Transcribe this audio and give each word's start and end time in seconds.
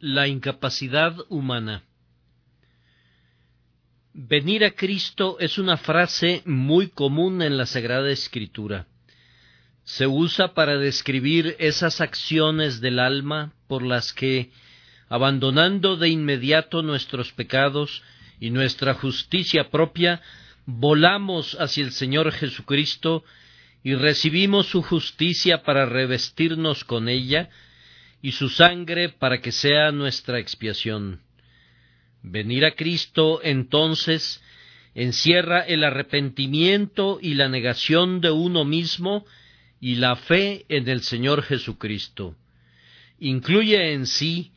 La 0.00 0.28
incapacidad 0.28 1.16
humana. 1.28 1.82
Venir 4.12 4.64
a 4.64 4.70
Cristo 4.70 5.38
es 5.40 5.58
una 5.58 5.76
frase 5.76 6.42
muy 6.44 6.86
común 6.86 7.42
en 7.42 7.56
la 7.56 7.66
Sagrada 7.66 8.08
Escritura. 8.08 8.86
Se 9.82 10.06
usa 10.06 10.54
para 10.54 10.76
describir 10.78 11.56
esas 11.58 12.00
acciones 12.00 12.80
del 12.80 13.00
alma 13.00 13.54
por 13.66 13.82
las 13.82 14.12
que, 14.12 14.52
abandonando 15.08 15.96
de 15.96 16.10
inmediato 16.10 16.82
nuestros 16.82 17.32
pecados 17.32 18.04
y 18.38 18.50
nuestra 18.50 18.94
justicia 18.94 19.68
propia, 19.68 20.22
volamos 20.64 21.56
hacia 21.58 21.82
el 21.82 21.90
Señor 21.90 22.30
Jesucristo 22.30 23.24
y 23.82 23.96
recibimos 23.96 24.68
su 24.68 24.80
justicia 24.80 25.64
para 25.64 25.86
revestirnos 25.86 26.84
con 26.84 27.08
ella, 27.08 27.50
y 28.22 28.32
su 28.32 28.48
sangre 28.48 29.08
para 29.08 29.40
que 29.40 29.52
sea 29.52 29.92
nuestra 29.92 30.38
expiación. 30.38 31.20
Venir 32.22 32.64
a 32.64 32.74
Cristo 32.74 33.40
entonces 33.42 34.42
encierra 34.94 35.60
el 35.60 35.84
arrepentimiento 35.84 37.18
y 37.22 37.34
la 37.34 37.48
negación 37.48 38.20
de 38.20 38.30
uno 38.30 38.64
mismo 38.64 39.24
y 39.80 39.96
la 39.96 40.16
fe 40.16 40.66
en 40.68 40.88
el 40.88 41.02
Señor 41.02 41.42
Jesucristo. 41.42 42.34
Incluye 43.20 43.92
en 43.92 44.06
sí 44.06 44.50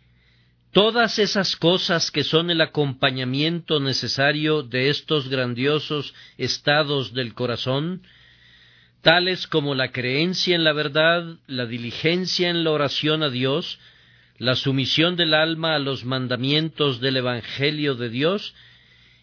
todas 0.72 1.20
esas 1.20 1.55
cosas 1.55 2.12
que 2.12 2.23
son 2.23 2.50
el 2.50 2.62
acompañamiento 2.62 3.80
necesario 3.80 4.64
de 4.64 4.89
estos 4.89 5.30
grandiosos 5.30 6.14
estados 6.38 7.14
del 7.14 7.34
corazón, 7.34 8.02
tales 9.02 9.48
como 9.48 9.76
la 9.76 9.91
creencia 9.91 10.55
en 10.55 10.64
la 10.64 10.73
verdad, 10.73 11.38
la 11.48 11.66
diligencia 11.66 12.50
en 12.50 12.64
la 12.64 12.72
oración 12.72 13.23
a 13.23 13.30
Dios, 13.30 13.80
la 14.38 14.55
sumisión 14.55 15.16
del 15.16 15.34
alma 15.34 15.76
a 15.76 15.80
los 15.80 16.05
mandamientos 16.05 17.00
del 17.00 17.18
Evangelio 17.18 17.95
de 17.95 18.09
Dios, 18.09 18.56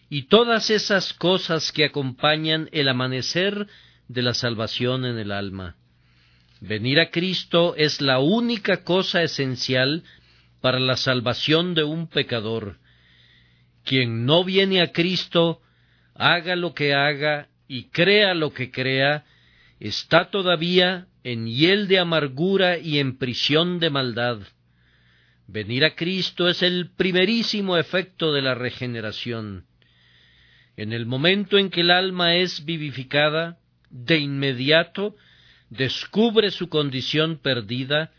y 0.09 0.23
todas 0.23 0.69
esas 0.69 1.13
cosas 1.13 1.71
que 1.71 1.85
acompañan 1.85 2.69
el 2.71 2.87
amanecer 2.89 3.67
de 4.07 4.21
la 4.21 4.33
salvación 4.33 5.05
en 5.05 5.17
el 5.19 5.31
alma. 5.31 5.75
Venir 6.61 6.99
a 6.99 7.09
Cristo 7.09 7.75
es 7.77 8.01
la 8.01 8.19
única 8.19 8.83
cosa 8.83 9.21
esencial 9.21 10.03
para 10.61 10.79
la 10.79 10.97
salvación 10.97 11.73
de 11.73 11.83
un 11.83 12.07
pecador. 12.07 12.77
Quien 13.85 14.25
no 14.25 14.43
viene 14.43 14.81
a 14.81 14.91
Cristo, 14.91 15.61
haga 16.15 16.55
lo 16.55 16.73
que 16.73 16.93
haga 16.93 17.47
y 17.67 17.85
crea 17.85 18.33
lo 18.33 18.51
que 18.51 18.71
crea, 18.71 19.23
está 19.79 20.29
todavía 20.29 21.07
en 21.23 21.47
hiel 21.47 21.87
de 21.87 21.99
amargura 21.99 22.77
y 22.77 22.99
en 22.99 23.17
prisión 23.17 23.79
de 23.79 23.89
maldad. 23.89 24.39
Venir 25.47 25.85
a 25.85 25.95
Cristo 25.95 26.47
es 26.47 26.61
el 26.61 26.91
primerísimo 26.95 27.77
efecto 27.77 28.33
de 28.33 28.41
la 28.41 28.55
regeneración. 28.55 29.65
En 30.77 30.93
el 30.93 31.05
momento 31.05 31.57
en 31.57 31.69
que 31.69 31.81
el 31.81 31.91
alma 31.91 32.35
es 32.35 32.65
vivificada, 32.65 33.57
de 33.89 34.19
inmediato 34.19 35.15
descubre 35.69 36.51
su 36.51 36.69
condición 36.69 37.37
perdida 37.37 38.11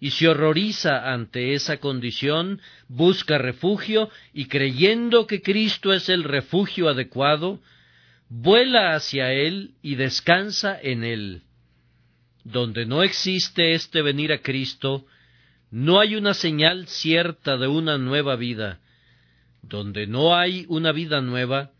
y 0.00 0.10
se 0.10 0.28
horroriza 0.28 1.12
ante 1.12 1.54
esa 1.54 1.78
condición, 1.78 2.60
busca 2.88 3.38
refugio 3.38 4.10
y 4.32 4.46
creyendo 4.46 5.26
que 5.26 5.42
Cristo 5.42 5.92
es 5.92 6.08
el 6.08 6.24
refugio 6.24 6.88
adecuado, 6.88 7.60
vuela 8.34 8.94
hacia 8.94 9.32
Él 9.32 9.74
y 9.82 9.96
descansa 9.96 10.78
en 10.80 11.04
Él. 11.04 11.42
Donde 12.44 12.86
no 12.86 13.02
existe 13.02 13.74
este 13.74 14.00
venir 14.00 14.32
a 14.32 14.38
Cristo, 14.38 15.04
no 15.70 16.00
hay 16.00 16.16
una 16.16 16.32
señal 16.32 16.88
cierta 16.88 17.58
de 17.58 17.68
una 17.68 17.98
nueva 17.98 18.36
vida. 18.36 18.80
Donde 19.60 20.06
no 20.06 20.34
hay 20.34 20.64
una 20.68 20.92
vida 20.92 21.20
nueva, 21.20 21.72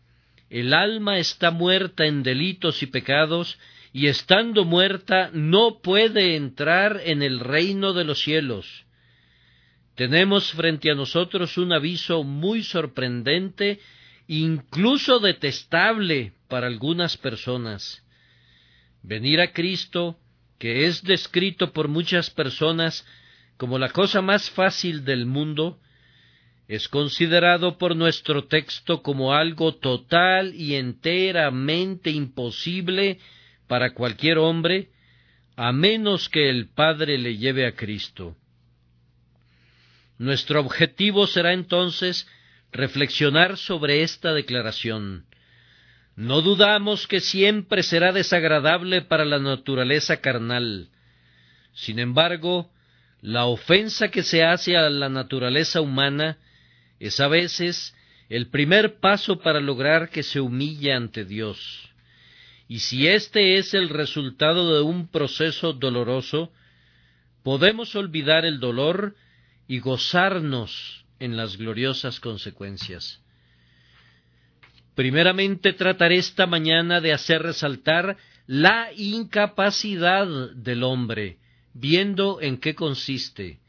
el 0.49 0.73
alma 0.73 1.17
está 1.17 1.49
muerta 1.49 2.05
en 2.05 2.21
delitos 2.21 2.83
y 2.83 2.87
pecados, 2.87 3.57
y 3.91 4.07
estando 4.07 4.63
muerta 4.63 5.31
no 5.33 5.81
puede 5.81 6.35
entrar 6.35 7.01
en 7.03 7.23
el 7.23 7.39
reino 7.39 7.93
de 7.93 8.03
los 8.03 8.19
cielos. 8.19 8.85
Tenemos 9.95 10.51
frente 10.53 10.91
a 10.91 10.95
nosotros 10.95 11.57
un 11.57 11.73
aviso 11.73 12.23
muy 12.23 12.63
sorprendente 12.63 13.79
incluso 14.27 15.19
detestable 15.19 16.33
para 16.53 16.67
algunas 16.67 17.17
personas. 17.17 18.05
Venir 19.01 19.41
a 19.41 19.53
Cristo, 19.53 20.19
que 20.59 20.85
es 20.85 21.01
descrito 21.01 21.73
por 21.73 21.87
muchas 21.87 22.29
personas 22.29 23.07
como 23.57 23.79
la 23.79 23.89
cosa 23.89 24.21
más 24.21 24.51
fácil 24.51 25.03
del 25.03 25.25
mundo, 25.25 25.79
es 26.67 26.87
considerado 26.87 27.79
por 27.79 27.95
nuestro 27.95 28.43
texto 28.43 29.01
como 29.01 29.33
algo 29.33 29.73
total 29.73 30.53
y 30.53 30.75
enteramente 30.75 32.11
imposible 32.11 33.17
para 33.67 33.95
cualquier 33.95 34.37
hombre, 34.37 34.91
a 35.55 35.71
menos 35.71 36.29
que 36.29 36.51
el 36.51 36.69
Padre 36.69 37.17
le 37.17 37.35
lleve 37.35 37.65
a 37.65 37.73
Cristo. 37.73 38.37
Nuestro 40.19 40.59
objetivo 40.59 41.25
será 41.25 41.51
entonces 41.51 42.27
reflexionar 42.71 43.57
sobre 43.57 44.03
esta 44.03 44.35
declaración. 44.35 45.25
No 46.15 46.41
dudamos 46.41 47.07
que 47.07 47.19
siempre 47.19 47.81
será 47.81 48.11
desagradable 48.11 49.01
para 49.01 49.25
la 49.25 49.39
naturaleza 49.39 50.17
carnal. 50.17 50.89
Sin 51.73 51.97
embargo, 51.97 52.69
la 53.21 53.45
ofensa 53.45 54.09
que 54.09 54.21
se 54.21 54.43
hace 54.43 54.77
a 54.77 54.89
la 54.89 55.09
naturaleza 55.09 55.81
humana 55.81 56.37
es 56.99 57.19
a 57.19 57.27
veces 57.27 57.95
el 58.29 58.47
primer 58.47 58.99
paso 58.99 59.39
para 59.39 59.59
lograr 59.59 60.09
que 60.09 60.23
se 60.23 60.39
humille 60.39 60.93
ante 60.93 61.25
Dios. 61.25 61.89
Y 62.67 62.79
si 62.79 63.07
este 63.07 63.57
es 63.57 63.73
el 63.73 63.89
resultado 63.89 64.75
de 64.75 64.81
un 64.81 65.07
proceso 65.07 65.73
doloroso, 65.73 66.51
podemos 67.43 67.95
olvidar 67.95 68.45
el 68.45 68.59
dolor 68.59 69.15
y 69.67 69.79
gozarnos 69.79 71.05
en 71.19 71.37
las 71.37 71.57
gloriosas 71.57 72.19
consecuencias. 72.19 73.22
Primeramente 74.95 75.73
trataré 75.73 76.17
esta 76.17 76.45
mañana 76.45 77.01
de 77.01 77.13
hacer 77.13 77.41
resaltar 77.41 78.17
la 78.45 78.89
incapacidad 78.95 80.27
del 80.55 80.83
hombre, 80.83 81.37
viendo 81.73 82.39
en 82.41 82.57
qué 82.57 82.75
consiste. 82.75 83.59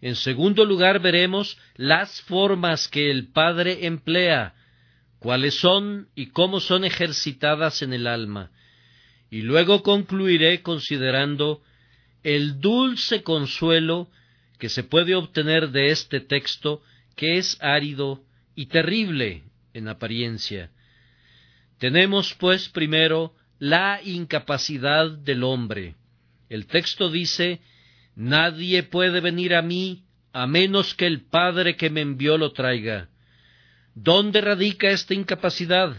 En 0.00 0.14
segundo 0.14 0.64
lugar 0.64 1.00
veremos 1.00 1.58
las 1.74 2.22
formas 2.22 2.86
que 2.86 3.10
el 3.10 3.28
Padre 3.32 3.86
emplea, 3.86 4.54
cuáles 5.18 5.58
son 5.58 6.08
y 6.14 6.28
cómo 6.28 6.60
son 6.60 6.84
ejercitadas 6.84 7.82
en 7.82 7.92
el 7.92 8.06
alma. 8.06 8.52
Y 9.30 9.42
luego 9.42 9.82
concluiré 9.82 10.62
considerando 10.62 11.60
el 12.22 12.60
dulce 12.60 13.22
consuelo 13.24 14.08
que 14.58 14.68
se 14.68 14.84
puede 14.84 15.16
obtener 15.16 15.70
de 15.70 15.90
este 15.90 16.20
texto 16.20 16.82
que 17.16 17.38
es 17.38 17.56
árido 17.60 18.22
y 18.54 18.66
terrible 18.66 19.42
en 19.78 19.88
apariencia. 19.88 20.70
Tenemos, 21.78 22.34
pues, 22.34 22.68
primero 22.68 23.34
la 23.58 24.00
incapacidad 24.04 25.10
del 25.10 25.42
hombre. 25.44 25.94
El 26.48 26.66
texto 26.66 27.10
dice 27.10 27.60
Nadie 28.14 28.82
puede 28.82 29.20
venir 29.20 29.54
a 29.54 29.62
mí 29.62 30.04
a 30.32 30.46
menos 30.46 30.94
que 30.94 31.06
el 31.06 31.22
Padre 31.22 31.76
que 31.76 31.90
me 31.90 32.00
envió 32.00 32.36
lo 32.36 32.52
traiga. 32.52 33.08
¿Dónde 33.94 34.40
radica 34.40 34.90
esta 34.90 35.14
incapacidad? 35.14 35.96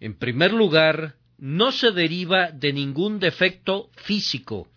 En 0.00 0.14
primer 0.14 0.52
lugar, 0.52 1.16
no 1.38 1.72
se 1.72 1.90
deriva 1.90 2.50
de 2.50 2.72
ningún 2.72 3.18
defecto 3.18 3.90
físico. 3.96 4.68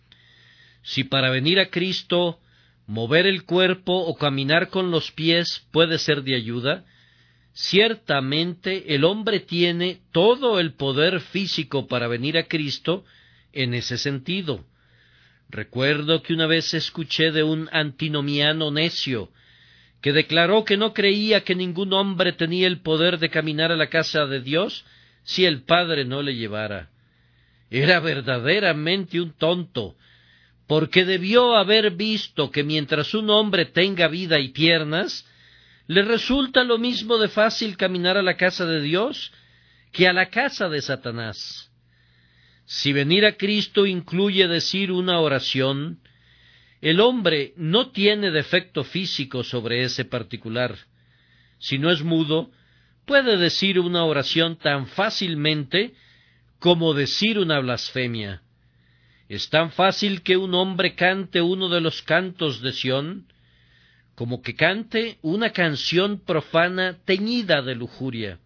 Si 0.82 1.04
para 1.04 1.30
venir 1.30 1.58
a 1.60 1.70
Cristo 1.70 2.40
mover 2.86 3.26
el 3.26 3.44
cuerpo 3.44 3.92
o 3.92 4.16
caminar 4.16 4.68
con 4.68 4.90
los 4.90 5.10
pies 5.12 5.66
puede 5.70 5.98
ser 5.98 6.22
de 6.22 6.34
ayuda, 6.34 6.84
ciertamente 7.52 8.94
el 8.94 9.04
hombre 9.04 9.40
tiene 9.40 10.00
todo 10.12 10.60
el 10.60 10.74
poder 10.74 11.20
físico 11.20 11.86
para 11.86 12.08
venir 12.08 12.38
a 12.38 12.46
Cristo 12.46 13.04
en 13.52 13.74
ese 13.74 13.98
sentido. 13.98 14.64
Recuerdo 15.48 16.22
que 16.22 16.32
una 16.32 16.46
vez 16.46 16.72
escuché 16.74 17.32
de 17.32 17.42
un 17.42 17.68
antinomiano 17.72 18.70
necio, 18.70 19.30
que 20.00 20.12
declaró 20.12 20.64
que 20.64 20.76
no 20.76 20.94
creía 20.94 21.42
que 21.42 21.54
ningún 21.54 21.92
hombre 21.92 22.32
tenía 22.32 22.66
el 22.66 22.80
poder 22.80 23.18
de 23.18 23.30
caminar 23.30 23.72
a 23.72 23.76
la 23.76 23.88
casa 23.88 24.26
de 24.26 24.40
Dios 24.40 24.84
si 25.24 25.44
el 25.44 25.62
Padre 25.62 26.04
no 26.04 26.22
le 26.22 26.36
llevara. 26.36 26.90
Era 27.70 28.00
verdaderamente 28.00 29.20
un 29.20 29.32
tonto, 29.32 29.96
porque 30.66 31.04
debió 31.04 31.56
haber 31.56 31.90
visto 31.90 32.50
que 32.50 32.62
mientras 32.62 33.12
un 33.12 33.28
hombre 33.28 33.66
tenga 33.66 34.08
vida 34.08 34.38
y 34.38 34.48
piernas, 34.48 35.26
le 35.90 36.02
resulta 36.02 36.62
lo 36.62 36.78
mismo 36.78 37.18
de 37.18 37.26
fácil 37.26 37.76
caminar 37.76 38.16
a 38.16 38.22
la 38.22 38.36
casa 38.36 38.64
de 38.64 38.80
Dios 38.80 39.32
que 39.90 40.06
a 40.06 40.12
la 40.12 40.30
casa 40.30 40.68
de 40.68 40.80
Satanás. 40.82 41.68
Si 42.64 42.92
venir 42.92 43.26
a 43.26 43.36
Cristo 43.36 43.86
incluye 43.86 44.46
decir 44.46 44.92
una 44.92 45.18
oración, 45.18 45.98
El 46.80 47.00
hombre 47.00 47.54
no 47.56 47.90
tiene 47.90 48.30
defecto 48.30 48.84
físico 48.84 49.42
sobre 49.42 49.82
ese 49.82 50.04
particular. 50.04 50.78
Si 51.58 51.76
no 51.76 51.90
es 51.90 52.04
mudo, 52.04 52.52
puede 53.04 53.36
decir 53.36 53.80
una 53.80 54.04
oración 54.04 54.58
tan 54.58 54.86
fácilmente 54.86 55.94
como 56.60 56.94
decir 56.94 57.36
una 57.36 57.58
blasfemia. 57.58 58.42
Es 59.28 59.50
tan 59.50 59.72
fácil 59.72 60.22
que 60.22 60.36
un 60.36 60.54
hombre 60.54 60.94
cante 60.94 61.42
uno 61.42 61.68
de 61.68 61.80
los 61.80 62.00
cantos 62.02 62.62
de 62.62 62.72
Sión, 62.72 63.26
como 64.20 64.42
que 64.42 64.54
cante 64.54 65.16
una 65.22 65.48
canción 65.48 66.20
profana 66.20 66.98
teñida 67.06 67.62
de 67.62 67.74
lujuria. 67.74 68.38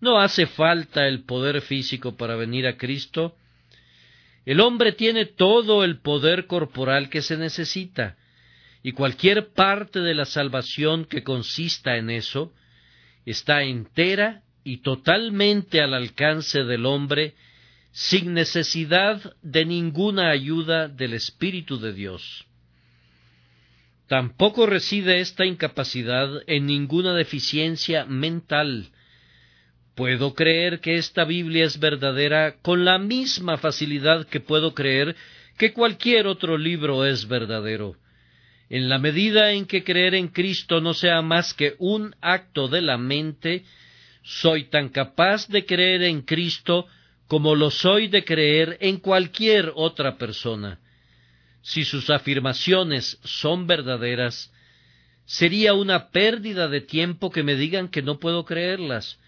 No 0.00 0.18
hace 0.18 0.46
falta 0.46 1.06
el 1.06 1.22
poder 1.22 1.60
físico 1.60 2.16
para 2.16 2.34
venir 2.34 2.66
a 2.66 2.76
Cristo. 2.76 3.36
El 4.44 4.58
hombre 4.58 4.90
tiene 4.90 5.26
todo 5.26 5.84
el 5.84 6.00
poder 6.00 6.48
corporal 6.48 7.08
que 7.08 7.22
se 7.22 7.36
necesita, 7.36 8.16
y 8.82 8.90
cualquier 8.90 9.52
parte 9.52 10.00
de 10.00 10.12
la 10.12 10.24
salvación 10.24 11.04
que 11.04 11.22
consista 11.22 11.96
en 11.96 12.10
eso 12.10 12.52
está 13.24 13.62
entera 13.62 14.42
y 14.64 14.78
totalmente 14.78 15.82
al 15.82 15.94
alcance 15.94 16.64
del 16.64 16.84
hombre 16.84 17.34
sin 17.92 18.34
necesidad 18.34 19.36
de 19.40 19.66
ninguna 19.66 20.32
ayuda 20.32 20.88
del 20.88 21.14
Espíritu 21.14 21.78
de 21.78 21.92
Dios. 21.92 22.44
Tampoco 24.06 24.66
reside 24.66 25.20
esta 25.20 25.46
incapacidad 25.46 26.28
en 26.46 26.66
ninguna 26.66 27.14
deficiencia 27.14 28.04
mental. 28.04 28.90
Puedo 29.94 30.34
creer 30.34 30.80
que 30.80 30.96
esta 30.96 31.24
Biblia 31.24 31.64
es 31.64 31.78
verdadera 31.78 32.56
con 32.60 32.84
la 32.84 32.98
misma 32.98 33.56
facilidad 33.56 34.26
que 34.26 34.40
puedo 34.40 34.74
creer 34.74 35.16
que 35.56 35.72
cualquier 35.72 36.26
otro 36.26 36.58
libro 36.58 37.06
es 37.06 37.28
verdadero. 37.28 37.96
En 38.68 38.88
la 38.88 38.98
medida 38.98 39.52
en 39.52 39.66
que 39.66 39.84
creer 39.84 40.14
en 40.14 40.28
Cristo 40.28 40.80
no 40.80 40.94
sea 40.94 41.22
más 41.22 41.54
que 41.54 41.74
un 41.78 42.14
acto 42.20 42.68
de 42.68 42.82
la 42.82 42.98
mente, 42.98 43.64
soy 44.22 44.64
tan 44.64 44.88
capaz 44.88 45.48
de 45.48 45.64
creer 45.64 46.02
en 46.02 46.22
Cristo 46.22 46.86
como 47.26 47.54
lo 47.54 47.70
soy 47.70 48.08
de 48.08 48.24
creer 48.24 48.76
en 48.80 48.98
cualquier 48.98 49.72
otra 49.74 50.18
persona. 50.18 50.80
Si 51.64 51.86
sus 51.86 52.10
afirmaciones 52.10 53.18
son 53.24 53.66
verdaderas, 53.66 54.52
sería 55.24 55.72
una 55.72 56.10
pérdida 56.10 56.68
de 56.68 56.82
tiempo 56.82 57.30
que 57.30 57.42
me 57.42 57.54
digan 57.54 57.88
que 57.88 58.02
no 58.02 58.18
puedo 58.18 58.44
creerlas. 58.44 59.18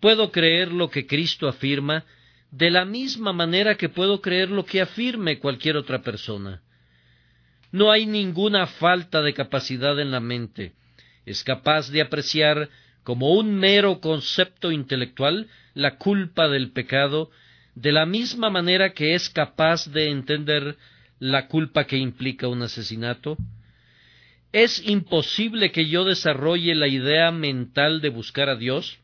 Puedo 0.00 0.32
creer 0.32 0.72
lo 0.72 0.88
que 0.88 1.06
Cristo 1.06 1.48
afirma 1.48 2.06
de 2.50 2.70
la 2.70 2.86
misma 2.86 3.34
manera 3.34 3.74
que 3.74 3.90
puedo 3.90 4.22
creer 4.22 4.48
lo 4.50 4.64
que 4.64 4.80
afirme 4.80 5.38
cualquier 5.38 5.76
otra 5.76 6.00
persona. 6.00 6.62
No 7.72 7.92
hay 7.92 8.06
ninguna 8.06 8.66
falta 8.66 9.20
de 9.20 9.34
capacidad 9.34 10.00
en 10.00 10.12
la 10.12 10.20
mente. 10.20 10.72
Es 11.26 11.44
capaz 11.44 11.90
de 11.90 12.00
apreciar 12.00 12.70
como 13.02 13.34
un 13.34 13.56
mero 13.56 14.00
concepto 14.00 14.72
intelectual 14.72 15.50
la 15.74 15.98
culpa 15.98 16.48
del 16.48 16.72
pecado, 16.72 17.30
de 17.74 17.92
la 17.92 18.06
misma 18.06 18.48
manera 18.48 18.94
que 18.94 19.14
es 19.14 19.28
capaz 19.28 19.86
de 19.92 20.08
entender 20.08 20.78
la 21.20 21.46
culpa 21.46 21.86
que 21.86 21.96
implica 21.96 22.48
un 22.48 22.62
asesinato? 22.62 23.36
¿Es 24.52 24.84
imposible 24.84 25.70
que 25.70 25.88
yo 25.88 26.04
desarrolle 26.04 26.74
la 26.74 26.88
idea 26.88 27.30
mental 27.30 28.00
de 28.00 28.08
buscar 28.08 28.48
a 28.48 28.56
Dios? 28.56 28.98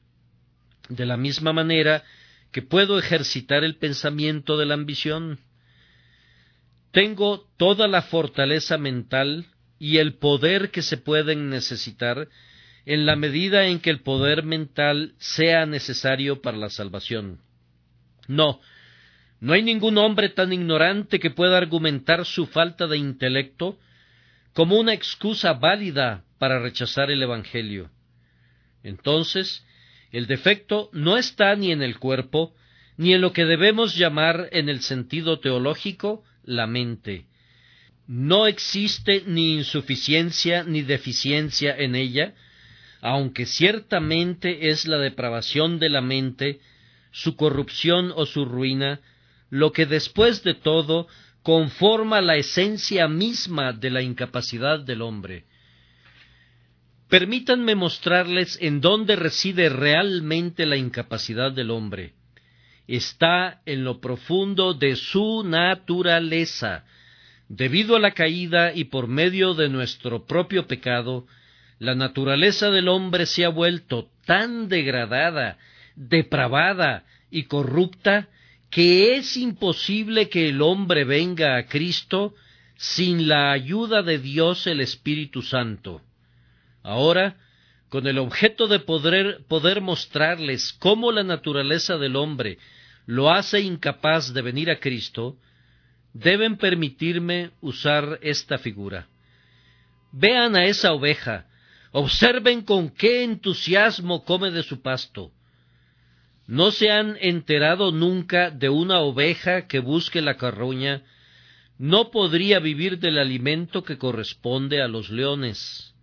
De 0.89 1.07
la 1.07 1.17
misma 1.17 1.53
manera 1.53 2.03
que 2.51 2.63
puedo 2.63 2.99
ejercitar 2.99 3.63
el 3.63 3.77
pensamiento 3.77 4.57
de 4.57 4.67
la 4.67 4.75
ambición. 4.75 5.39
Tengo 6.91 7.47
toda 7.59 7.87
la 7.87 8.03
fortaleza 8.03 8.79
mental 8.79 9.47
y 9.79 9.99
el 9.99 10.15
poder 10.15 10.71
que 10.71 10.83
se 10.83 10.97
pueden 10.97 11.51
necesitar 11.51 12.29
en 12.87 13.05
la 13.05 13.15
medida 13.17 13.67
en 13.67 13.81
que 13.81 13.91
el 13.91 14.01
poder 14.01 14.43
mental 14.43 15.15
sea 15.19 15.67
necesario 15.67 16.41
para 16.41 16.57
la 16.57 16.71
salvación. 16.71 17.41
No, 18.27 18.61
no 19.41 19.53
hay 19.53 19.63
ningún 19.63 19.99
hombre 19.99 20.29
tan 20.31 20.53
ignorante 20.53 21.19
que 21.19 21.31
pueda 21.31 21.59
argumentar 21.59 22.25
su 22.25 22.47
falta 22.47 22.87
de 22.87 22.97
intelecto 22.97 23.79
como 24.53 24.79
una 24.79 24.95
excusa 24.95 25.53
válida 25.53 26.25
para 26.39 26.59
rechazar 26.59 27.11
el 27.11 27.23
Evangelio. 27.23 27.91
Entonces, 28.83 29.67
el 30.13 30.27
defecto 30.27 30.89
no 30.93 31.19
está 31.19 31.55
ni 31.57 31.73
en 31.73 31.83
el 31.83 31.99
cuerpo, 31.99 32.55
ni 32.97 33.13
en 33.13 33.21
lo 33.21 33.33
que 33.33 33.45
debemos 33.45 33.97
llamar 33.97 34.49
en 34.53 34.69
el 34.69 34.81
sentido 34.81 35.41
teológico 35.41 36.25
la 36.43 36.67
mente. 36.67 37.27
No 38.07 38.47
existe 38.47 39.25
ni 39.27 39.55
insuficiencia 39.55 40.63
ni 40.63 40.83
deficiencia 40.83 41.77
en 41.77 41.95
ella, 41.95 42.35
aunque 43.03 43.45
ciertamente 43.45 44.69
es 44.69 44.87
la 44.87 44.99
depravación 44.99 45.79
de 45.79 45.91
la 45.91 46.01
mente, 46.01 46.61
su 47.11 47.37
corrupción 47.37 48.13
o 48.15 48.25
su 48.25 48.45
ruina, 48.45 49.01
lo 49.51 49.73
que 49.73 49.87
después 49.87 50.43
de 50.43 50.55
todo 50.55 51.07
conforma 51.43 52.21
la 52.21 52.37
esencia 52.37 53.07
misma 53.09 53.73
de 53.73 53.91
la 53.91 54.03
incapacidad 54.03 54.81
del 54.81 55.03
hombre. 55.03 55.45
Permítanme 57.09 57.77
mostrarles 57.77 58.59
en 58.61 58.81
dónde 58.81 59.15
reside 59.15 59.69
realmente 59.69 60.67
la 60.67 60.77
incapacidad 60.77 61.53
del 61.53 61.71
hombre. 61.71 62.15
Está 62.89 63.63
en 63.65 63.85
lo 63.85 64.01
profundo 64.01 64.75
de 64.75 64.97
su 64.97 65.45
naturaleza. 65.45 66.85
Debido 67.49 67.95
a 67.95 68.01
la 68.01 68.11
caída 68.11 68.73
y 68.75 68.85
por 68.85 69.07
medio 69.07 69.55
de 69.55 69.69
nuestro 69.69 70.27
propio 70.27 70.67
pecado, 70.67 71.27
la 71.79 71.95
naturaleza 71.95 72.71
del 72.71 72.89
hombre 72.89 73.27
se 73.27 73.45
ha 73.45 73.51
vuelto 73.51 74.09
tan 74.25 74.69
degradada, 74.69 75.59
depravada 75.95 77.05
y 77.31 77.45
corrupta 77.45 78.29
que 78.77 79.17
es 79.17 79.39
imposible 79.39 80.29
que 80.29 80.51
el 80.51 80.61
hombre 80.61 81.05
venga 81.05 81.57
a 81.57 81.65
Cristo 81.65 82.35
sin 82.77 83.27
la 83.27 83.51
ayuda 83.51 84.03
de 84.03 84.19
Dios 84.19 84.67
el 84.67 84.83
Espíritu 84.83 85.41
Santo. 85.41 86.03
Ahora, 86.83 87.39
con 87.89 88.07
el 88.07 88.19
objeto 88.19 88.67
de 88.67 88.81
poder, 88.81 89.47
poder 89.49 89.81
mostrarles 89.81 90.75
cómo 90.75 91.11
la 91.11 91.25
naturaleza 91.25 91.97
del 91.97 92.17
hombre 92.17 92.59
lo 93.07 93.31
hace 93.31 93.63
incapaz 93.63 94.35
de 94.35 94.43
venir 94.43 94.69
a 94.69 94.79
Cristo, 94.79 95.39
deben 96.13 96.59
permitirme 96.59 97.53
usar 97.63 98.19
esta 98.21 98.59
figura. 98.59 99.09
Vean 100.13 100.55
a 100.55 100.67
esa 100.67 100.93
oveja, 100.93 101.47
Observen 101.93 102.61
con 102.61 102.91
qué 102.91 103.25
entusiasmo 103.25 104.23
come 104.23 104.51
de 104.51 104.63
su 104.63 104.83
pasto. 104.83 105.33
¿No 106.47 106.71
se 106.71 106.91
han 106.91 107.17
enterado 107.21 107.93
nunca 107.93 108.51
de 108.51 108.69
una 108.69 109.01
oveja 109.01 109.67
que 109.67 109.81
busque 109.81 110.21
la 110.21 110.37
carroña? 110.37 111.03
No 111.79 112.11
podría 112.11 112.61
vivir 112.61 112.99
del 112.99 113.19
alimento 113.19 113.83
que 113.83 113.99
corresponde 113.99 114.81
a 114.81 114.89
los 114.89 115.11
leones. 115.11 115.95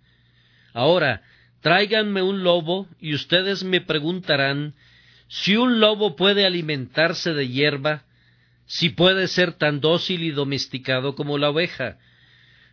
Ahora, 0.74 1.24
tráiganme 1.62 2.22
un 2.22 2.44
lobo 2.44 2.88
y 3.00 3.14
ustedes 3.16 3.64
me 3.64 3.82
preguntarán 3.82 4.74
si 5.28 5.56
un 5.56 5.80
lobo 5.80 6.16
puede 6.16 6.46
alimentarse 6.46 7.34
de 7.34 7.48
hierba, 7.48 8.04
si 8.66 8.90
puede 8.90 9.28
ser 9.28 9.54
tan 9.54 9.80
dócil 9.80 10.24
y 10.24 10.32
domesticado 10.32 11.16
como 11.16 11.38
la 11.38 11.50
oveja. 11.50 11.98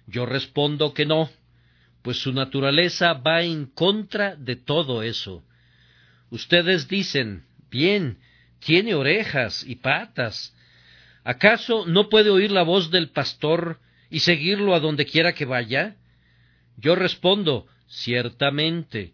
Yo 0.07 0.27
respondo 0.27 0.93
que 0.93 1.07
no 1.07 1.31
pues 2.03 2.19
su 2.19 2.33
naturaleza 2.33 3.13
va 3.15 3.43
en 3.43 3.67
contra 3.67 4.37
de 4.37 4.57
todo 4.57 5.03
eso. 5.03 5.43
Ustedes 6.31 6.89
dicen, 6.89 7.45
bien, 7.71 8.19
tiene 8.59 8.95
orejas 8.95 9.65
y 9.67 9.77
patas. 9.77 10.55
¿Acaso 11.25 11.87
no 11.87 12.09
puede 12.09 12.31
oír 12.31 12.51
la 12.51 12.63
voz 12.63 12.91
del 12.91 13.11
pastor 13.11 13.81
y 14.11 14.21
seguirlo 14.21 14.75
a 14.75 14.81
donde 14.81 15.07
quiera 15.07 15.33
que 15.33 15.45
vaya? 15.45 15.97
Yo 16.77 16.95
respondo, 16.95 17.67
ciertamente, 17.87 19.13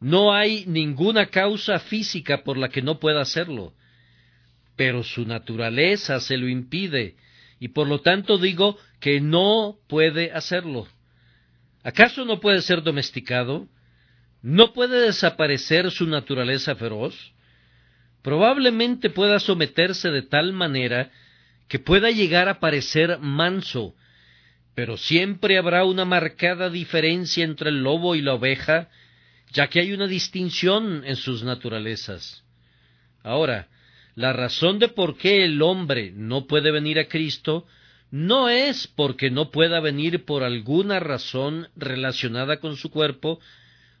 no 0.00 0.34
hay 0.34 0.64
ninguna 0.66 1.26
causa 1.26 1.78
física 1.78 2.42
por 2.42 2.56
la 2.56 2.68
que 2.68 2.82
no 2.82 2.98
pueda 2.98 3.20
hacerlo, 3.20 3.74
pero 4.76 5.04
su 5.04 5.24
naturaleza 5.26 6.18
se 6.20 6.36
lo 6.36 6.48
impide, 6.48 7.16
y 7.60 7.68
por 7.68 7.86
lo 7.86 8.00
tanto 8.00 8.38
digo 8.38 8.76
que 8.98 9.20
no 9.20 9.76
puede 9.88 10.32
hacerlo. 10.32 10.88
¿Acaso 11.84 12.24
no 12.24 12.40
puede 12.40 12.62
ser 12.62 12.82
domesticado? 12.82 13.68
¿No 14.42 14.72
puede 14.72 15.00
desaparecer 15.00 15.90
su 15.90 16.06
naturaleza 16.06 16.74
feroz? 16.74 17.32
Probablemente 18.22 19.10
pueda 19.10 19.40
someterse 19.40 20.10
de 20.10 20.22
tal 20.22 20.52
manera 20.52 21.10
que 21.68 21.78
pueda 21.78 22.10
llegar 22.10 22.48
a 22.48 22.60
parecer 22.60 23.18
manso, 23.18 23.94
pero 24.74 24.96
siempre 24.96 25.58
habrá 25.58 25.84
una 25.84 26.04
marcada 26.04 26.70
diferencia 26.70 27.44
entre 27.44 27.70
el 27.70 27.82
lobo 27.82 28.14
y 28.14 28.22
la 28.22 28.34
oveja, 28.34 28.88
ya 29.52 29.68
que 29.68 29.80
hay 29.80 29.92
una 29.92 30.06
distinción 30.06 31.02
en 31.04 31.16
sus 31.16 31.42
naturalezas. 31.42 32.44
Ahora, 33.22 33.68
la 34.14 34.32
razón 34.32 34.78
de 34.78 34.88
por 34.88 35.16
qué 35.16 35.44
el 35.44 35.60
hombre 35.62 36.12
no 36.14 36.46
puede 36.46 36.70
venir 36.70 36.98
a 36.98 37.08
Cristo 37.08 37.66
no 38.10 38.50
es 38.50 38.86
porque 38.86 39.30
no 39.30 39.50
pueda 39.50 39.80
venir 39.80 40.24
por 40.26 40.42
alguna 40.42 41.00
razón 41.00 41.68
relacionada 41.76 42.60
con 42.60 42.76
su 42.76 42.90
cuerpo 42.90 43.40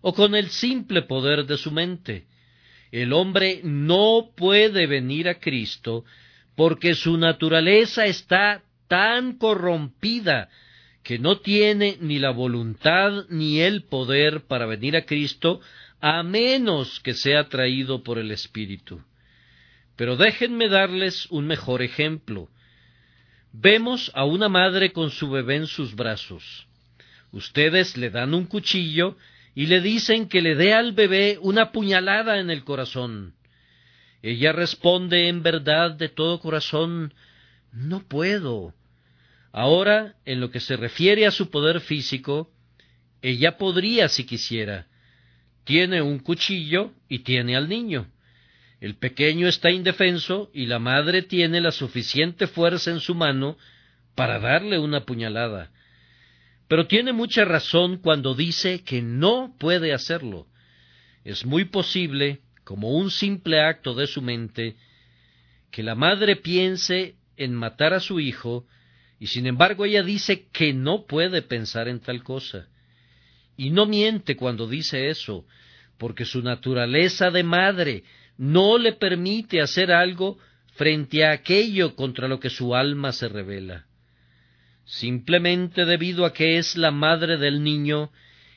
o 0.02 0.12
con 0.12 0.34
el 0.34 0.50
simple 0.50 1.02
poder 1.02 1.46
de 1.46 1.56
su 1.56 1.70
mente. 1.70 2.26
El 2.92 3.14
hombre 3.14 3.62
no 3.64 4.30
puede 4.36 4.86
venir 4.86 5.26
a 5.28 5.40
Cristo 5.40 6.04
porque 6.54 6.94
su 6.94 7.16
naturaleza 7.16 8.04
está 8.04 8.62
tan 8.86 9.38
corrompida 9.38 10.50
que 11.02 11.18
no 11.18 11.38
tiene 11.38 11.96
ni 12.00 12.18
la 12.18 12.30
voluntad 12.30 13.24
ni 13.30 13.60
el 13.60 13.84
poder 13.84 14.42
para 14.42 14.66
venir 14.66 14.94
a 14.94 15.06
Cristo 15.06 15.60
a 16.00 16.22
menos 16.22 17.00
que 17.00 17.14
sea 17.14 17.48
traído 17.48 18.02
por 18.02 18.18
el 18.18 18.30
Espíritu. 18.30 19.02
Pero 19.96 20.16
déjenme 20.16 20.68
darles 20.68 21.26
un 21.30 21.46
mejor 21.46 21.80
ejemplo. 21.80 22.48
Vemos 23.52 24.10
a 24.14 24.24
una 24.24 24.50
madre 24.50 24.92
con 24.92 25.10
su 25.10 25.30
bebé 25.30 25.56
en 25.56 25.66
sus 25.66 25.94
brazos. 25.94 26.66
Ustedes 27.30 27.96
le 27.96 28.10
dan 28.10 28.34
un 28.34 28.44
cuchillo 28.44 29.16
y 29.54 29.66
le 29.66 29.80
dicen 29.80 30.28
que 30.28 30.40
le 30.40 30.54
dé 30.54 30.72
al 30.72 30.92
bebé 30.92 31.38
una 31.40 31.72
puñalada 31.72 32.38
en 32.38 32.50
el 32.50 32.64
corazón. 32.64 33.34
Ella 34.22 34.52
responde 34.52 35.28
en 35.28 35.42
verdad 35.42 35.92
de 35.92 36.08
todo 36.08 36.40
corazón 36.40 37.12
No 37.72 38.06
puedo. 38.06 38.74
Ahora, 39.52 40.14
en 40.24 40.40
lo 40.40 40.50
que 40.50 40.60
se 40.60 40.76
refiere 40.76 41.26
a 41.26 41.30
su 41.30 41.50
poder 41.50 41.80
físico, 41.80 42.50
ella 43.20 43.58
podría 43.58 44.08
si 44.08 44.24
quisiera. 44.24 44.86
Tiene 45.64 46.00
un 46.02 46.18
cuchillo 46.18 46.92
y 47.08 47.20
tiene 47.20 47.56
al 47.56 47.68
niño. 47.68 48.10
El 48.80 48.96
pequeño 48.96 49.46
está 49.46 49.70
indefenso 49.70 50.50
y 50.52 50.66
la 50.66 50.78
madre 50.78 51.22
tiene 51.22 51.60
la 51.60 51.70
suficiente 51.70 52.46
fuerza 52.46 52.90
en 52.90 53.00
su 53.00 53.14
mano 53.14 53.56
para 54.14 54.40
darle 54.40 54.78
una 54.78 55.04
puñalada. 55.04 55.70
Pero 56.72 56.86
tiene 56.86 57.12
mucha 57.12 57.44
razón 57.44 57.98
cuando 57.98 58.34
dice 58.34 58.82
que 58.82 59.02
no 59.02 59.54
puede 59.58 59.92
hacerlo. 59.92 60.46
Es 61.22 61.44
muy 61.44 61.66
posible, 61.66 62.40
como 62.64 62.92
un 62.92 63.10
simple 63.10 63.60
acto 63.60 63.92
de 63.92 64.06
su 64.06 64.22
mente, 64.22 64.76
que 65.70 65.82
la 65.82 65.94
madre 65.94 66.34
piense 66.34 67.16
en 67.36 67.52
matar 67.52 67.92
a 67.92 68.00
su 68.00 68.20
hijo, 68.20 68.66
y 69.20 69.26
sin 69.26 69.46
embargo 69.46 69.84
ella 69.84 70.02
dice 70.02 70.46
que 70.50 70.72
no 70.72 71.04
puede 71.04 71.42
pensar 71.42 71.88
en 71.88 72.00
tal 72.00 72.22
cosa. 72.22 72.68
Y 73.54 73.68
no 73.68 73.84
miente 73.84 74.34
cuando 74.34 74.66
dice 74.66 75.10
eso, 75.10 75.44
porque 75.98 76.24
su 76.24 76.40
naturaleza 76.40 77.30
de 77.30 77.42
madre 77.42 78.04
no 78.38 78.78
le 78.78 78.94
permite 78.94 79.60
hacer 79.60 79.92
algo 79.92 80.38
frente 80.72 81.22
a 81.26 81.32
aquello 81.32 81.94
contra 81.96 82.28
lo 82.28 82.40
que 82.40 82.48
su 82.48 82.74
alma 82.74 83.12
se 83.12 83.28
revela. 83.28 83.84
Simplemente 84.84 85.84
debido 85.84 86.24
a 86.24 86.32
que 86.32 86.58
es 86.58 86.76
la 86.76 86.90
madre 86.90 87.36
del 87.38 87.62
niño, 87.62 88.10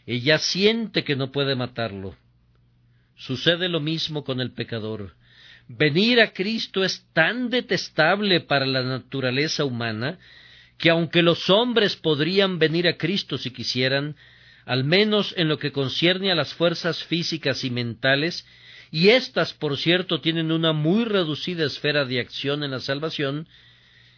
ella 0.06 0.38
siente 0.38 1.04
que 1.04 1.16
no 1.16 1.32
puede 1.32 1.56
matarlo. 1.56 2.16
Sucede 3.16 3.70
lo 3.70 3.80
mismo 3.80 4.24
con 4.24 4.42
el 4.42 4.52
pecador. 4.52 5.16
Venir 5.68 6.20
a 6.20 6.32
Cristo 6.32 6.84
es 6.84 7.08
tan 7.14 7.50
detestable 7.50 8.42
para 8.42 8.66
la 8.66 8.84
naturaleza 8.84 9.66
humana 9.66 10.20
que 10.78 10.90
aunque 10.90 11.22
los 11.22 11.50
hombres 11.50 11.96
podrían 11.96 12.60
venir 12.60 12.88
a 12.88 12.98
Cristo 12.98 13.38
si 13.38 13.52
quisieran, 13.52 14.16
al 14.66 14.84
menos 14.84 15.34
en 15.38 15.48
lo 15.48 15.58
que 15.58 15.72
concierne 15.72 16.32
a 16.32 16.36
las 16.36 16.54
fuerzas 16.54 17.04
físicas 17.04 17.64
y 17.64 17.70
mentales, 17.70 18.46
y 18.92 19.10
éstas, 19.10 19.54
por 19.54 19.78
cierto, 19.78 20.22
tienen 20.22 20.52
una 20.52 20.74
muy 20.74 21.06
reducida 21.06 21.66
esfera 21.66 22.06
de 22.06 22.20
acción 22.20 22.64
en 22.64 22.72
la 22.72 22.80
salvación, 22.80 23.48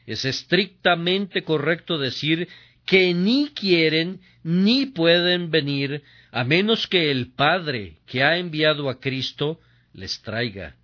es 0.08 0.26
estrictamente 0.26 1.44
correcto 1.44 2.00
decir 2.00 2.48
que 2.86 3.14
ni 3.14 3.50
quieren 3.50 4.22
ni 4.42 4.86
pueden 4.86 5.52
venir 5.52 6.02
a 6.32 6.46
menos 6.46 6.88
que 6.88 7.12
el 7.12 7.34
Padre 7.34 7.98
que 8.06 8.24
ha 8.24 8.38
enviado 8.38 8.90
a 8.90 9.00
Cristo 9.00 9.60
les 9.94 10.22
traiga. 10.22 10.76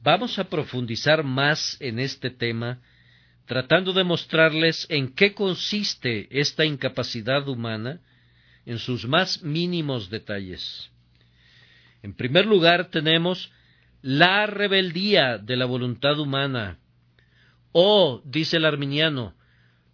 Vamos 0.00 0.38
a 0.38 0.44
profundizar 0.44 1.22
más 1.22 1.76
en 1.80 1.98
este 1.98 2.30
tema, 2.30 2.80
tratando 3.46 3.92
de 3.92 4.04
mostrarles 4.04 4.86
en 4.88 5.14
qué 5.14 5.34
consiste 5.34 6.28
esta 6.30 6.64
incapacidad 6.64 7.46
humana 7.46 8.00
en 8.64 8.78
sus 8.78 9.06
más 9.06 9.42
mínimos 9.42 10.08
detalles. 10.08 10.90
En 12.02 12.14
primer 12.14 12.46
lugar 12.46 12.90
tenemos 12.90 13.52
la 14.00 14.46
rebeldía 14.46 15.36
de 15.36 15.56
la 15.56 15.66
voluntad 15.66 16.18
humana. 16.18 16.78
Oh, 17.76 18.22
dice 18.24 18.58
el 18.58 18.66
arminiano, 18.66 19.34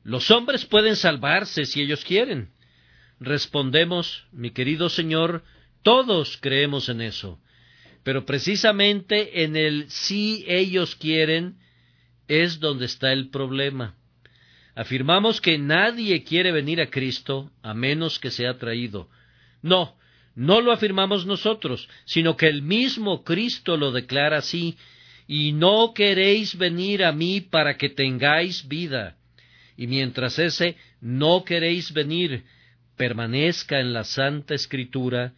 los 0.04 0.30
hombres 0.30 0.66
pueden 0.66 0.96
salvarse 0.96 1.64
si 1.64 1.80
ellos 1.80 2.04
quieren. 2.04 2.50
Respondemos, 3.20 4.26
mi 4.32 4.50
querido 4.50 4.90
Señor, 4.90 5.44
todos 5.82 6.36
creemos 6.42 6.90
en 6.90 7.00
eso, 7.00 7.40
pero 8.02 8.26
precisamente 8.26 9.44
en 9.44 9.56
el 9.56 9.90
si 9.90 10.44
ellos 10.46 10.94
quieren 10.94 11.56
es 12.28 12.60
donde 12.60 12.84
está 12.84 13.14
el 13.14 13.30
problema. 13.30 13.96
Afirmamos 14.74 15.40
que 15.40 15.56
nadie 15.56 16.22
quiere 16.22 16.52
venir 16.52 16.82
a 16.82 16.90
Cristo 16.90 17.50
a 17.62 17.72
menos 17.72 18.18
que 18.18 18.30
sea 18.30 18.58
traído. 18.58 19.08
No, 19.62 19.96
no 20.34 20.60
lo 20.60 20.72
afirmamos 20.72 21.24
nosotros, 21.24 21.88
sino 22.04 22.36
que 22.36 22.48
el 22.48 22.60
mismo 22.60 23.24
Cristo 23.24 23.78
lo 23.78 23.90
declara 23.90 24.36
así, 24.36 24.76
y 25.32 25.52
no 25.52 25.94
queréis 25.94 26.58
venir 26.58 27.04
a 27.04 27.12
mí 27.12 27.40
para 27.40 27.76
que 27.76 27.88
tengáis 27.88 28.66
vida. 28.66 29.16
Y 29.76 29.86
mientras 29.86 30.40
ese 30.40 30.74
no 31.00 31.44
queréis 31.44 31.92
venir 31.92 32.42
permanezca 32.96 33.78
en 33.78 33.92
la 33.92 34.02
Santa 34.02 34.54
Escritura, 34.56 35.32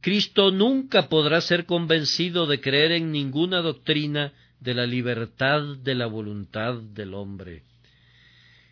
Cristo 0.00 0.50
nunca 0.50 1.10
podrá 1.10 1.42
ser 1.42 1.66
convencido 1.66 2.46
de 2.46 2.62
creer 2.62 2.92
en 2.92 3.12
ninguna 3.12 3.60
doctrina 3.60 4.32
de 4.60 4.72
la 4.72 4.86
libertad 4.86 5.76
de 5.76 5.94
la 5.94 6.06
voluntad 6.06 6.76
del 6.80 7.12
hombre. 7.12 7.64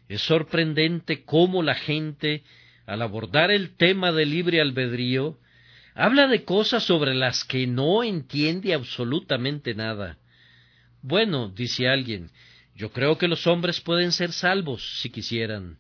Es 0.09 0.23
sorprendente 0.23 1.23
cómo 1.23 1.63
la 1.63 1.75
gente, 1.75 2.45
al 2.87 3.03
abordar 3.03 3.51
el 3.51 3.77
tema 3.77 4.11
del 4.11 4.31
libre 4.31 4.63
albedrío, 4.63 5.37
Habla 5.95 6.27
de 6.27 6.45
cosas 6.45 6.85
sobre 6.85 7.15
las 7.15 7.45
que 7.45 7.67
no 7.67 8.03
entiende 8.03 8.73
absolutamente 8.73 9.75
nada. 9.75 10.17
Bueno, 11.03 11.49
dice 11.49 11.89
alguien, 11.89 12.31
yo 12.77 12.93
creo 12.93 13.19
que 13.19 13.29
los 13.29 13.47
hombres 13.49 13.81
pueden 13.81 14.13
ser 14.13 14.33
salvos 14.33 15.01
si 15.01 15.11
quisieran. 15.11 15.79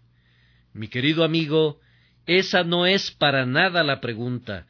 Mi 0.75 0.88
querido 0.88 1.23
amigo, 1.23 1.81
esa 2.26 2.64
no 2.64 2.87
es 2.87 3.11
para 3.12 3.47
nada 3.47 3.85
la 3.85 4.00
pregunta. 4.00 4.67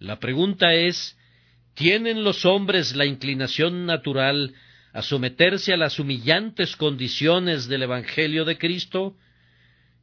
La 0.00 0.18
pregunta 0.18 0.74
es 0.74 1.16
¿tienen 1.74 2.24
los 2.24 2.44
hombres 2.44 2.96
la 2.96 3.06
inclinación 3.06 3.86
natural 3.86 4.54
a 4.92 5.02
someterse 5.02 5.72
a 5.72 5.76
las 5.76 5.98
humillantes 5.98 6.76
condiciones 6.76 7.68
del 7.68 7.84
Evangelio 7.84 8.44
de 8.44 8.58
Cristo? 8.58 9.16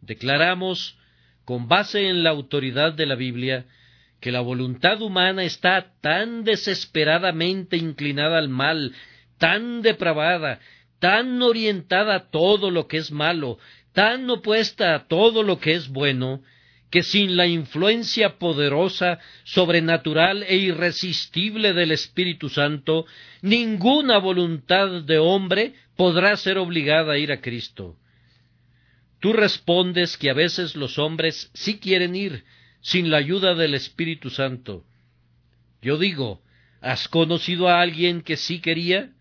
Declaramos, 0.02 0.98
con 1.44 1.68
base 1.68 2.08
en 2.08 2.24
la 2.24 2.30
autoridad 2.30 2.94
de 2.94 3.06
la 3.06 3.16
Biblia, 3.16 3.66
que 4.22 4.32
la 4.32 4.40
voluntad 4.40 5.02
humana 5.02 5.44
está 5.44 5.94
tan 6.02 6.44
desesperadamente 6.44 7.78
inclinada 7.78 8.38
al 8.38 8.50
mal, 8.50 8.94
tan 9.40 9.82
depravada, 9.82 10.60
tan 11.00 11.42
orientada 11.42 12.16
a 12.16 12.30
todo 12.30 12.70
lo 12.70 12.88
que 12.88 12.98
es 12.98 13.12
malo, 13.12 13.58
tan 13.94 14.30
opuesta 14.30 14.94
a 14.94 15.08
todo 15.08 15.42
lo 15.42 15.60
que 15.60 15.74
es 15.74 15.90
bueno, 15.90 16.44
que 16.92 17.04
sin 17.04 17.38
la 17.38 17.48
influencia 17.48 18.38
poderosa, 18.38 19.20
sobrenatural 19.44 20.44
e 20.44 20.56
irresistible 20.58 21.74
del 21.74 21.92
Espíritu 21.92 22.50
Santo, 22.50 23.06
ninguna 23.42 24.18
voluntad 24.18 25.04
de 25.04 25.20
hombre 25.20 25.74
podrá 25.96 26.36
ser 26.36 26.58
obligada 26.58 27.14
a 27.14 27.18
ir 27.18 27.32
a 27.32 27.42
Cristo. 27.42 27.96
Tú 29.20 29.34
respondes 29.34 30.18
que 30.18 30.30
a 30.30 30.34
veces 30.34 30.76
los 30.76 30.98
hombres 30.98 31.52
sí 31.54 31.80
quieren 31.80 32.16
ir, 32.16 32.44
sin 32.82 33.12
la 33.12 33.18
ayuda 33.18 33.54
del 33.54 33.76
Espíritu 33.76 34.30
Santo. 34.30 34.86
Yo 35.82 35.98
digo, 35.98 36.42
¿has 36.82 37.08
conocido 37.08 37.70
a 37.70 37.82
alguien 37.82 38.22
que 38.22 38.38
sí 38.38 38.60
quería? 38.60 39.12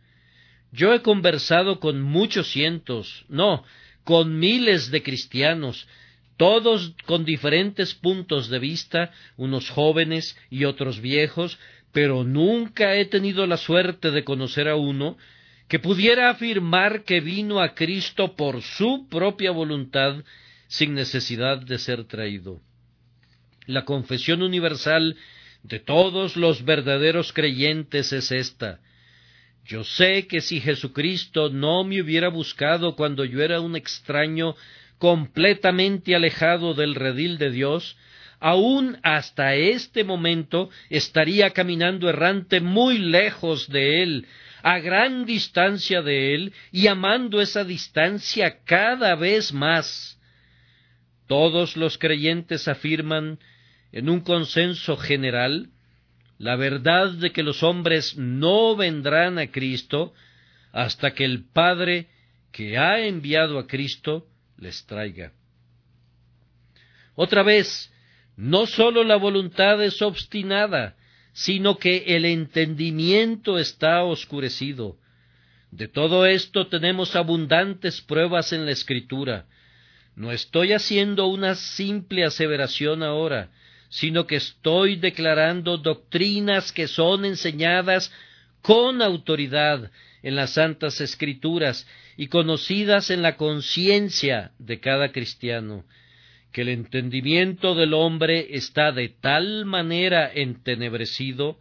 Yo 0.72 0.92
he 0.92 1.02
conversado 1.02 1.80
con 1.80 2.02
muchos 2.02 2.50
cientos, 2.50 3.24
no, 3.28 3.64
con 4.04 4.38
miles 4.38 4.90
de 4.90 5.02
cristianos, 5.02 5.88
todos 6.36 6.94
con 7.06 7.24
diferentes 7.24 7.94
puntos 7.94 8.48
de 8.48 8.58
vista, 8.58 9.12
unos 9.36 9.70
jóvenes 9.70 10.36
y 10.50 10.64
otros 10.64 11.00
viejos, 11.00 11.58
pero 11.92 12.22
nunca 12.24 12.94
he 12.94 13.06
tenido 13.06 13.46
la 13.46 13.56
suerte 13.56 14.10
de 14.10 14.24
conocer 14.24 14.68
a 14.68 14.76
uno 14.76 15.16
que 15.68 15.78
pudiera 15.78 16.30
afirmar 16.30 17.04
que 17.04 17.20
vino 17.20 17.60
a 17.60 17.74
Cristo 17.74 18.36
por 18.36 18.62
su 18.62 19.08
propia 19.08 19.50
voluntad 19.50 20.22
sin 20.68 20.94
necesidad 20.94 21.58
de 21.58 21.78
ser 21.78 22.04
traído 22.04 22.60
la 23.68 23.84
confesión 23.84 24.42
universal 24.42 25.16
de 25.62 25.78
todos 25.78 26.36
los 26.36 26.64
verdaderos 26.64 27.32
creyentes 27.32 28.12
es 28.12 28.32
esta. 28.32 28.80
Yo 29.68 29.84
sé 29.84 30.26
que 30.26 30.40
si 30.40 30.62
Jesucristo 30.62 31.50
no 31.50 31.84
me 31.84 32.00
hubiera 32.00 32.28
buscado 32.28 32.96
cuando 32.96 33.26
yo 33.26 33.42
era 33.42 33.60
un 33.60 33.76
extraño 33.76 34.56
completamente 34.96 36.16
alejado 36.16 36.72
del 36.72 36.94
redil 36.94 37.36
de 37.36 37.50
Dios, 37.50 37.98
aún 38.40 38.96
hasta 39.02 39.56
este 39.56 40.04
momento 40.04 40.70
estaría 40.88 41.50
caminando 41.50 42.08
errante 42.08 42.62
muy 42.62 42.96
lejos 42.96 43.68
de 43.68 44.02
Él, 44.02 44.26
a 44.62 44.78
gran 44.78 45.26
distancia 45.26 46.00
de 46.00 46.34
Él, 46.34 46.54
y 46.72 46.86
amando 46.86 47.42
esa 47.42 47.62
distancia 47.62 48.60
cada 48.64 49.16
vez 49.16 49.52
más. 49.52 50.18
Todos 51.26 51.76
los 51.76 51.98
creyentes 51.98 52.68
afirman, 52.68 53.38
en 53.92 54.08
un 54.08 54.20
consenso 54.20 54.96
general, 54.96 55.68
la 56.38 56.56
verdad 56.56 57.10
de 57.12 57.32
que 57.32 57.42
los 57.42 57.62
hombres 57.62 58.16
no 58.16 58.76
vendrán 58.76 59.38
a 59.38 59.50
Cristo 59.50 60.14
hasta 60.72 61.12
que 61.12 61.24
el 61.24 61.44
Padre 61.44 62.08
que 62.52 62.78
ha 62.78 63.00
enviado 63.00 63.58
a 63.58 63.66
Cristo 63.66 64.26
les 64.56 64.86
traiga. 64.86 65.32
Otra 67.14 67.42
vez, 67.42 67.92
no 68.36 68.66
sólo 68.66 69.02
la 69.02 69.16
voluntad 69.16 69.82
es 69.82 70.00
obstinada, 70.00 70.96
sino 71.32 71.76
que 71.76 72.04
el 72.16 72.24
entendimiento 72.24 73.58
está 73.58 74.04
oscurecido. 74.04 74.96
De 75.72 75.88
todo 75.88 76.24
esto 76.24 76.68
tenemos 76.68 77.16
abundantes 77.16 78.00
pruebas 78.00 78.52
en 78.52 78.64
la 78.64 78.70
Escritura. 78.70 79.46
No 80.14 80.32
estoy 80.32 80.72
haciendo 80.72 81.26
una 81.26 81.56
simple 81.56 82.24
aseveración 82.24 83.02
ahora, 83.02 83.50
sino 83.88 84.26
que 84.26 84.36
estoy 84.36 84.96
declarando 84.96 85.78
doctrinas 85.78 86.72
que 86.72 86.88
son 86.88 87.24
enseñadas 87.24 88.12
con 88.60 89.02
autoridad 89.02 89.90
en 90.22 90.36
las 90.36 90.54
Santas 90.54 91.00
Escrituras 91.00 91.86
y 92.16 92.26
conocidas 92.26 93.10
en 93.10 93.22
la 93.22 93.36
conciencia 93.36 94.52
de 94.58 94.80
cada 94.80 95.12
cristiano, 95.12 95.84
que 96.52 96.62
el 96.62 96.68
entendimiento 96.70 97.74
del 97.74 97.94
hombre 97.94 98.48
está 98.50 98.92
de 98.92 99.08
tal 99.08 99.64
manera 99.64 100.30
entenebrecido 100.32 101.58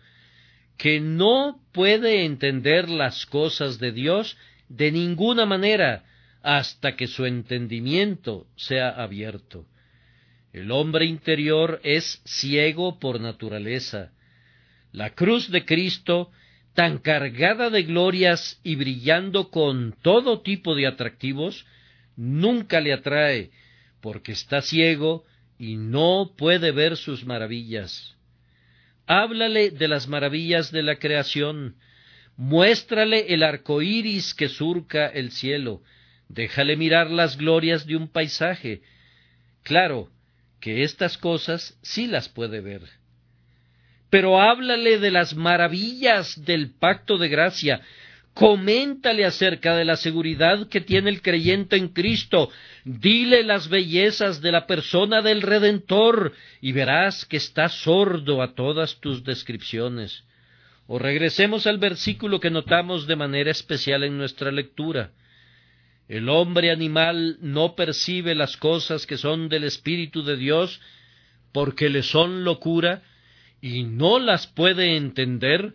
que 0.77 0.99
no 0.99 1.59
puede 1.71 2.25
entender 2.25 2.89
las 2.89 3.25
cosas 3.25 3.79
de 3.79 3.91
Dios 3.91 4.37
de 4.69 4.91
ninguna 4.91 5.45
manera 5.45 6.03
hasta 6.43 6.95
que 6.95 7.07
su 7.07 7.25
entendimiento 7.25 8.47
sea 8.55 8.89
abierto. 8.89 9.65
El 10.57 10.71
hombre 10.71 11.05
interior 11.05 11.79
es 11.83 12.19
ciego 12.25 12.97
por 12.97 13.21
naturaleza. 13.21 14.11
La 14.91 15.11
cruz 15.11 15.51
de 15.51 15.65
Cristo, 15.65 16.31
tan 16.73 16.97
cargada 16.97 17.69
de 17.69 17.83
glorias 17.83 18.59
y 18.63 18.75
brillando 18.75 19.51
con 19.51 19.95
todo 20.01 20.41
tipo 20.41 20.73
de 20.73 20.87
atractivos, 20.87 21.67
nunca 22.15 22.81
le 22.81 22.91
atrae, 22.91 23.51
porque 24.01 24.31
está 24.31 24.63
ciego 24.63 25.25
y 25.59 25.75
no 25.75 26.33
puede 26.35 26.71
ver 26.71 26.97
sus 26.97 27.23
maravillas. 27.23 28.17
Háblale 29.05 29.69
de 29.69 29.87
las 29.87 30.07
maravillas 30.07 30.71
de 30.71 30.81
la 30.81 30.95
creación, 30.95 31.75
muéstrale 32.35 33.31
el 33.31 33.43
arco 33.43 33.83
iris 33.83 34.33
que 34.33 34.49
surca 34.49 35.05
el 35.05 35.29
cielo, 35.29 35.83
déjale 36.29 36.77
mirar 36.77 37.11
las 37.11 37.37
glorias 37.37 37.85
de 37.85 37.95
un 37.95 38.07
paisaje. 38.07 38.81
Claro, 39.61 40.09
que 40.59 40.83
estas 40.83 41.17
cosas 41.17 41.77
sí 41.81 42.07
las 42.07 42.29
puede 42.29 42.61
ver. 42.61 42.81
Pero 44.09 44.39
háblale 44.41 44.99
de 44.99 45.11
las 45.11 45.35
maravillas 45.35 46.43
del 46.45 46.71
pacto 46.71 47.17
de 47.17 47.27
gracia, 47.27 47.81
coméntale 48.33 49.25
acerca 49.25 49.75
de 49.75 49.83
la 49.83 49.97
seguridad 49.97 50.67
que 50.69 50.79
tiene 50.79 51.09
el 51.09 51.21
creyente 51.21 51.75
en 51.75 51.89
Cristo, 51.89 52.49
dile 52.85 53.43
las 53.43 53.67
bellezas 53.67 54.41
de 54.41 54.51
la 54.51 54.67
persona 54.67 55.21
del 55.21 55.41
Redentor, 55.41 56.33
y 56.61 56.71
verás 56.71 57.25
que 57.25 57.37
está 57.37 57.67
sordo 57.67 58.41
a 58.41 58.53
todas 58.53 58.99
tus 59.01 59.23
descripciones. 59.23 60.23
O 60.85 60.99
regresemos 60.99 61.67
al 61.67 61.79
versículo 61.79 62.39
que 62.39 62.49
notamos 62.49 63.07
de 63.07 63.17
manera 63.17 63.51
especial 63.51 64.03
en 64.03 64.17
nuestra 64.17 64.51
lectura. 64.51 65.11
El 66.07 66.29
hombre 66.29 66.71
animal 66.71 67.37
no 67.41 67.75
percibe 67.75 68.33
las 68.33 68.55
cosas 68.57 69.05
que 69.05 69.17
son 69.17 69.49
del 69.49 69.65
Espíritu 69.65 70.23
de 70.23 70.37
Dios 70.37 70.79
porque 71.51 71.89
le 71.89 72.03
son 72.03 72.43
locura 72.43 73.03
y 73.61 73.83
no 73.83 74.19
las 74.19 74.47
puede 74.47 74.95
entender 74.95 75.73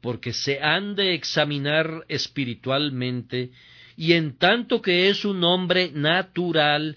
porque 0.00 0.32
se 0.32 0.60
han 0.60 0.94
de 0.94 1.14
examinar 1.14 2.04
espiritualmente 2.08 3.50
y 3.96 4.12
en 4.12 4.38
tanto 4.38 4.80
que 4.80 5.08
es 5.08 5.24
un 5.24 5.42
hombre 5.42 5.90
natural, 5.92 6.96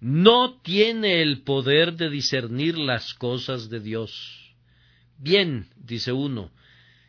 no 0.00 0.60
tiene 0.62 1.20
el 1.20 1.42
poder 1.42 1.94
de 1.94 2.08
discernir 2.08 2.78
las 2.78 3.12
cosas 3.12 3.68
de 3.68 3.80
Dios. 3.80 4.54
Bien, 5.18 5.66
dice 5.76 6.12
uno, 6.12 6.50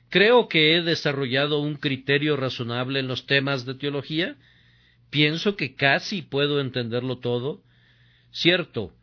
creo 0.09 0.49
que 0.49 0.75
he 0.75 0.81
desarrollado 0.81 1.59
un 1.59 1.75
criterio 1.75 2.35
razonable 2.35 2.99
en 2.99 3.07
los 3.07 3.27
temas 3.27 3.65
de 3.65 3.75
teología, 3.75 4.35
pienso 5.09 5.55
que 5.55 5.75
casi 5.75 6.21
puedo 6.21 6.59
entenderlo 6.59 7.19
todo. 7.19 7.61
Cierto, 8.31 8.93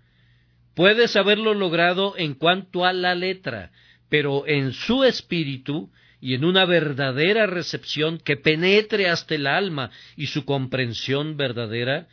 puedes 0.74 1.16
haberlo 1.16 1.54
logrado 1.54 2.14
en 2.16 2.34
cuanto 2.34 2.84
a 2.84 2.92
la 2.92 3.14
letra, 3.14 3.72
pero 4.08 4.46
en 4.46 4.72
su 4.72 5.04
espíritu 5.04 5.90
y 6.20 6.34
en 6.34 6.44
una 6.44 6.64
verdadera 6.64 7.46
recepción 7.46 8.18
que 8.18 8.36
penetre 8.36 9.08
hasta 9.08 9.34
el 9.34 9.46
alma 9.46 9.90
y 10.16 10.26
su 10.26 10.44
comprensión 10.44 11.36
verdadera, 11.36 12.08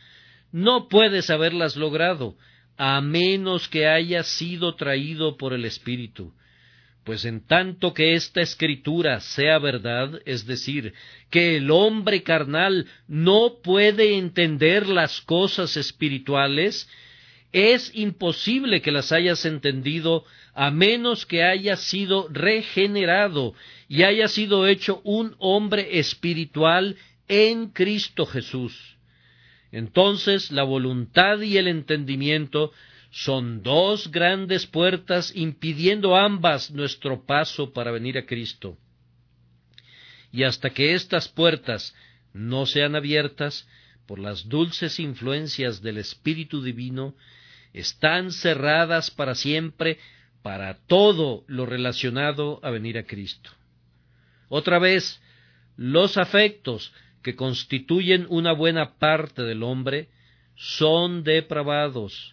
no 0.52 0.88
puedes 0.88 1.30
haberlas 1.30 1.76
logrado, 1.76 2.36
a 2.78 3.02
menos 3.02 3.68
que 3.68 3.88
haya 3.88 4.24
sido 4.24 4.76
traído 4.76 5.38
por 5.38 5.54
el 5.54 5.66
Espíritu 5.66 6.34
pues 7.04 7.26
en 7.26 7.46
tanto 7.46 7.94
que 7.94 8.16
esta 8.16 8.42
escritura 8.42 9.20
sea 9.20 9.60
verdad, 9.60 10.22
es 10.26 10.46
decir, 10.46 10.94
que 11.30 11.58
el 11.58 11.70
hombre 11.70 12.24
carnal 12.24 12.88
no 13.08 13.58
puede 13.62 14.18
entender 14.18 14.88
las 14.88 15.22
cosas 15.22 15.76
espirituales, 15.76 16.90
es 17.52 17.92
imposible 17.94 18.82
que 18.82 18.92
las 18.92 19.12
hayas 19.12 19.46
entendido 19.46 20.26
a 20.54 20.72
menos 20.72 21.26
que 21.26 21.44
haya 21.44 21.76
sido 21.76 22.28
regenerado 22.30 23.54
y 23.88 24.04
haya 24.04 24.28
sido 24.28 24.66
hecho 24.66 25.02
un 25.04 25.36
hombre 25.40 26.00
espiritual 26.00 26.96
en 27.28 27.68
Cristo 27.70 28.26
Jesús. 28.26 28.98
Entonces 29.72 30.52
la 30.52 30.64
voluntad 30.64 31.42
y 31.42 31.58
el 31.58 31.68
entendimiento 31.68 32.72
son 33.16 33.62
dos 33.62 34.10
grandes 34.10 34.66
puertas 34.66 35.32
impidiendo 35.36 36.16
ambas 36.16 36.72
nuestro 36.72 37.28
paso 37.28 37.72
para 37.72 37.92
venir 37.92 38.18
a 38.18 38.26
Cristo. 38.26 38.76
Y 40.32 40.42
hasta 40.42 40.72
que 40.72 40.96
estas 40.96 41.28
puertas 41.30 41.96
no 42.34 42.66
sean 42.66 42.96
abiertas 42.96 43.68
por 44.08 44.18
las 44.18 44.50
dulces 44.50 45.00
influencias 45.00 45.84
del 45.84 46.00
Espíritu 46.00 46.64
Divino, 46.64 47.14
están 47.72 48.32
cerradas 48.32 49.12
para 49.12 49.36
siempre 49.36 50.00
para 50.42 50.80
todo 50.88 51.44
lo 51.46 51.68
relacionado 51.68 52.60
a 52.64 52.72
venir 52.72 52.98
a 52.98 53.04
Cristo. 53.04 53.52
Otra 54.50 54.80
vez, 54.80 55.22
los 55.78 56.18
afectos 56.18 56.92
que 57.22 57.36
constituyen 57.36 58.26
una 58.30 58.54
buena 58.54 58.96
parte 58.96 59.44
del 59.44 59.62
hombre 59.62 60.10
son 60.56 61.24
depravados, 61.24 62.33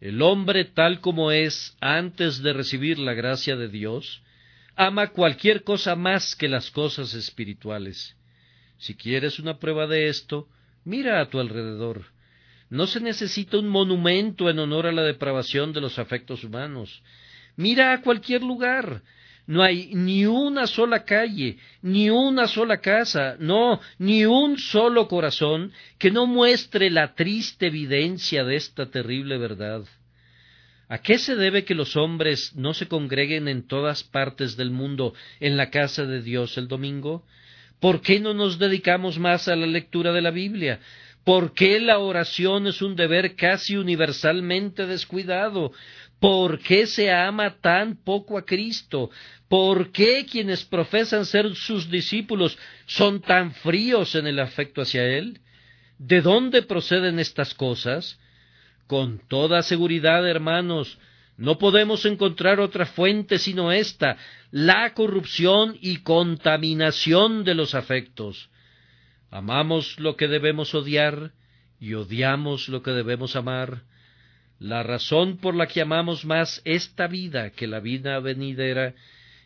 el 0.00 0.22
hombre 0.22 0.64
tal 0.64 1.00
como 1.00 1.30
es 1.30 1.76
antes 1.80 2.42
de 2.42 2.52
recibir 2.52 2.98
la 2.98 3.14
gracia 3.14 3.56
de 3.56 3.68
Dios, 3.68 4.22
ama 4.74 5.08
cualquier 5.08 5.62
cosa 5.64 5.96
más 5.96 6.36
que 6.36 6.48
las 6.48 6.70
cosas 6.70 7.14
espirituales. 7.14 8.16
Si 8.78 8.94
quieres 8.94 9.38
una 9.38 9.58
prueba 9.58 9.86
de 9.86 10.08
esto, 10.08 10.48
mira 10.84 11.20
a 11.20 11.30
tu 11.30 11.40
alrededor. 11.40 12.04
No 12.68 12.86
se 12.86 13.00
necesita 13.00 13.58
un 13.58 13.68
monumento 13.68 14.50
en 14.50 14.58
honor 14.58 14.86
a 14.86 14.92
la 14.92 15.02
depravación 15.02 15.72
de 15.72 15.80
los 15.80 15.98
afectos 15.98 16.44
humanos. 16.44 17.02
Mira 17.56 17.92
a 17.92 18.02
cualquier 18.02 18.42
lugar. 18.42 19.02
No 19.46 19.62
hay 19.62 19.90
ni 19.94 20.26
una 20.26 20.66
sola 20.66 21.04
calle, 21.04 21.58
ni 21.80 22.10
una 22.10 22.48
sola 22.48 22.78
casa, 22.78 23.36
no, 23.38 23.80
ni 23.98 24.24
un 24.24 24.58
solo 24.58 25.06
corazón 25.06 25.72
que 25.98 26.10
no 26.10 26.26
muestre 26.26 26.90
la 26.90 27.14
triste 27.14 27.68
evidencia 27.68 28.42
de 28.44 28.56
esta 28.56 28.90
terrible 28.90 29.38
verdad. 29.38 29.84
¿A 30.88 30.98
qué 30.98 31.18
se 31.18 31.36
debe 31.36 31.64
que 31.64 31.74
los 31.74 31.96
hombres 31.96 32.54
no 32.56 32.74
se 32.74 32.86
congreguen 32.88 33.48
en 33.48 33.66
todas 33.66 34.04
partes 34.04 34.56
del 34.56 34.70
mundo 34.70 35.14
en 35.40 35.56
la 35.56 35.70
casa 35.70 36.04
de 36.06 36.22
Dios 36.22 36.58
el 36.58 36.68
domingo? 36.68 37.24
¿Por 37.80 38.00
qué 38.00 38.20
no 38.20 38.34
nos 38.34 38.58
dedicamos 38.58 39.18
más 39.18 39.48
a 39.48 39.56
la 39.56 39.66
lectura 39.66 40.12
de 40.12 40.22
la 40.22 40.30
Biblia? 40.30 40.80
¿Por 41.24 41.54
qué 41.54 41.80
la 41.80 41.98
oración 41.98 42.68
es 42.68 42.82
un 42.82 42.94
deber 42.94 43.34
casi 43.34 43.76
universalmente 43.76 44.86
descuidado? 44.86 45.72
¿Por 46.20 46.60
qué 46.60 46.86
se 46.86 47.12
ama 47.12 47.56
tan 47.60 47.96
poco 47.96 48.38
a 48.38 48.44
Cristo? 48.44 49.10
¿Por 49.48 49.92
qué 49.92 50.24
quienes 50.24 50.64
profesan 50.64 51.26
ser 51.26 51.54
sus 51.54 51.90
discípulos 51.90 52.58
son 52.86 53.20
tan 53.20 53.52
fríos 53.52 54.14
en 54.14 54.26
el 54.26 54.38
afecto 54.40 54.82
hacia 54.82 55.04
Él? 55.04 55.40
¿De 55.98 56.22
dónde 56.22 56.62
proceden 56.62 57.18
estas 57.18 57.54
cosas? 57.54 58.18
Con 58.86 59.18
toda 59.28 59.62
seguridad, 59.62 60.26
hermanos, 60.28 60.98
no 61.36 61.58
podemos 61.58 62.06
encontrar 62.06 62.60
otra 62.60 62.86
fuente 62.86 63.38
sino 63.38 63.70
esta, 63.70 64.16
la 64.50 64.94
corrupción 64.94 65.76
y 65.80 65.98
contaminación 65.98 67.44
de 67.44 67.54
los 67.54 67.74
afectos. 67.74 68.48
Amamos 69.30 70.00
lo 70.00 70.16
que 70.16 70.28
debemos 70.28 70.74
odiar 70.74 71.32
y 71.78 71.94
odiamos 71.94 72.68
lo 72.68 72.82
que 72.82 72.92
debemos 72.92 73.36
amar. 73.36 73.82
La 74.58 74.82
razón 74.82 75.36
por 75.36 75.54
la 75.54 75.66
que 75.66 75.82
amamos 75.82 76.24
más 76.24 76.62
esta 76.64 77.06
vida 77.06 77.50
que 77.50 77.66
la 77.66 77.80
vida 77.80 78.18
venidera 78.20 78.94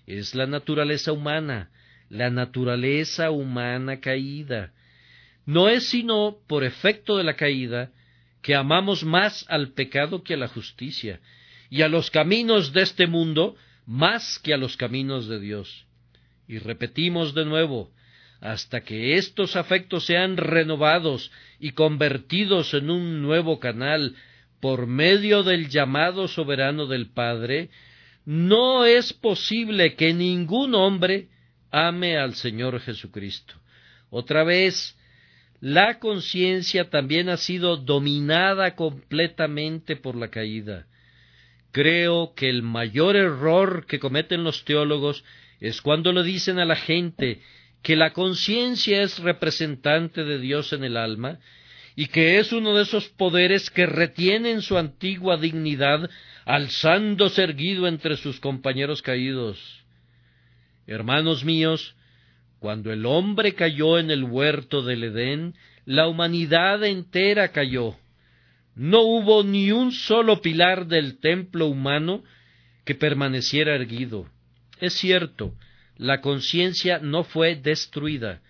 es 0.07 0.35
la 0.35 0.47
naturaleza 0.47 1.13
humana, 1.13 1.71
la 2.09 2.31
naturaleza 2.31 3.31
humana 3.31 4.01
caída. 4.01 4.73
No 5.47 5.69
es 5.69 5.89
sino 5.89 6.37
por 6.47 6.65
efecto 6.65 7.17
de 7.17 7.25
la 7.25 7.35
caída 7.35 7.91
que 8.43 8.55
amamos 8.55 9.05
más 9.05 9.45
al 9.49 9.73
pecado 9.73 10.23
que 10.23 10.35
a 10.35 10.37
la 10.37 10.49
justicia, 10.49 11.21
y 11.71 11.83
a 11.83 11.89
los 11.89 12.11
caminos 12.11 12.73
de 12.73 12.83
este 12.83 13.07
mundo 13.07 13.57
más 13.87 14.39
que 14.39 14.55
a 14.55 14.57
los 14.57 14.77
caminos 14.77 15.29
de 15.29 15.41
Dios. 15.41 15.87
Y 16.49 16.59
repetimos 16.59 17.35
de 17.35 17.45
nuevo, 17.45 17.91
hasta 18.41 18.81
que 18.81 19.17
estos 19.17 19.57
afectos 19.57 20.07
sean 20.07 20.37
renovados 20.37 21.31
y 21.59 21.73
convertidos 21.73 22.75
en 22.75 22.91
un 22.91 23.23
nuevo 23.23 23.61
canal 23.61 24.17
por 24.61 24.87
medio 24.87 25.43
del 25.43 25.69
llamado 25.69 26.29
soberano 26.29 26.87
del 26.87 27.11
Padre, 27.11 27.71
no 28.25 28.85
es 28.85 29.13
posible 29.13 29.95
que 29.95 30.13
ningún 30.13 30.75
hombre 30.75 31.29
ame 31.71 32.19
al 32.19 32.35
Señor 32.35 32.79
Jesucristo. 32.81 33.55
Otra 34.11 34.45
vez, 34.45 34.97
la 35.61 35.99
conciencia 35.99 36.91
también 36.91 37.29
ha 37.29 37.37
sido 37.37 37.77
dominada 37.77 38.77
completamente 38.77 39.97
por 39.97 40.17
la 40.17 40.29
caída. 40.29 40.87
Creo 41.73 42.35
que 42.35 42.49
el 42.49 42.63
mayor 42.63 43.17
error 43.17 43.87
que 43.87 44.01
cometen 44.01 44.43
los 44.43 44.65
teólogos 44.65 45.25
es 45.61 45.81
cuando 45.81 46.13
le 46.13 46.23
dicen 46.23 46.59
a 46.59 46.65
la 46.65 46.77
gente 46.77 47.41
que 47.83 47.97
la 47.97 48.13
conciencia 48.13 49.03
es 49.03 49.19
representante 49.21 50.25
de 50.25 50.39
Dios 50.39 50.73
en 50.73 50.85
el 50.85 50.97
alma 50.97 51.39
y 51.97 52.07
que 52.07 52.39
es 52.39 52.53
uno 52.53 52.77
de 52.77 52.83
esos 52.83 53.09
poderes 53.09 53.71
que 53.71 53.87
retienen 53.87 54.63
su 54.63 54.79
antigua 54.79 55.37
dignidad 55.37 56.09
alzándose 56.45 57.43
erguido 57.43 57.87
entre 57.87 58.17
sus 58.17 58.41
compañeros 58.41 59.03
caídos. 59.03 59.85
Hermanos 60.87 61.45
míos, 61.45 61.95
cuando 62.59 62.93
el 62.93 63.07
hombre 63.07 63.55
cayó 63.55 63.99
en 63.99 64.11
el 64.11 64.25
huerto 64.25 64.83
del 64.83 65.05
Edén, 65.05 65.55
la 65.85 66.09
humanidad 66.09 66.85
entera 66.85 67.53
cayó. 67.53 67.97
No 68.75 69.03
hubo 69.03 69.43
ni 69.43 69.73
un 69.73 69.93
solo 69.93 70.41
pilar 70.41 70.87
del 70.87 71.19
templo 71.19 71.67
humano 71.67 72.23
que 72.85 72.95
permaneciera 72.95 73.75
erguido. 73.75 74.27
Es 74.79 74.95
cierto, 74.95 75.55
la 75.97 76.21
conciencia 76.21 76.99
no 76.99 77.25
fue 77.25 77.57
destruida. 77.57 78.41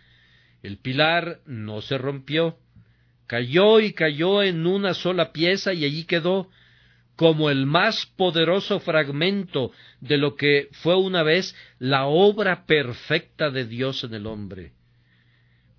El 0.62 0.78
pilar 0.78 1.40
no 1.46 1.80
se 1.80 1.98
rompió. 1.98 2.58
Cayó 3.30 3.78
y 3.78 3.92
cayó 3.92 4.42
en 4.42 4.66
una 4.66 4.92
sola 4.92 5.30
pieza 5.30 5.72
y 5.72 5.84
allí 5.84 6.02
quedó, 6.02 6.50
como 7.14 7.48
el 7.48 7.64
más 7.64 8.06
poderoso 8.16 8.80
fragmento 8.80 9.70
de 10.00 10.18
lo 10.18 10.34
que 10.34 10.68
fue 10.72 10.96
una 10.96 11.22
vez 11.22 11.54
la 11.78 12.06
obra 12.06 12.66
perfecta 12.66 13.50
de 13.50 13.66
Dios 13.66 14.02
en 14.02 14.14
el 14.14 14.26
hombre. 14.26 14.72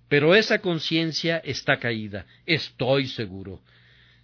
Pero 0.08 0.34
esa 0.34 0.60
conciencia 0.60 1.42
está 1.44 1.78
caída, 1.78 2.24
estoy 2.46 3.06
seguro. 3.06 3.60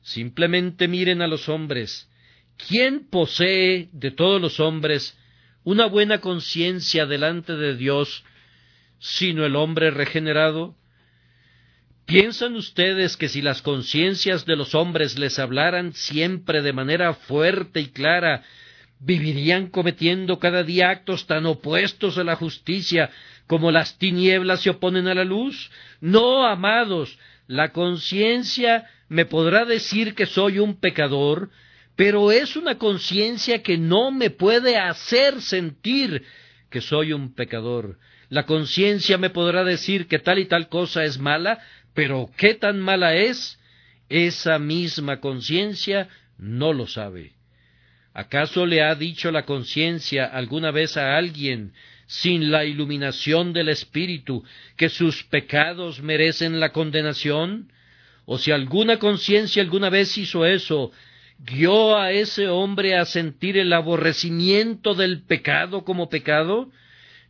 Simplemente 0.00 0.88
miren 0.88 1.20
a 1.20 1.26
los 1.26 1.50
hombres. 1.50 2.10
¿Quién 2.56 3.10
posee 3.10 3.90
de 3.92 4.10
todos 4.10 4.40
los 4.40 4.58
hombres 4.58 5.18
una 5.64 5.84
buena 5.84 6.22
conciencia 6.22 7.04
delante 7.04 7.56
de 7.56 7.76
Dios, 7.76 8.24
sino 9.00 9.44
el 9.44 9.54
hombre 9.54 9.90
regenerado? 9.90 10.77
¿Piensan 12.08 12.56
ustedes 12.56 13.18
que 13.18 13.28
si 13.28 13.42
las 13.42 13.60
conciencias 13.60 14.46
de 14.46 14.56
los 14.56 14.74
hombres 14.74 15.18
les 15.18 15.38
hablaran 15.38 15.92
siempre 15.92 16.62
de 16.62 16.72
manera 16.72 17.12
fuerte 17.12 17.80
y 17.80 17.88
clara, 17.88 18.44
vivirían 18.98 19.66
cometiendo 19.66 20.38
cada 20.38 20.62
día 20.62 20.88
actos 20.88 21.26
tan 21.26 21.44
opuestos 21.44 22.16
a 22.16 22.24
la 22.24 22.34
justicia 22.34 23.10
como 23.46 23.70
las 23.70 23.98
tinieblas 23.98 24.62
se 24.62 24.70
oponen 24.70 25.06
a 25.06 25.12
la 25.12 25.24
luz? 25.24 25.70
No, 26.00 26.46
amados, 26.46 27.18
la 27.46 27.72
conciencia 27.72 28.88
me 29.10 29.26
podrá 29.26 29.66
decir 29.66 30.14
que 30.14 30.24
soy 30.24 30.60
un 30.60 30.80
pecador, 30.80 31.50
pero 31.94 32.32
es 32.32 32.56
una 32.56 32.78
conciencia 32.78 33.62
que 33.62 33.76
no 33.76 34.12
me 34.12 34.30
puede 34.30 34.78
hacer 34.78 35.42
sentir 35.42 36.24
que 36.70 36.80
soy 36.80 37.12
un 37.12 37.34
pecador. 37.34 37.98
La 38.30 38.44
conciencia 38.44 39.16
me 39.16 39.30
podrá 39.30 39.64
decir 39.64 40.06
que 40.06 40.18
tal 40.18 40.38
y 40.38 40.44
tal 40.44 40.68
cosa 40.68 41.04
es 41.04 41.18
mala, 41.18 41.60
pero 41.98 42.30
qué 42.36 42.54
tan 42.54 42.78
mala 42.78 43.16
es, 43.16 43.58
esa 44.08 44.60
misma 44.60 45.18
conciencia 45.18 46.08
no 46.38 46.72
lo 46.72 46.86
sabe. 46.86 47.32
¿Acaso 48.14 48.66
le 48.66 48.84
ha 48.84 48.94
dicho 48.94 49.32
la 49.32 49.44
conciencia 49.44 50.24
alguna 50.26 50.70
vez 50.70 50.96
a 50.96 51.16
alguien, 51.16 51.72
sin 52.06 52.52
la 52.52 52.64
iluminación 52.64 53.52
del 53.52 53.68
Espíritu, 53.68 54.44
que 54.76 54.90
sus 54.90 55.24
pecados 55.24 56.00
merecen 56.00 56.60
la 56.60 56.70
condenación? 56.70 57.72
¿O 58.26 58.38
si 58.38 58.52
alguna 58.52 59.00
conciencia 59.00 59.60
alguna 59.60 59.90
vez 59.90 60.16
hizo 60.18 60.46
eso, 60.46 60.92
guió 61.40 61.98
a 61.98 62.12
ese 62.12 62.46
hombre 62.46 62.96
a 62.96 63.06
sentir 63.06 63.58
el 63.58 63.72
aborrecimiento 63.72 64.94
del 64.94 65.22
pecado 65.22 65.82
como 65.82 66.08
pecado? 66.08 66.70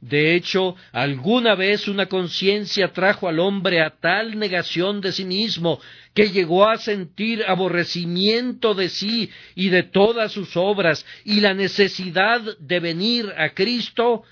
De 0.00 0.34
hecho, 0.34 0.76
alguna 0.92 1.56
vez 1.56 1.88
una 1.88 2.06
conciencia 2.06 2.92
trajo 2.92 3.28
al 3.28 3.40
hombre 3.40 3.80
a 3.80 3.90
tal 3.90 4.38
negación 4.38 5.00
de 5.00 5.10
sí 5.10 5.24
mismo 5.24 5.80
que 6.14 6.30
llegó 6.30 6.68
a 6.68 6.78
sentir 6.78 7.44
aborrecimiento 7.46 8.74
de 8.74 8.88
sí 8.88 9.30
y 9.56 9.70
de 9.70 9.82
todas 9.82 10.30
sus 10.30 10.56
obras 10.56 11.04
y 11.24 11.40
la 11.40 11.52
necesidad 11.52 12.40
de 12.58 12.80
venir 12.80 13.32
a 13.36 13.50
Cristo. 13.50 14.22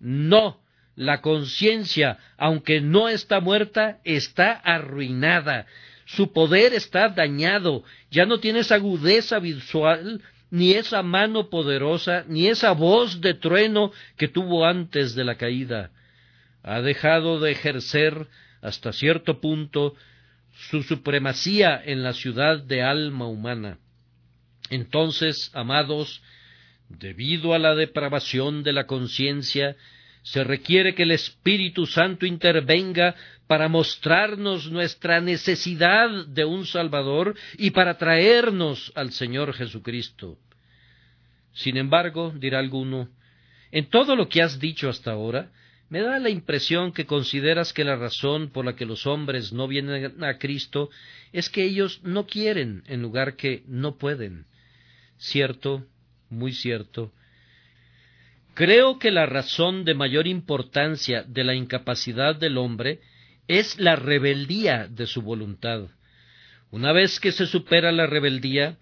No, 0.00 0.60
la 0.96 1.22
conciencia, 1.22 2.18
aunque 2.36 2.82
no 2.82 3.08
está 3.08 3.40
muerta, 3.40 3.98
está 4.04 4.52
arruinada 4.52 5.66
su 6.06 6.32
poder 6.32 6.72
está 6.72 7.08
dañado, 7.08 7.82
ya 8.10 8.26
no 8.26 8.38
tiene 8.38 8.60
esa 8.60 8.76
agudeza 8.76 9.40
visual, 9.40 10.22
ni 10.50 10.72
esa 10.72 11.02
mano 11.02 11.50
poderosa, 11.50 12.24
ni 12.28 12.46
esa 12.46 12.72
voz 12.72 13.20
de 13.20 13.34
trueno 13.34 13.92
que 14.16 14.28
tuvo 14.28 14.64
antes 14.64 15.14
de 15.14 15.24
la 15.24 15.36
caída. 15.36 15.90
Ha 16.62 16.80
dejado 16.80 17.40
de 17.40 17.52
ejercer 17.52 18.26
hasta 18.62 18.92
cierto 18.92 19.40
punto 19.40 19.94
su 20.70 20.82
supremacía 20.82 21.80
en 21.84 22.02
la 22.02 22.12
ciudad 22.12 22.62
de 22.62 22.82
alma 22.82 23.26
humana. 23.26 23.78
Entonces, 24.70 25.50
amados, 25.54 26.22
debido 26.88 27.54
a 27.54 27.58
la 27.58 27.74
depravación 27.74 28.62
de 28.62 28.72
la 28.72 28.86
conciencia, 28.86 29.76
se 30.22 30.42
requiere 30.42 30.94
que 30.94 31.04
el 31.04 31.12
Espíritu 31.12 31.86
Santo 31.86 32.26
intervenga 32.26 33.14
para 33.46 33.68
mostrarnos 33.68 34.70
nuestra 34.70 35.20
necesidad 35.20 36.26
de 36.26 36.44
un 36.44 36.66
Salvador 36.66 37.36
y 37.58 37.70
para 37.70 37.96
traernos 37.96 38.92
al 38.94 39.12
Señor 39.12 39.52
Jesucristo. 39.52 40.38
Sin 41.52 41.76
embargo, 41.76 42.32
dirá 42.36 42.58
alguno, 42.58 43.08
en 43.70 43.88
todo 43.88 44.16
lo 44.16 44.28
que 44.28 44.42
has 44.42 44.58
dicho 44.58 44.88
hasta 44.88 45.12
ahora, 45.12 45.50
me 45.88 46.00
da 46.00 46.18
la 46.18 46.30
impresión 46.30 46.92
que 46.92 47.06
consideras 47.06 47.72
que 47.72 47.84
la 47.84 47.96
razón 47.96 48.50
por 48.50 48.64
la 48.64 48.74
que 48.74 48.86
los 48.86 49.06
hombres 49.06 49.52
no 49.52 49.68
vienen 49.68 50.22
a 50.24 50.38
Cristo 50.38 50.90
es 51.32 51.48
que 51.48 51.62
ellos 51.62 52.00
no 52.02 52.26
quieren 52.26 52.82
en 52.86 53.02
lugar 53.02 53.36
que 53.36 53.62
no 53.68 53.96
pueden. 53.96 54.46
Cierto, 55.18 55.86
muy 56.28 56.52
cierto, 56.52 57.12
Creo 58.56 58.98
que 58.98 59.10
la 59.10 59.26
razón 59.26 59.84
de 59.84 59.92
mayor 59.92 60.26
importancia 60.26 61.22
de 61.24 61.44
la 61.44 61.54
incapacidad 61.54 62.34
del 62.34 62.56
hombre 62.56 63.00
es 63.48 63.78
la 63.78 63.96
rebeldía 63.96 64.88
de 64.88 65.06
su 65.06 65.22
voluntad. 65.22 65.88
Una 66.70 66.92
vez 66.92 67.20
que 67.20 67.32
se 67.32 67.46
supera 67.46 67.92
la 67.92 68.06
rebeldía, 68.06 68.76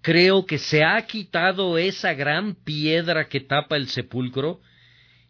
creo 0.00 0.46
que 0.46 0.58
se 0.58 0.84
ha 0.84 1.00
quitado 1.06 1.78
esa 1.78 2.14
gran 2.14 2.54
piedra 2.54 3.28
que 3.28 3.40
tapa 3.40 3.76
el 3.76 3.88
sepulcro 3.88 4.60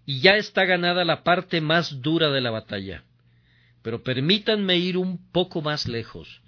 y 0.06 0.20
ya 0.20 0.36
está 0.36 0.64
ganada 0.64 1.04
la 1.04 1.22
parte 1.22 1.60
más 1.60 2.00
dura 2.02 2.30
de 2.30 2.40
la 2.40 2.50
batalla. 2.50 3.04
Pero 3.82 4.02
permítanme 4.02 4.76
ir 4.76 4.96
un 4.96 5.30
poco 5.32 5.62
más 5.62 5.88
lejos. 5.88 6.42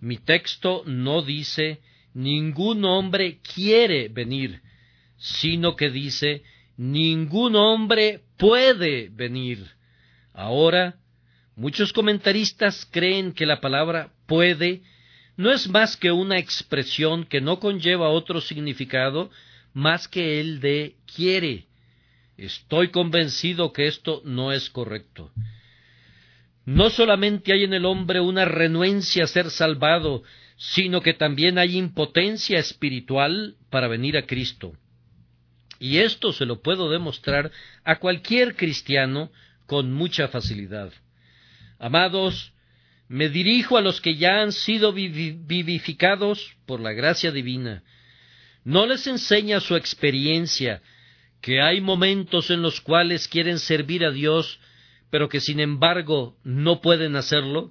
Mi 0.00 0.16
texto 0.16 0.82
no 0.86 1.22
dice 1.22 1.80
ningún 2.14 2.84
hombre 2.84 3.40
quiere 3.54 4.08
venir, 4.08 4.62
sino 5.16 5.76
que 5.76 5.90
dice, 5.90 6.42
ningún 6.76 7.56
hombre 7.56 8.22
puede 8.38 9.08
venir. 9.10 9.66
Ahora, 10.32 10.96
muchos 11.56 11.92
comentaristas 11.92 12.86
creen 12.90 13.32
que 13.32 13.46
la 13.46 13.60
palabra 13.60 14.12
puede 14.26 14.82
no 15.36 15.50
es 15.50 15.68
más 15.68 15.96
que 15.96 16.12
una 16.12 16.38
expresión 16.38 17.24
que 17.24 17.40
no 17.40 17.58
conlleva 17.58 18.08
otro 18.08 18.40
significado 18.40 19.30
más 19.72 20.06
que 20.06 20.40
el 20.40 20.60
de 20.60 20.96
quiere. 21.12 21.66
Estoy 22.36 22.88
convencido 22.88 23.72
que 23.72 23.86
esto 23.86 24.22
no 24.24 24.52
es 24.52 24.70
correcto. 24.70 25.30
No 26.64 26.88
solamente 26.90 27.52
hay 27.52 27.64
en 27.64 27.74
el 27.74 27.84
hombre 27.84 28.20
una 28.20 28.44
renuencia 28.44 29.24
a 29.24 29.28
ser 29.28 29.50
salvado, 29.50 30.22
sino 30.56 31.00
que 31.02 31.12
también 31.12 31.58
hay 31.58 31.76
impotencia 31.76 32.58
espiritual 32.58 33.56
para 33.70 33.88
venir 33.88 34.16
a 34.16 34.26
Cristo. 34.26 34.72
Y 35.78 35.98
esto 35.98 36.32
se 36.32 36.46
lo 36.46 36.62
puedo 36.62 36.90
demostrar 36.90 37.50
a 37.84 37.98
cualquier 37.98 38.56
cristiano 38.56 39.30
con 39.66 39.92
mucha 39.92 40.28
facilidad. 40.28 40.92
Amados, 41.84 42.54
me 43.08 43.28
dirijo 43.28 43.76
a 43.76 43.82
los 43.82 44.00
que 44.00 44.16
ya 44.16 44.40
han 44.40 44.52
sido 44.52 44.94
vivificados 44.94 46.56
por 46.64 46.80
la 46.80 46.92
gracia 46.92 47.30
divina. 47.30 47.82
No 48.64 48.86
les 48.86 49.06
enseña 49.06 49.60
su 49.60 49.76
experiencia 49.76 50.80
que 51.42 51.60
hay 51.60 51.82
momentos 51.82 52.48
en 52.48 52.62
los 52.62 52.80
cuales 52.80 53.28
quieren 53.28 53.58
servir 53.58 54.02
a 54.02 54.12
Dios, 54.12 54.60
pero 55.10 55.28
que 55.28 55.40
sin 55.40 55.60
embargo 55.60 56.38
no 56.42 56.80
pueden 56.80 57.16
hacerlo. 57.16 57.70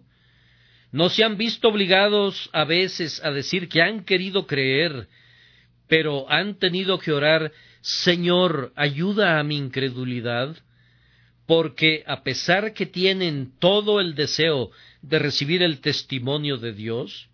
No 0.92 1.10
se 1.10 1.24
han 1.24 1.36
visto 1.36 1.70
obligados 1.70 2.52
a 2.54 2.66
veces 2.66 3.20
a 3.26 3.32
decir 3.32 3.68
que 3.68 3.82
han 3.82 4.06
querido 4.06 4.46
creer, 4.46 5.08
pero 5.88 6.30
han 6.30 6.60
tenido 6.60 7.00
que 7.00 7.14
orar 7.14 7.52
Señor, 7.82 8.74
ayuda 8.76 9.40
a 9.40 9.44
mi 9.44 9.58
incredulidad, 9.58 10.56
porque 11.46 12.04
a 12.08 12.24
pesar 12.24 12.74
que 12.74 12.86
tienen 12.86 13.54
todo 13.60 14.00
el 14.00 14.16
deseo 14.16 14.72
de 15.02 15.20
recibir 15.20 15.62
el 15.62 15.82
testimonio 15.82 16.58
de 16.58 16.74
Dios, 16.74 17.30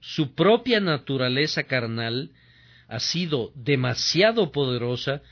su 0.00 0.34
propia 0.34 0.80
naturaleza 0.80 1.64
carnal 1.64 2.30
ha 2.86 3.00
sido 3.00 3.52
demasiado 3.54 4.52
poderosa 4.52 5.22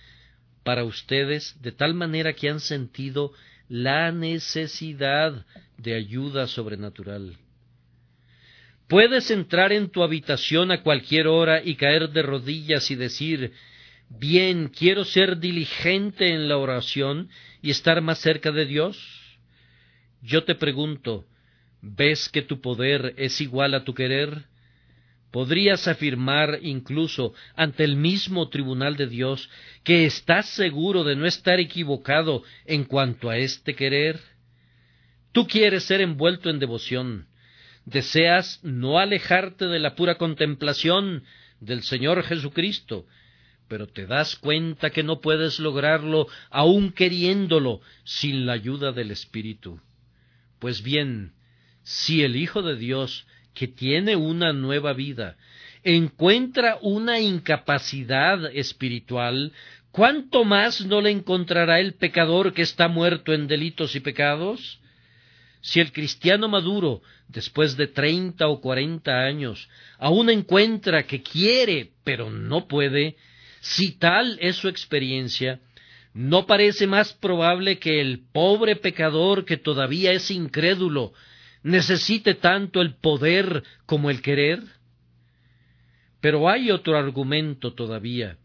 para 0.64 0.84
ustedes 0.84 1.60
de 1.62 1.72
tal 1.72 1.94
manera 1.94 2.32
que 2.32 2.50
han 2.50 2.60
sentido 2.60 3.32
la 3.68 4.10
necesidad 4.10 5.46
de 5.78 5.94
ayuda 5.94 6.48
sobrenatural. 6.48 7.36
Puedes 8.88 9.30
entrar 9.30 9.72
en 9.72 9.90
tu 9.90 10.02
habitación 10.02 10.70
a 10.70 10.82
cualquier 10.82 11.26
hora 11.26 11.62
y 11.62 11.74
caer 11.74 12.10
de 12.10 12.22
rodillas 12.22 12.90
y 12.90 12.94
decir 12.94 13.52
Bien, 14.08 14.68
quiero 14.68 15.04
ser 15.04 15.38
diligente 15.38 16.32
en 16.32 16.48
la 16.48 16.56
oración 16.58 17.28
y 17.60 17.70
estar 17.70 18.00
más 18.00 18.18
cerca 18.18 18.52
de 18.52 18.64
Dios. 18.64 18.98
Yo 20.22 20.44
te 20.44 20.54
pregunto, 20.54 21.26
¿ves 21.82 22.28
que 22.28 22.42
tu 22.42 22.60
poder 22.60 23.14
es 23.16 23.40
igual 23.40 23.74
a 23.74 23.84
tu 23.84 23.94
querer? 23.94 24.44
¿Podrías 25.32 25.86
afirmar 25.88 26.60
incluso 26.62 27.34
ante 27.56 27.84
el 27.84 27.96
mismo 27.96 28.48
tribunal 28.48 28.96
de 28.96 29.06
Dios 29.06 29.50
que 29.82 30.06
estás 30.06 30.48
seguro 30.48 31.04
de 31.04 31.16
no 31.16 31.26
estar 31.26 31.60
equivocado 31.60 32.42
en 32.64 32.84
cuanto 32.84 33.28
a 33.28 33.36
este 33.36 33.74
querer? 33.74 34.18
Tú 35.32 35.46
quieres 35.46 35.84
ser 35.84 36.00
envuelto 36.00 36.48
en 36.48 36.58
devoción, 36.58 37.26
deseas 37.84 38.60
no 38.62 38.98
alejarte 38.98 39.66
de 39.66 39.78
la 39.78 39.94
pura 39.94 40.14
contemplación 40.16 41.24
del 41.60 41.82
Señor 41.82 42.22
Jesucristo, 42.22 43.04
pero 43.68 43.86
te 43.86 44.06
das 44.06 44.36
cuenta 44.36 44.90
que 44.90 45.02
no 45.02 45.20
puedes 45.20 45.58
lograrlo 45.58 46.28
aun 46.50 46.92
queriéndolo 46.92 47.80
sin 48.04 48.46
la 48.46 48.52
ayuda 48.52 48.92
del 48.92 49.10
Espíritu. 49.10 49.80
Pues 50.58 50.82
bien, 50.82 51.32
si 51.82 52.22
el 52.22 52.36
Hijo 52.36 52.62
de 52.62 52.76
Dios, 52.76 53.26
que 53.54 53.68
tiene 53.68 54.16
una 54.16 54.52
nueva 54.52 54.92
vida, 54.92 55.36
encuentra 55.82 56.78
una 56.82 57.20
incapacidad 57.20 58.44
espiritual, 58.54 59.52
¿cuánto 59.90 60.44
más 60.44 60.84
no 60.84 61.00
le 61.00 61.10
encontrará 61.10 61.80
el 61.80 61.94
pecador 61.94 62.52
que 62.52 62.62
está 62.62 62.88
muerto 62.88 63.32
en 63.32 63.46
delitos 63.46 63.94
y 63.96 64.00
pecados? 64.00 64.80
Si 65.60 65.80
el 65.80 65.92
cristiano 65.92 66.48
maduro, 66.48 67.02
después 67.28 67.76
de 67.76 67.88
treinta 67.88 68.46
o 68.48 68.60
cuarenta 68.60 69.24
años, 69.24 69.68
aún 69.98 70.30
encuentra 70.30 71.06
que 71.06 71.22
quiere, 71.22 71.92
pero 72.04 72.30
no 72.30 72.68
puede, 72.68 73.16
si 73.60 73.92
tal 73.98 74.38
es 74.40 74.56
su 74.56 74.68
experiencia, 74.68 75.60
¿no 76.14 76.46
parece 76.46 76.86
más 76.86 77.12
probable 77.12 77.78
que 77.78 78.00
el 78.00 78.20
pobre 78.32 78.76
pecador 78.76 79.44
que 79.44 79.56
todavía 79.56 80.12
es 80.12 80.30
incrédulo 80.30 81.12
necesite 81.62 82.34
tanto 82.34 82.80
el 82.80 82.94
poder 82.94 83.64
como 83.86 84.08
el 84.08 84.22
querer? 84.22 84.62
Pero 86.20 86.48
hay 86.48 86.70
otro 86.70 86.96
argumento 86.96 87.74
todavía. 87.74 88.38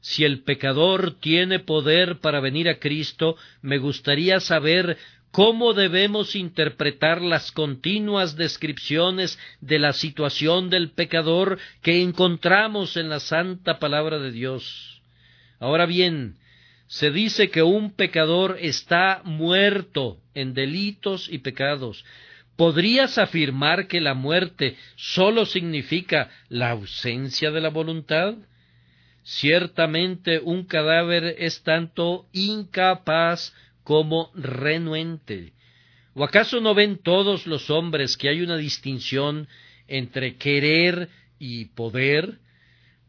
Si 0.00 0.24
el 0.24 0.42
pecador 0.42 1.20
tiene 1.20 1.60
poder 1.60 2.18
para 2.18 2.40
venir 2.40 2.68
a 2.68 2.78
Cristo, 2.78 3.36
me 3.60 3.78
gustaría 3.78 4.40
saber 4.40 4.96
cómo 5.32 5.72
debemos 5.72 6.36
interpretar 6.36 7.22
las 7.22 7.50
continuas 7.50 8.36
descripciones 8.36 9.38
de 9.60 9.78
la 9.78 9.94
situación 9.94 10.70
del 10.70 10.90
pecador 10.90 11.58
que 11.80 12.02
encontramos 12.02 12.96
en 12.96 13.08
la 13.08 13.18
santa 13.18 13.78
palabra 13.78 14.18
de 14.18 14.30
Dios. 14.30 15.02
Ahora 15.58 15.86
bien, 15.86 16.36
se 16.86 17.10
dice 17.10 17.48
que 17.48 17.62
un 17.62 17.92
pecador 17.92 18.58
está 18.60 19.22
muerto 19.24 20.18
en 20.34 20.52
delitos 20.52 21.28
y 21.30 21.38
pecados. 21.38 22.04
¿Podrías 22.56 23.16
afirmar 23.16 23.88
que 23.88 24.02
la 24.02 24.12
muerte 24.12 24.76
sólo 24.96 25.46
significa 25.46 26.28
la 26.50 26.70
ausencia 26.70 27.50
de 27.50 27.62
la 27.62 27.70
voluntad? 27.70 28.34
Ciertamente 29.22 30.40
un 30.40 30.64
cadáver 30.64 31.36
es 31.38 31.62
tanto 31.62 32.26
incapaz 32.32 33.54
como 33.84 34.30
renuente. 34.34 35.52
¿O 36.14 36.24
acaso 36.24 36.60
no 36.60 36.74
ven 36.74 36.98
todos 37.02 37.46
los 37.46 37.70
hombres 37.70 38.16
que 38.16 38.28
hay 38.28 38.42
una 38.42 38.56
distinción 38.56 39.48
entre 39.88 40.36
querer 40.36 41.08
y 41.38 41.66
poder? 41.66 42.38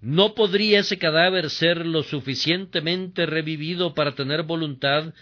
¿No 0.02 0.36
podría 0.36 0.80
ese 0.80 0.98
cadáver 0.98 1.50
ser 1.50 1.86
lo 1.86 2.04
suficientemente 2.04 3.26
revivido 3.26 3.94
para 3.94 4.16
tener 4.16 4.44
voluntad 4.44 5.14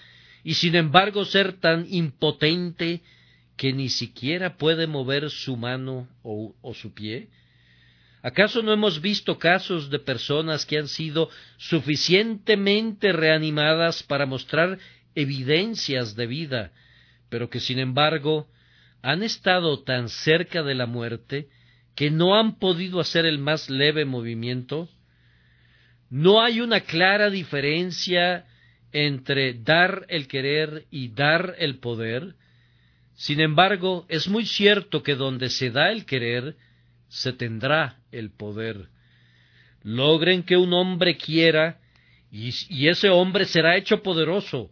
y 0.44 0.56
sin 0.56 0.76
embargo 0.76 1.26
ser 1.26 1.54
tan 1.54 1.86
impotente 1.90 3.02
que 3.58 3.74
ni 3.74 3.90
siquiera 3.90 4.58
puede 4.58 4.88
mover 4.88 5.30
su 5.30 5.56
mano 5.58 6.08
o, 6.24 6.56
o 6.62 6.74
su 6.74 6.94
pie? 6.94 7.30
¿Acaso 8.24 8.62
no 8.62 8.72
hemos 8.72 9.02
visto 9.02 9.40
casos 9.40 9.90
de 9.90 9.98
personas 9.98 10.68
que 10.68 10.78
han 10.78 10.88
sido 10.88 11.30
suficientemente 11.58 13.12
reanimadas 13.12 14.04
para 14.04 14.28
mostrar 14.28 14.78
evidencias 15.15 16.15
de 16.15 16.28
vida, 16.28 16.71
pero 17.30 17.50
que 17.50 17.60
sin 17.60 17.80
embargo 17.80 18.47
han 19.02 19.24
estado 19.24 19.84
tan 19.84 20.10
cerca 20.10 20.63
de 20.63 20.76
la 20.76 20.86
muerte 20.86 21.47
que 21.95 22.12
no 22.12 22.36
han 22.36 22.58
podido 22.58 23.00
hacer 23.00 23.26
el 23.26 23.39
más 23.39 23.69
leve 23.69 24.06
movimiento? 24.06 24.89
¿No 26.10 26.41
hay 26.41 26.62
una 26.62 26.82
clara 26.82 27.30
diferencia 27.30 28.45
entre 28.91 29.54
dar 29.54 30.06
el 30.10 30.28
querer 30.28 30.86
y 30.91 31.10
dar 31.10 31.56
el 31.58 31.80
poder? 31.80 32.36
Sin 33.15 33.39
embargo, 33.39 34.06
es 34.10 34.28
muy 34.28 34.45
cierto 34.45 35.04
que 35.04 35.15
donde 35.15 35.50
se 35.50 35.69
da 35.69 35.91
el 35.91 36.06
querer, 36.06 36.56
se 37.08 37.34
tendrá 37.34 38.00
el 38.12 38.32
poder. 38.32 38.88
Logren 39.84 40.43
que 40.43 40.58
un 40.58 40.74
hombre 40.74 41.17
quiera, 41.17 41.80
y, 42.32 42.88
ese 42.88 43.10
hombre 43.10 43.45
será 43.45 43.76
hecho 43.76 44.02
poderoso, 44.02 44.71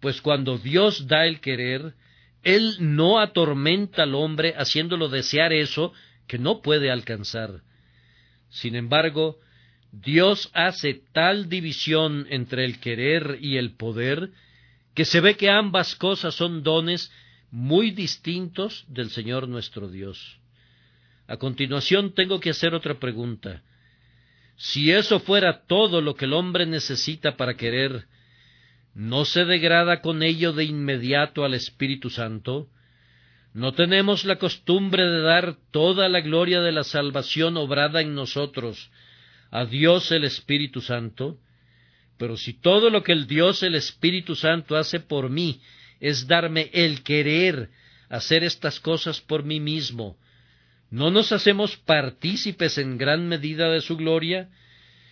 pues 0.00 0.20
cuando 0.20 0.58
Dios 0.58 1.06
da 1.06 1.26
el 1.26 1.40
querer, 1.40 1.94
Él 2.42 2.76
no 2.80 3.20
atormenta 3.20 4.02
al 4.02 4.14
hombre 4.14 4.54
haciéndolo 4.56 5.08
desear 5.08 5.52
eso 5.52 5.92
que 6.26 6.38
no 6.38 6.62
puede 6.62 6.90
alcanzar. 6.90 7.62
Sin 8.50 8.76
embargo, 8.76 9.38
Dios 9.92 10.50
hace 10.52 11.02
tal 11.12 11.48
división 11.48 12.26
entre 12.30 12.64
el 12.64 12.80
querer 12.80 13.38
y 13.40 13.56
el 13.56 13.72
poder 13.72 14.30
que 14.94 15.04
se 15.04 15.20
ve 15.20 15.36
que 15.36 15.50
ambas 15.50 15.94
cosas 15.94 16.34
son 16.34 16.62
dones 16.62 17.12
muy 17.50 17.90
distintos 17.90 18.84
del 18.88 19.10
Señor 19.10 19.48
nuestro 19.48 19.88
Dios. 19.88 20.38
A 21.26 21.36
continuación 21.36 22.14
tengo 22.14 22.40
que 22.40 22.50
hacer 22.50 22.74
otra 22.74 22.98
pregunta. 22.98 23.62
Si 24.56 24.90
eso 24.90 25.20
fuera 25.20 25.64
todo 25.66 26.00
lo 26.00 26.14
que 26.14 26.24
el 26.24 26.32
hombre 26.32 26.66
necesita 26.66 27.36
para 27.36 27.56
querer, 27.56 28.06
¿No 28.96 29.26
se 29.26 29.44
degrada 29.44 30.00
con 30.00 30.22
ello 30.22 30.54
de 30.54 30.64
inmediato 30.64 31.44
al 31.44 31.52
Espíritu 31.52 32.08
Santo? 32.08 32.70
No 33.52 33.74
tenemos 33.74 34.24
la 34.24 34.36
costumbre 34.36 35.06
de 35.06 35.20
dar 35.20 35.58
toda 35.70 36.08
la 36.08 36.22
gloria 36.22 36.62
de 36.62 36.72
la 36.72 36.82
salvación 36.82 37.58
obrada 37.58 38.00
en 38.00 38.14
nosotros 38.14 38.90
a 39.50 39.66
Dios 39.66 40.10
el 40.12 40.24
Espíritu 40.24 40.80
Santo, 40.80 41.36
pero 42.16 42.38
si 42.38 42.54
todo 42.54 42.88
lo 42.88 43.02
que 43.02 43.12
el 43.12 43.26
Dios 43.26 43.62
el 43.62 43.74
Espíritu 43.74 44.34
Santo 44.34 44.76
hace 44.76 44.98
por 44.98 45.28
mí 45.28 45.60
es 46.00 46.26
darme 46.26 46.70
el 46.72 47.02
querer 47.02 47.68
hacer 48.08 48.44
estas 48.44 48.80
cosas 48.80 49.20
por 49.20 49.44
mí 49.44 49.60
mismo, 49.60 50.16
¿no 50.90 51.10
nos 51.10 51.32
hacemos 51.32 51.76
partícipes 51.76 52.78
en 52.78 52.96
gran 52.96 53.28
medida 53.28 53.68
de 53.68 53.82
su 53.82 53.98
gloria? 53.98 54.48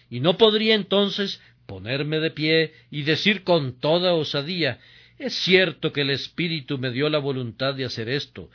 ¿Y 0.08 0.20
no 0.20 0.38
podría 0.38 0.74
entonces 0.74 1.42
ponerme 1.66 2.20
de 2.20 2.30
pie 2.30 2.72
y 2.90 3.02
decir 3.02 3.44
con 3.44 3.78
toda 3.78 4.14
osadía 4.14 4.78
es 5.18 5.34
cierto 5.34 5.92
que 5.92 6.00
el 6.00 6.10
Espíritu 6.10 6.78
me 6.78 6.90
dio 6.90 7.08
la 7.08 7.18
voluntad 7.18 7.74
de 7.74 7.84
hacer 7.84 8.08
esto, 8.08 8.50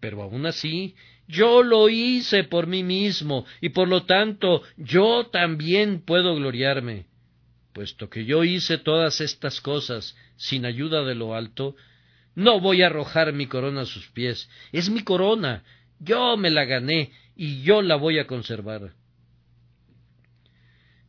pero 0.00 0.22
aun 0.22 0.46
así 0.46 0.94
yo 1.28 1.62
lo 1.62 1.88
hice 1.88 2.42
por 2.42 2.66
mí 2.66 2.82
mismo, 2.82 3.46
y 3.60 3.68
por 3.68 3.86
lo 3.86 4.02
tanto 4.02 4.62
yo 4.76 5.26
también 5.26 6.00
puedo 6.00 6.34
gloriarme. 6.34 7.06
Puesto 7.72 8.10
que 8.10 8.24
yo 8.24 8.42
hice 8.42 8.78
todas 8.78 9.20
estas 9.20 9.60
cosas 9.60 10.16
sin 10.36 10.64
ayuda 10.64 11.04
de 11.04 11.14
lo 11.14 11.36
alto, 11.36 11.76
no 12.34 12.58
voy 12.58 12.82
a 12.82 12.86
arrojar 12.86 13.32
mi 13.32 13.46
corona 13.46 13.82
a 13.82 13.86
sus 13.86 14.08
pies. 14.08 14.50
Es 14.72 14.90
mi 14.90 15.02
corona. 15.04 15.62
Yo 16.00 16.36
me 16.36 16.50
la 16.50 16.64
gané 16.64 17.12
y 17.36 17.62
yo 17.62 17.82
la 17.82 17.94
voy 17.94 18.18
a 18.18 18.26
conservar. 18.26 18.94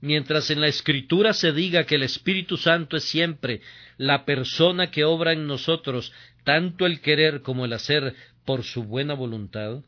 Mientras 0.01 0.49
en 0.49 0.61
la 0.61 0.67
Escritura 0.67 1.31
se 1.33 1.51
diga 1.51 1.85
que 1.85 1.95
el 1.95 2.03
Espíritu 2.03 2.57
Santo 2.57 2.97
es 2.97 3.03
siempre 3.03 3.61
la 3.97 4.25
persona 4.25 4.89
que 4.89 5.05
obra 5.05 5.31
en 5.31 5.45
nosotros 5.45 6.11
tanto 6.43 6.87
el 6.87 7.01
querer 7.01 7.43
como 7.43 7.65
el 7.65 7.73
hacer 7.73 8.15
por 8.43 8.63
su 8.63 8.83
buena 8.83 9.13
voluntad, 9.13 9.83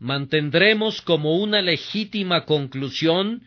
mantendremos 0.00 1.00
como 1.00 1.36
una 1.36 1.62
legítima 1.62 2.44
conclusión 2.44 3.44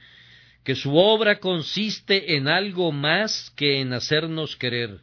que 0.63 0.76
su 0.76 0.96
obra 0.96 1.39
consiste 1.39 2.36
en 2.36 2.48
algo 2.48 2.93
más 2.93 3.52
que 3.58 3.82
en 3.82 3.91
hacernos 3.91 4.56
querer. 4.56 5.02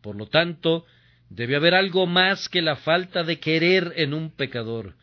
Por 0.00 0.16
lo 0.16 0.28
tanto, 0.28 0.86
debe 1.28 1.56
haber 1.56 1.74
algo 1.74 2.06
más 2.06 2.48
que 2.48 2.62
la 2.62 2.76
falta 2.76 3.22
de 3.22 3.38
querer 3.38 3.92
en 3.96 4.14
un 4.14 4.30
pecador. 4.30 4.94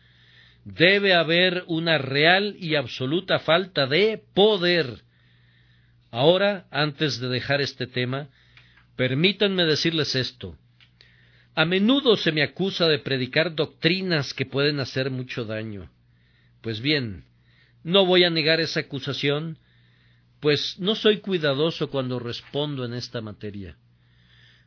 Debe 0.64 1.14
haber 1.14 1.62
una 1.68 1.98
real 1.98 2.56
y 2.58 2.74
absoluta 2.74 3.38
falta 3.38 3.86
de 3.86 4.20
poder 4.34 5.05
Ahora, 6.10 6.66
antes 6.70 7.20
de 7.20 7.28
dejar 7.28 7.60
este 7.60 7.86
tema, 7.86 8.28
permítanme 8.96 9.64
decirles 9.64 10.14
esto. 10.14 10.56
A 11.54 11.64
menudo 11.64 12.16
se 12.16 12.32
me 12.32 12.42
acusa 12.42 12.86
de 12.86 12.98
predicar 12.98 13.54
doctrinas 13.54 14.34
que 14.34 14.46
pueden 14.46 14.78
hacer 14.80 15.10
mucho 15.10 15.44
daño. 15.44 15.90
Pues 16.60 16.80
bien, 16.80 17.24
no 17.82 18.04
voy 18.04 18.24
a 18.24 18.30
negar 18.30 18.60
esa 18.60 18.80
acusación, 18.80 19.58
pues 20.40 20.78
no 20.78 20.94
soy 20.94 21.18
cuidadoso 21.18 21.88
cuando 21.88 22.18
respondo 22.18 22.84
en 22.84 22.94
esta 22.94 23.20
materia. 23.20 23.76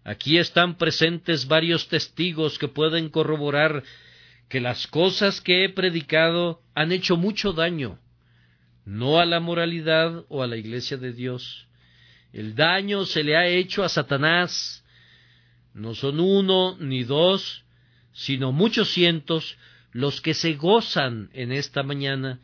Aquí 0.03 0.37
están 0.37 0.77
presentes 0.77 1.47
varios 1.47 1.87
testigos 1.89 2.57
que 2.57 2.67
pueden 2.67 3.09
corroborar 3.09 3.83
que 4.47 4.59
las 4.59 4.87
cosas 4.87 5.41
que 5.41 5.63
he 5.63 5.69
predicado 5.69 6.61
han 6.73 6.91
hecho 6.91 7.17
mucho 7.17 7.53
daño 7.53 7.99
no 8.89 9.19
a 9.19 9.25
la 9.25 9.39
moralidad 9.39 10.25
o 10.29 10.41
a 10.41 10.47
la 10.47 10.57
iglesia 10.57 10.97
de 10.97 11.13
Dios. 11.13 11.67
El 12.33 12.55
daño 12.55 13.05
se 13.05 13.23
le 13.23 13.37
ha 13.37 13.45
hecho 13.45 13.83
a 13.83 13.89
Satanás. 13.89 14.83
No 15.75 15.93
son 15.93 16.19
uno 16.19 16.75
ni 16.79 17.03
dos, 17.03 17.63
sino 18.13 18.51
muchos 18.51 18.89
cientos 18.89 19.57
los 19.91 20.21
que 20.21 20.33
se 20.33 20.55
gozan 20.55 21.29
en 21.33 21.51
esta 21.51 21.83
mañana 21.83 22.39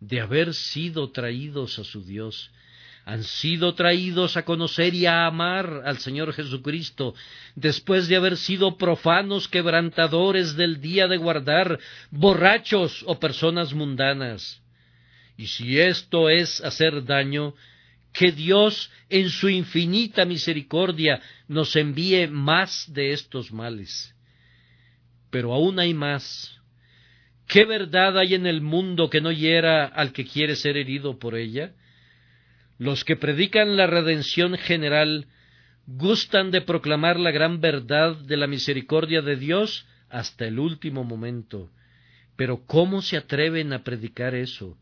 de 0.00 0.20
haber 0.20 0.52
sido 0.52 1.12
traídos 1.12 1.78
a 1.78 1.84
su 1.84 2.04
Dios. 2.04 2.50
Han 3.06 3.24
sido 3.24 3.74
traídos 3.74 4.36
a 4.36 4.44
conocer 4.44 4.92
y 4.92 5.06
a 5.06 5.24
amar 5.24 5.82
al 5.86 5.96
Señor 5.96 6.34
Jesucristo, 6.34 7.14
después 7.54 8.06
de 8.08 8.16
haber 8.16 8.36
sido 8.36 8.76
profanos 8.76 9.48
quebrantadores 9.48 10.56
del 10.56 10.82
día 10.82 11.08
de 11.08 11.16
guardar, 11.16 11.78
borrachos 12.10 13.02
o 13.06 13.18
personas 13.18 13.72
mundanas. 13.72 14.60
Y 15.36 15.46
si 15.46 15.78
esto 15.78 16.28
es 16.30 16.60
hacer 16.62 17.04
daño, 17.04 17.54
que 18.12 18.32
Dios 18.32 18.90
en 19.10 19.28
su 19.28 19.48
infinita 19.48 20.24
misericordia 20.24 21.20
nos 21.48 21.76
envíe 21.76 22.26
más 22.28 22.90
de 22.92 23.12
estos 23.12 23.52
males. 23.52 24.14
Pero 25.30 25.52
aún 25.52 25.78
hay 25.78 25.92
más. 25.92 26.58
¿Qué 27.46 27.66
verdad 27.66 28.18
hay 28.18 28.34
en 28.34 28.46
el 28.46 28.62
mundo 28.62 29.10
que 29.10 29.20
no 29.20 29.30
hiera 29.30 29.84
al 29.84 30.12
que 30.12 30.24
quiere 30.24 30.56
ser 30.56 30.78
herido 30.78 31.18
por 31.18 31.36
ella? 31.36 31.74
Los 32.78 33.04
que 33.04 33.16
predican 33.16 33.76
la 33.76 33.86
redención 33.86 34.56
general 34.56 35.26
gustan 35.86 36.50
de 36.50 36.62
proclamar 36.62 37.20
la 37.20 37.30
gran 37.30 37.60
verdad 37.60 38.16
de 38.16 38.36
la 38.36 38.46
misericordia 38.46 39.22
de 39.22 39.36
Dios 39.36 39.86
hasta 40.08 40.46
el 40.46 40.58
último 40.58 41.04
momento. 41.04 41.70
Pero 42.36 42.64
¿cómo 42.66 43.02
se 43.02 43.16
atreven 43.16 43.72
a 43.72 43.84
predicar 43.84 44.34
eso? 44.34 44.76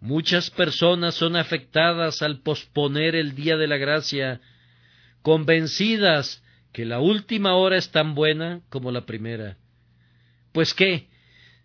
Muchas 0.00 0.50
personas 0.50 1.14
son 1.14 1.36
afectadas 1.36 2.22
al 2.22 2.40
posponer 2.40 3.14
el 3.16 3.34
día 3.34 3.56
de 3.56 3.66
la 3.66 3.76
gracia, 3.76 4.40
convencidas 5.22 6.42
que 6.72 6.84
la 6.84 7.00
última 7.00 7.54
hora 7.54 7.78
es 7.78 7.90
tan 7.90 8.14
buena 8.14 8.60
como 8.68 8.92
la 8.92 9.06
primera. 9.06 9.56
Pues 10.52 10.74
qué, 10.74 11.08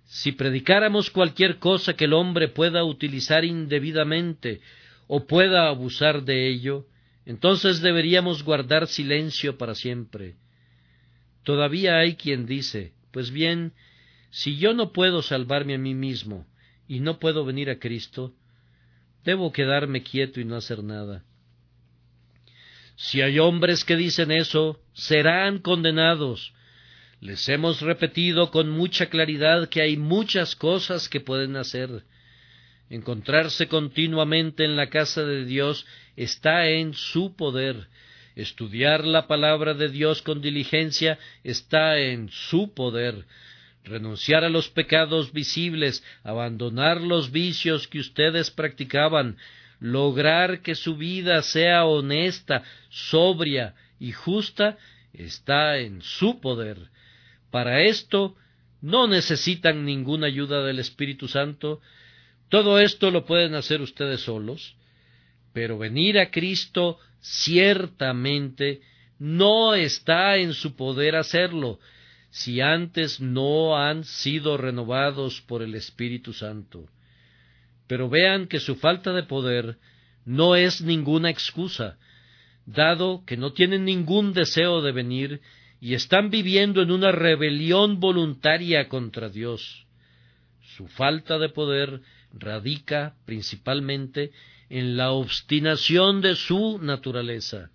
si 0.06 0.32
predicáramos 0.32 1.10
cualquier 1.10 1.58
cosa 1.58 1.94
que 1.94 2.06
el 2.06 2.14
hombre 2.14 2.48
pueda 2.48 2.84
utilizar 2.84 3.46
indebidamente 3.46 4.62
o 5.08 5.26
pueda 5.26 5.68
abusar 5.68 6.24
de 6.24 6.50
ello, 6.50 6.86
entonces 7.26 7.82
deberíamos 7.82 8.44
guardar 8.44 8.88
silencio 8.88 9.58
para 9.58 9.76
siempre. 9.76 10.36
Todavía 11.44 11.98
hay 11.98 12.16
quien 12.16 12.46
dice, 12.46 12.94
pues 13.12 13.32
bien, 13.32 13.74
si 14.30 14.58
yo 14.58 14.74
no 14.74 14.92
puedo 14.92 15.22
salvarme 15.22 15.76
a 15.76 15.78
mí 15.78 15.94
mismo, 15.94 16.46
y 16.92 17.00
no 17.00 17.20
puedo 17.20 17.46
venir 17.46 17.70
a 17.70 17.80
Cristo, 17.80 18.34
debo 19.24 19.54
quedarme 19.54 20.04
quieto 20.04 20.42
y 20.42 20.44
no 20.44 20.58
hacer 20.58 20.84
nada. 20.84 21.24
Si 22.98 23.22
hay 23.22 23.40
hombres 23.40 23.86
que 23.86 23.96
dicen 23.96 24.30
eso, 24.30 24.78
serán 24.92 25.60
condenados. 25.60 26.54
Les 27.22 27.48
hemos 27.48 27.80
repetido 27.80 28.52
con 28.52 28.70
mucha 28.70 29.06
claridad 29.06 29.70
que 29.70 29.82
hay 29.82 29.96
muchas 29.96 30.54
cosas 30.54 31.08
que 31.08 31.22
pueden 31.22 31.56
hacer. 31.56 32.04
Encontrarse 32.90 33.70
continuamente 33.70 34.66
en 34.66 34.76
la 34.76 34.90
casa 34.90 35.24
de 35.24 35.46
Dios 35.46 35.86
está 36.18 36.68
en 36.68 36.94
su 36.94 37.38
poder. 37.38 37.88
Estudiar 38.36 39.06
la 39.06 39.28
palabra 39.28 39.76
de 39.76 39.88
Dios 39.88 40.22
con 40.22 40.42
diligencia 40.42 41.18
está 41.42 42.00
en 42.00 42.28
su 42.28 42.74
poder 42.74 43.26
renunciar 43.84 44.44
a 44.44 44.50
los 44.50 44.70
pecados 44.70 45.34
visibles, 45.34 46.04
abandonar 46.24 47.02
los 47.02 47.32
vicios 47.32 47.88
que 47.88 48.00
ustedes 48.00 48.52
practicaban, 48.52 49.38
lograr 49.80 50.62
que 50.62 50.76
su 50.76 50.96
vida 50.96 51.42
sea 51.42 51.86
honesta, 51.86 52.64
sobria 52.90 53.76
y 54.00 54.12
justa, 54.12 54.78
está 55.14 55.78
en 55.78 56.02
su 56.02 56.40
poder. 56.40 56.78
Para 57.50 57.82
esto 57.82 58.36
no 58.82 59.08
necesitan 59.08 59.86
ninguna 59.86 60.28
ayuda 60.28 60.64
del 60.64 60.80
Espíritu 60.80 61.28
Santo, 61.28 61.82
todo 62.50 62.80
esto 62.80 63.12
lo 63.12 63.26
pueden 63.26 63.56
hacer 63.56 63.82
ustedes 63.82 64.22
solos, 64.22 64.76
pero 65.54 65.78
venir 65.78 66.20
a 66.20 66.32
Cristo 66.32 67.00
ciertamente 67.20 68.82
no 69.20 69.76
está 69.76 70.38
en 70.38 70.54
su 70.54 70.76
poder 70.76 71.16
hacerlo, 71.16 71.80
si 72.32 72.62
antes 72.62 73.20
no 73.20 73.78
han 73.78 74.06
sido 74.06 74.58
renovados 74.58 75.42
por 75.42 75.62
el 75.62 75.76
Espíritu 75.76 76.34
Santo. 76.34 76.88
Pero 77.88 78.10
vean 78.10 78.48
que 78.48 78.60
su 78.60 78.76
falta 78.78 79.12
de 79.12 79.24
poder 79.24 79.78
no 80.26 80.56
es 80.56 80.82
ninguna 80.82 81.30
excusa, 81.30 81.98
dado 82.66 83.24
que 83.26 83.36
no 83.36 83.52
tienen 83.52 83.84
ningún 83.84 84.34
deseo 84.34 84.82
de 84.82 84.94
venir 84.94 85.42
y 85.82 85.94
están 85.94 86.30
viviendo 86.30 86.82
en 86.82 86.92
una 86.92 87.12
rebelión 87.12 88.00
voluntaria 88.00 88.88
contra 88.88 89.30
Dios. 89.30 89.86
Su 90.78 90.88
falta 90.88 91.38
de 91.38 91.50
poder 91.50 92.02
radica 92.34 93.16
principalmente 93.26 94.32
en 94.70 94.96
la 94.96 95.12
obstinación 95.12 96.22
de 96.22 96.36
su 96.36 96.80
naturaleza, 96.82 97.72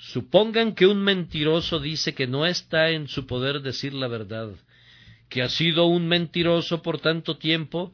Supongan 0.00 0.74
que 0.74 0.86
un 0.86 1.02
mentiroso 1.02 1.78
dice 1.78 2.14
que 2.14 2.26
no 2.26 2.46
está 2.46 2.88
en 2.88 3.06
su 3.06 3.26
poder 3.26 3.60
decir 3.60 3.92
la 3.92 4.08
verdad, 4.08 4.48
que 5.28 5.42
ha 5.42 5.50
sido 5.50 5.84
un 5.84 6.08
mentiroso 6.08 6.80
por 6.80 7.00
tanto 7.00 7.36
tiempo 7.36 7.92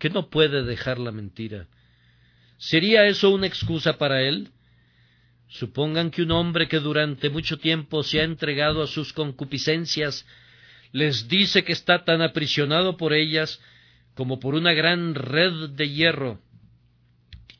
que 0.00 0.10
no 0.10 0.28
puede 0.28 0.64
dejar 0.64 0.98
la 0.98 1.12
mentira. 1.12 1.68
¿Sería 2.58 3.06
eso 3.06 3.30
una 3.30 3.46
excusa 3.46 3.96
para 3.96 4.22
él? 4.22 4.50
Supongan 5.46 6.10
que 6.10 6.22
un 6.22 6.32
hombre 6.32 6.66
que 6.66 6.80
durante 6.80 7.30
mucho 7.30 7.58
tiempo 7.58 8.02
se 8.02 8.20
ha 8.20 8.24
entregado 8.24 8.82
a 8.82 8.88
sus 8.88 9.12
concupiscencias 9.12 10.26
les 10.90 11.28
dice 11.28 11.62
que 11.62 11.72
está 11.72 12.04
tan 12.04 12.22
aprisionado 12.22 12.96
por 12.96 13.12
ellas 13.12 13.60
como 14.14 14.40
por 14.40 14.56
una 14.56 14.72
gran 14.72 15.14
red 15.14 15.70
de 15.70 15.90
hierro 15.90 16.40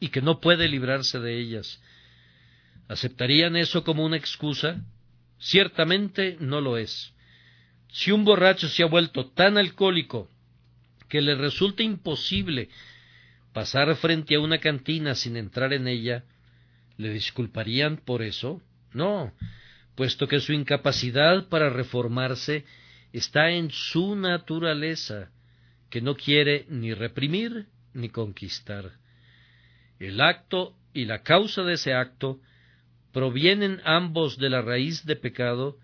y 0.00 0.08
que 0.08 0.22
no 0.22 0.40
puede 0.40 0.68
librarse 0.68 1.20
de 1.20 1.38
ellas. 1.38 1.80
¿Aceptarían 2.88 3.56
eso 3.56 3.82
como 3.84 4.04
una 4.04 4.16
excusa? 4.16 4.80
Ciertamente 5.38 6.36
no 6.40 6.60
lo 6.60 6.78
es. 6.78 7.12
Si 7.88 8.12
un 8.12 8.24
borracho 8.24 8.68
se 8.68 8.82
ha 8.82 8.86
vuelto 8.86 9.26
tan 9.26 9.58
alcohólico 9.58 10.28
que 11.08 11.20
le 11.20 11.34
resulta 11.34 11.82
imposible 11.82 12.68
pasar 13.52 13.94
frente 13.96 14.34
a 14.34 14.40
una 14.40 14.58
cantina 14.58 15.14
sin 15.14 15.36
entrar 15.36 15.72
en 15.72 15.88
ella, 15.88 16.24
¿le 16.96 17.10
disculparían 17.10 17.96
por 17.96 18.22
eso? 18.22 18.60
No, 18.92 19.32
puesto 19.94 20.28
que 20.28 20.40
su 20.40 20.52
incapacidad 20.52 21.48
para 21.48 21.70
reformarse 21.70 22.64
está 23.12 23.50
en 23.50 23.70
su 23.70 24.14
naturaleza, 24.14 25.30
que 25.90 26.00
no 26.00 26.16
quiere 26.16 26.66
ni 26.68 26.92
reprimir 26.92 27.66
ni 27.94 28.10
conquistar. 28.10 28.92
El 29.98 30.20
acto 30.20 30.76
y 30.92 31.06
la 31.06 31.22
causa 31.22 31.62
de 31.62 31.74
ese 31.74 31.94
acto 31.94 32.40
provienen 33.16 33.80
ambos 33.84 34.36
de 34.36 34.50
la 34.50 34.60
raíz 34.60 35.06
de 35.06 35.16
pecado 35.16 35.78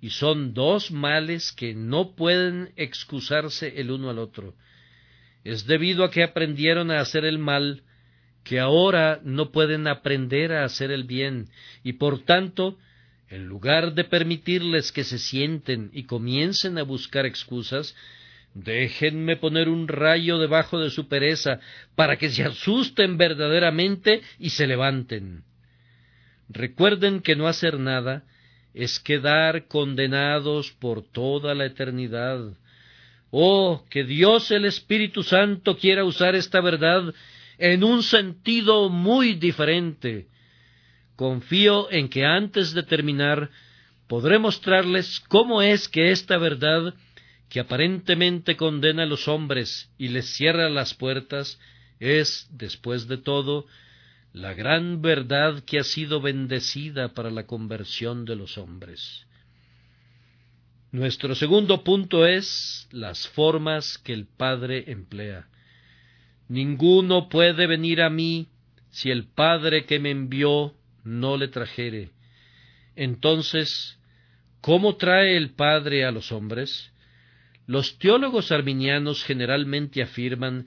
y 0.00 0.08
son 0.08 0.54
dos 0.54 0.90
males 0.90 1.52
que 1.52 1.74
no 1.74 2.16
pueden 2.16 2.72
excusarse 2.76 3.78
el 3.78 3.90
uno 3.90 4.08
al 4.08 4.18
otro. 4.18 4.54
Es 5.44 5.66
debido 5.66 6.02
a 6.02 6.10
que 6.10 6.22
aprendieron 6.22 6.90
a 6.90 7.00
hacer 7.00 7.26
el 7.26 7.38
mal 7.38 7.82
que 8.42 8.58
ahora 8.58 9.20
no 9.22 9.52
pueden 9.52 9.86
aprender 9.86 10.50
a 10.54 10.64
hacer 10.64 10.90
el 10.90 11.04
bien 11.04 11.50
y 11.84 11.92
por 11.92 12.20
tanto 12.24 12.78
en 13.28 13.48
lugar 13.48 13.92
de 13.92 14.04
permitirles 14.04 14.92
que 14.92 15.04
se 15.04 15.18
sienten 15.18 15.90
y 15.92 16.04
comiencen 16.04 16.78
a 16.78 16.84
buscar 16.84 17.26
excusas, 17.26 17.94
déjenme 18.54 19.36
poner 19.36 19.68
un 19.68 19.88
rayo 19.88 20.38
debajo 20.38 20.78
de 20.78 20.88
su 20.88 21.06
pereza 21.06 21.60
para 21.96 22.16
que 22.16 22.30
se 22.30 22.44
asusten 22.44 23.18
verdaderamente 23.18 24.22
y 24.38 24.48
se 24.48 24.66
levanten. 24.66 25.44
Recuerden 26.52 27.20
que 27.20 27.34
no 27.34 27.48
hacer 27.48 27.78
nada 27.78 28.24
es 28.74 29.00
quedar 29.00 29.68
condenados 29.68 30.70
por 30.72 31.02
toda 31.02 31.54
la 31.54 31.64
eternidad. 31.64 32.54
Oh, 33.30 33.84
que 33.88 34.04
Dios 34.04 34.50
el 34.50 34.66
Espíritu 34.66 35.22
Santo 35.22 35.78
quiera 35.78 36.04
usar 36.04 36.34
esta 36.34 36.60
verdad 36.60 37.14
en 37.56 37.84
un 37.84 38.02
sentido 38.02 38.90
muy 38.90 39.34
diferente. 39.34 40.28
Confío 41.16 41.90
en 41.90 42.08
que 42.08 42.26
antes 42.26 42.74
de 42.74 42.82
terminar 42.82 43.50
podré 44.06 44.38
mostrarles 44.38 45.20
cómo 45.28 45.62
es 45.62 45.88
que 45.88 46.10
esta 46.10 46.36
verdad, 46.36 46.94
que 47.48 47.60
aparentemente 47.60 48.56
condena 48.56 49.04
a 49.04 49.06
los 49.06 49.26
hombres 49.26 49.90
y 49.96 50.08
les 50.08 50.26
cierra 50.26 50.68
las 50.68 50.92
puertas, 50.92 51.58
es, 51.98 52.46
después 52.50 53.08
de 53.08 53.16
todo, 53.16 53.66
la 54.32 54.54
gran 54.54 55.02
verdad 55.02 55.62
que 55.64 55.78
ha 55.78 55.84
sido 55.84 56.20
bendecida 56.20 57.08
para 57.08 57.30
la 57.30 57.46
conversión 57.46 58.24
de 58.24 58.36
los 58.36 58.56
hombres. 58.56 59.26
Nuestro 60.90 61.34
segundo 61.34 61.84
punto 61.84 62.26
es 62.26 62.88
las 62.90 63.28
formas 63.28 63.98
que 63.98 64.12
el 64.12 64.26
Padre 64.26 64.84
emplea. 64.90 65.48
Ninguno 66.48 67.28
puede 67.28 67.66
venir 67.66 68.02
a 68.02 68.10
mí 68.10 68.48
si 68.90 69.10
el 69.10 69.26
Padre 69.26 69.86
que 69.86 69.98
me 69.98 70.10
envió 70.10 70.74
no 71.04 71.36
le 71.36 71.48
trajere. 71.48 72.10
Entonces, 72.94 73.98
¿cómo 74.60 74.96
trae 74.96 75.36
el 75.36 75.50
Padre 75.50 76.04
a 76.04 76.10
los 76.10 76.30
hombres? 76.30 76.92
Los 77.66 77.98
teólogos 77.98 78.52
arminianos 78.52 79.24
generalmente 79.24 80.02
afirman 80.02 80.66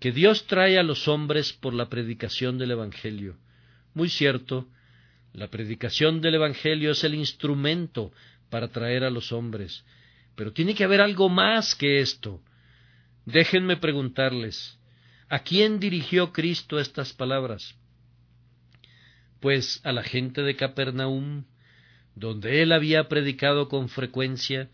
que 0.00 0.12
Dios 0.12 0.46
trae 0.46 0.78
a 0.78 0.82
los 0.82 1.06
hombres 1.08 1.52
por 1.52 1.74
la 1.74 1.90
predicación 1.90 2.56
del 2.56 2.70
Evangelio. 2.70 3.36
Muy 3.92 4.08
cierto, 4.08 4.66
la 5.34 5.48
predicación 5.48 6.22
del 6.22 6.36
Evangelio 6.36 6.92
es 6.92 7.04
el 7.04 7.14
instrumento 7.14 8.10
para 8.48 8.68
traer 8.68 9.04
a 9.04 9.10
los 9.10 9.30
hombres, 9.30 9.84
pero 10.34 10.52
tiene 10.52 10.74
que 10.74 10.84
haber 10.84 11.02
algo 11.02 11.28
más 11.28 11.74
que 11.74 12.00
esto. 12.00 12.40
Déjenme 13.26 13.76
preguntarles, 13.76 14.78
¿a 15.28 15.40
quién 15.40 15.78
dirigió 15.78 16.32
Cristo 16.32 16.80
estas 16.80 17.12
palabras? 17.12 17.76
Pues 19.38 19.82
a 19.84 19.92
la 19.92 20.02
gente 20.02 20.40
de 20.40 20.56
Capernaum, 20.56 21.44
donde 22.14 22.62
él 22.62 22.72
había 22.72 23.06
predicado 23.08 23.68
con 23.68 23.90
frecuencia, 23.90 24.70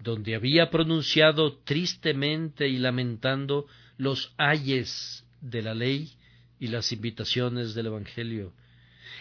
donde 0.00 0.36
había 0.36 0.70
pronunciado 0.70 1.58
tristemente 1.58 2.68
y 2.68 2.78
lamentando 2.78 3.66
los 4.00 4.32
ayes 4.38 5.24
de 5.42 5.60
la 5.60 5.74
ley 5.74 6.10
y 6.58 6.68
las 6.68 6.90
invitaciones 6.90 7.74
del 7.74 7.86
Evangelio. 7.86 8.52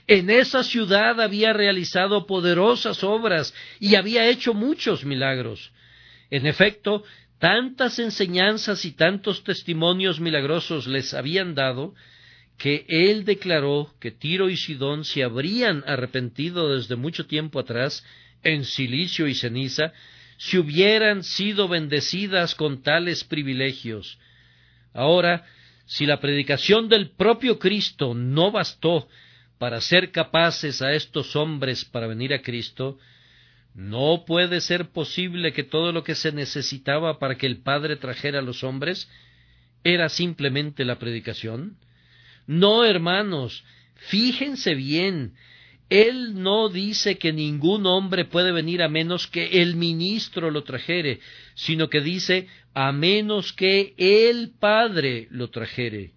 En 0.07 0.30
esa 0.30 0.63
ciudad 0.63 1.19
había 1.19 1.51
realizado 1.51 2.25
poderosas 2.25 3.03
obras 3.03 3.53
y 3.80 3.95
había 3.95 4.27
hecho 4.27 4.53
muchos 4.53 5.03
milagros. 5.03 5.71
En 6.32 6.47
efecto, 6.47 7.03
tantas 7.39 7.99
enseñanzas 7.99 8.86
y 8.86 8.91
tantos 8.93 9.43
testimonios 9.43 10.21
milagrosos 10.21 10.88
les 10.88 11.13
habían 11.13 11.55
dado, 11.55 11.93
que 12.57 12.86
él 12.88 13.25
declaró 13.25 13.93
que 13.99 14.11
Tiro 14.11 14.49
y 14.49 14.55
Sidón 14.55 15.03
se 15.03 15.23
habrían 15.23 15.84
arrepentido 15.88 16.73
desde 16.73 16.95
mucho 16.95 17.25
tiempo 17.25 17.59
atrás 17.59 18.05
en 18.43 18.63
silicio 18.63 19.27
y 19.27 19.36
ceniza 19.36 19.91
si 20.38 20.57
hubieran 20.57 21.23
sido 21.23 21.67
bendecidas 21.67 22.55
con 22.55 22.82
tales 22.82 23.25
privilegios, 23.25 24.17
Ahora, 24.93 25.45
si 25.85 26.05
la 26.05 26.19
predicación 26.19 26.89
del 26.89 27.09
propio 27.11 27.57
Cristo 27.59 28.13
no 28.13 28.51
bastó 28.51 29.07
para 29.57 29.77
hacer 29.77 30.11
capaces 30.11 30.81
a 30.81 30.93
estos 30.93 31.35
hombres 31.35 31.83
para 31.85 32.07
venir 32.07 32.33
a 32.33 32.41
Cristo, 32.41 32.97
¿no 33.73 34.23
puede 34.25 34.61
ser 34.61 34.89
posible 34.89 35.53
que 35.53 35.63
todo 35.63 35.91
lo 35.91 36.03
que 36.03 36.15
se 36.15 36.31
necesitaba 36.31 37.19
para 37.19 37.35
que 37.35 37.45
el 37.45 37.57
Padre 37.57 37.95
trajera 37.95 38.39
a 38.39 38.43
los 38.43 38.63
hombres 38.63 39.09
era 39.83 40.09
simplemente 40.09 40.85
la 40.85 40.99
predicación? 40.99 41.77
No, 42.47 42.85
hermanos, 42.85 43.63
fíjense 43.95 44.75
bien, 44.75 45.35
él 45.89 46.41
no 46.41 46.69
dice 46.69 47.17
que 47.17 47.33
ningún 47.33 47.87
hombre 47.87 48.25
puede 48.25 48.51
venir 48.51 48.83
a 48.83 48.89
menos 48.89 49.25
que 49.27 49.61
el 49.61 49.75
ministro 49.75 50.51
lo 50.51 50.63
trajere, 50.63 51.19
sino 51.55 51.89
que 51.89 52.01
dice 52.01 52.47
a 52.75 52.91
menos 52.91 53.53
que 53.53 53.95
el 53.97 54.51
Padre 54.59 55.27
lo 55.31 55.49
trajere. 55.49 56.11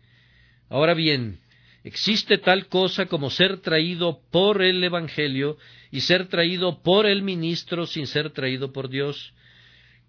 Ahora 0.68 0.92
bien, 0.92 1.40
existe 1.84 2.36
tal 2.36 2.66
cosa 2.66 3.06
como 3.06 3.30
ser 3.30 3.60
traído 3.60 4.20
por 4.30 4.62
el 4.62 4.84
Evangelio 4.84 5.56
y 5.90 6.00
ser 6.00 6.28
traído 6.28 6.82
por 6.82 7.06
el 7.06 7.22
ministro 7.22 7.86
sin 7.86 8.06
ser 8.06 8.30
traído 8.30 8.72
por 8.72 8.90
Dios. 8.90 9.32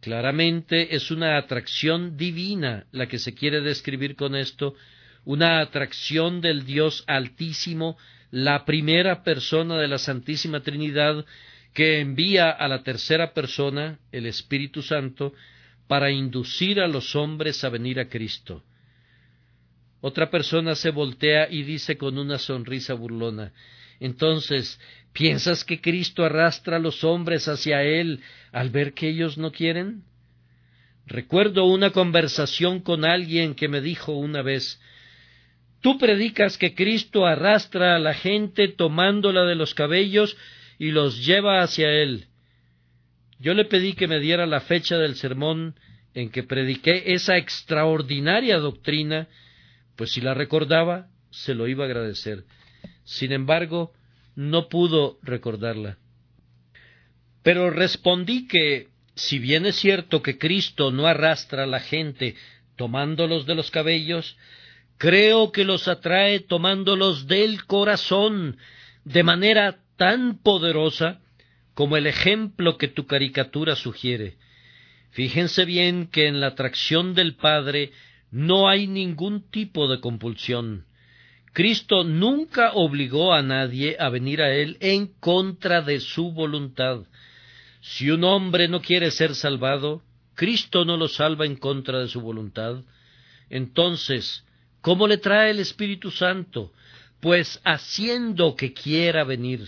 Claramente 0.02 0.94
es 0.94 1.10
una 1.10 1.38
atracción 1.38 2.18
divina 2.18 2.86
la 2.92 3.08
que 3.08 3.18
se 3.18 3.34
quiere 3.34 3.62
describir 3.62 4.18
con 4.18 4.36
esto, 4.36 4.76
una 5.24 5.62
atracción 5.62 6.42
del 6.42 6.66
Dios 6.66 7.06
Altísimo 7.08 7.98
la 8.34 8.66
primera 8.66 9.22
persona 9.22 9.78
de 9.78 9.88
la 9.88 10.00
Santísima 10.00 10.62
Trinidad 10.62 11.24
que 11.72 12.00
envía 12.00 12.50
a 12.50 12.68
la 12.68 12.82
tercera 12.82 13.32
persona, 13.32 14.00
el 14.12 14.26
Espíritu 14.26 14.82
Santo, 14.82 15.34
para 15.88 16.10
inducir 16.10 16.80
a 16.80 16.88
los 16.88 17.16
hombres 17.16 17.64
a 17.64 17.70
venir 17.70 18.00
a 18.00 18.10
Cristo. 18.10 18.64
Otra 20.02 20.32
persona 20.32 20.74
se 20.74 20.90
voltea 20.90 21.48
y 21.48 21.62
dice 21.62 21.96
con 21.96 22.18
una 22.18 22.40
sonrisa 22.40 22.96
burlona 22.96 23.54
Entonces, 24.00 24.80
¿piensas 25.14 25.64
que 25.64 25.80
Cristo 25.80 26.26
arrastra 26.26 26.78
a 26.78 26.80
los 26.80 27.04
hombres 27.04 27.48
hacia 27.48 27.84
Él 27.84 28.20
al 28.52 28.72
ver 28.72 28.96
que 28.96 29.10
ellos 29.10 29.38
no 29.38 29.52
quieren? 29.52 30.06
Recuerdo 31.06 31.66
una 31.66 31.92
conversación 31.92 32.80
con 32.80 33.06
alguien 33.06 33.54
que 33.54 33.68
me 33.68 33.80
dijo 33.80 34.14
una 34.14 34.42
vez 34.42 34.82
Tú 35.84 35.98
predicas 35.98 36.58
que 36.58 36.76
Cristo 36.76 37.26
arrastra 37.26 37.98
a 37.98 38.00
la 38.00 38.14
gente 38.14 38.70
tomándola 38.70 39.44
de 39.44 39.56
los 39.56 39.74
cabellos 39.74 40.38
y 40.80 40.92
los 40.92 41.26
lleva 41.26 41.62
hacia 41.62 41.92
Él. 41.92 42.28
Yo 43.38 43.54
le 43.54 43.66
pedí 43.66 43.92
que 43.92 44.08
me 44.08 44.22
diera 44.22 44.46
la 44.46 44.62
fecha 44.62 44.98
del 44.98 45.16
sermón 45.16 45.76
en 46.14 46.30
que 46.30 46.44
prediqué 46.44 47.14
esa 47.14 47.36
extraordinaria 47.36 48.60
doctrina, 48.60 49.28
pues 49.98 50.12
si 50.14 50.22
la 50.22 50.34
recordaba, 50.34 51.10
se 51.32 51.54
lo 51.54 51.68
iba 51.68 51.84
a 51.84 51.88
agradecer. 51.88 52.46
Sin 53.04 53.34
embargo, 53.34 53.92
no 54.38 54.70
pudo 54.70 55.20
recordarla. 55.22 55.98
Pero 57.44 57.70
respondí 57.72 58.48
que, 58.48 58.88
si 59.16 59.38
bien 59.38 59.66
es 59.66 59.76
cierto 59.76 60.22
que 60.22 60.38
Cristo 60.38 60.92
no 60.92 61.08
arrastra 61.08 61.64
a 61.64 61.68
la 61.68 61.82
gente 61.82 62.36
tomándolos 62.78 63.46
de 63.46 63.56
los 63.56 63.70
cabellos, 63.70 64.38
creo 64.98 65.52
que 65.52 65.64
los 65.64 65.88
atrae 65.88 66.40
tomándolos 66.40 67.28
del 67.28 67.66
corazón 67.66 68.58
de 69.06 69.24
manera 69.24 69.80
tan 69.98 70.40
poderosa 70.40 71.20
como 71.74 71.98
el 71.98 72.08
ejemplo 72.08 72.78
que 72.78 72.88
tu 72.88 73.06
caricatura 73.06 73.76
sugiere. 73.76 74.38
Fíjense 75.12 75.66
bien 75.66 76.08
que 76.08 76.28
en 76.28 76.40
la 76.40 76.48
atracción 76.48 77.14
del 77.14 77.36
Padre 77.36 77.92
no 78.32 78.68
hay 78.68 78.88
ningún 78.88 79.50
tipo 79.50 79.88
de 79.88 80.00
compulsión. 80.00 80.86
Cristo 81.54 82.04
nunca 82.04 82.72
obligó 82.74 83.34
a 83.34 83.44
nadie 83.44 83.96
a 84.00 84.10
venir 84.10 84.42
a 84.42 84.56
Él 84.56 84.78
en 84.80 85.08
contra 85.20 85.82
de 85.82 86.00
su 86.00 86.32
voluntad. 86.32 87.04
Si 87.80 88.10
un 88.10 88.24
hombre 88.24 88.68
no 88.68 88.82
quiere 88.82 89.12
ser 89.12 89.36
salvado, 89.36 90.02
Cristo 90.34 90.84
no 90.84 90.98
lo 90.98 91.08
salva 91.08 91.46
en 91.46 91.58
contra 91.58 92.00
de 92.00 92.08
su 92.08 92.22
voluntad. 92.22 92.84
Entonces, 93.52 94.44
¿cómo 94.84 95.08
le 95.08 95.18
trae 95.18 95.50
el 95.50 95.60
Espíritu 95.60 96.12
Santo? 96.12 96.72
Pues 97.22 97.60
haciendo 97.64 98.56
que 98.56 98.74
quiera 98.74 99.24
venir. 99.24 99.68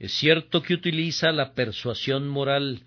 Es 0.00 0.12
cierto 0.14 0.62
que 0.62 0.74
utiliza 0.74 1.30
la 1.32 1.52
persuasión 1.52 2.26
moral, 2.26 2.82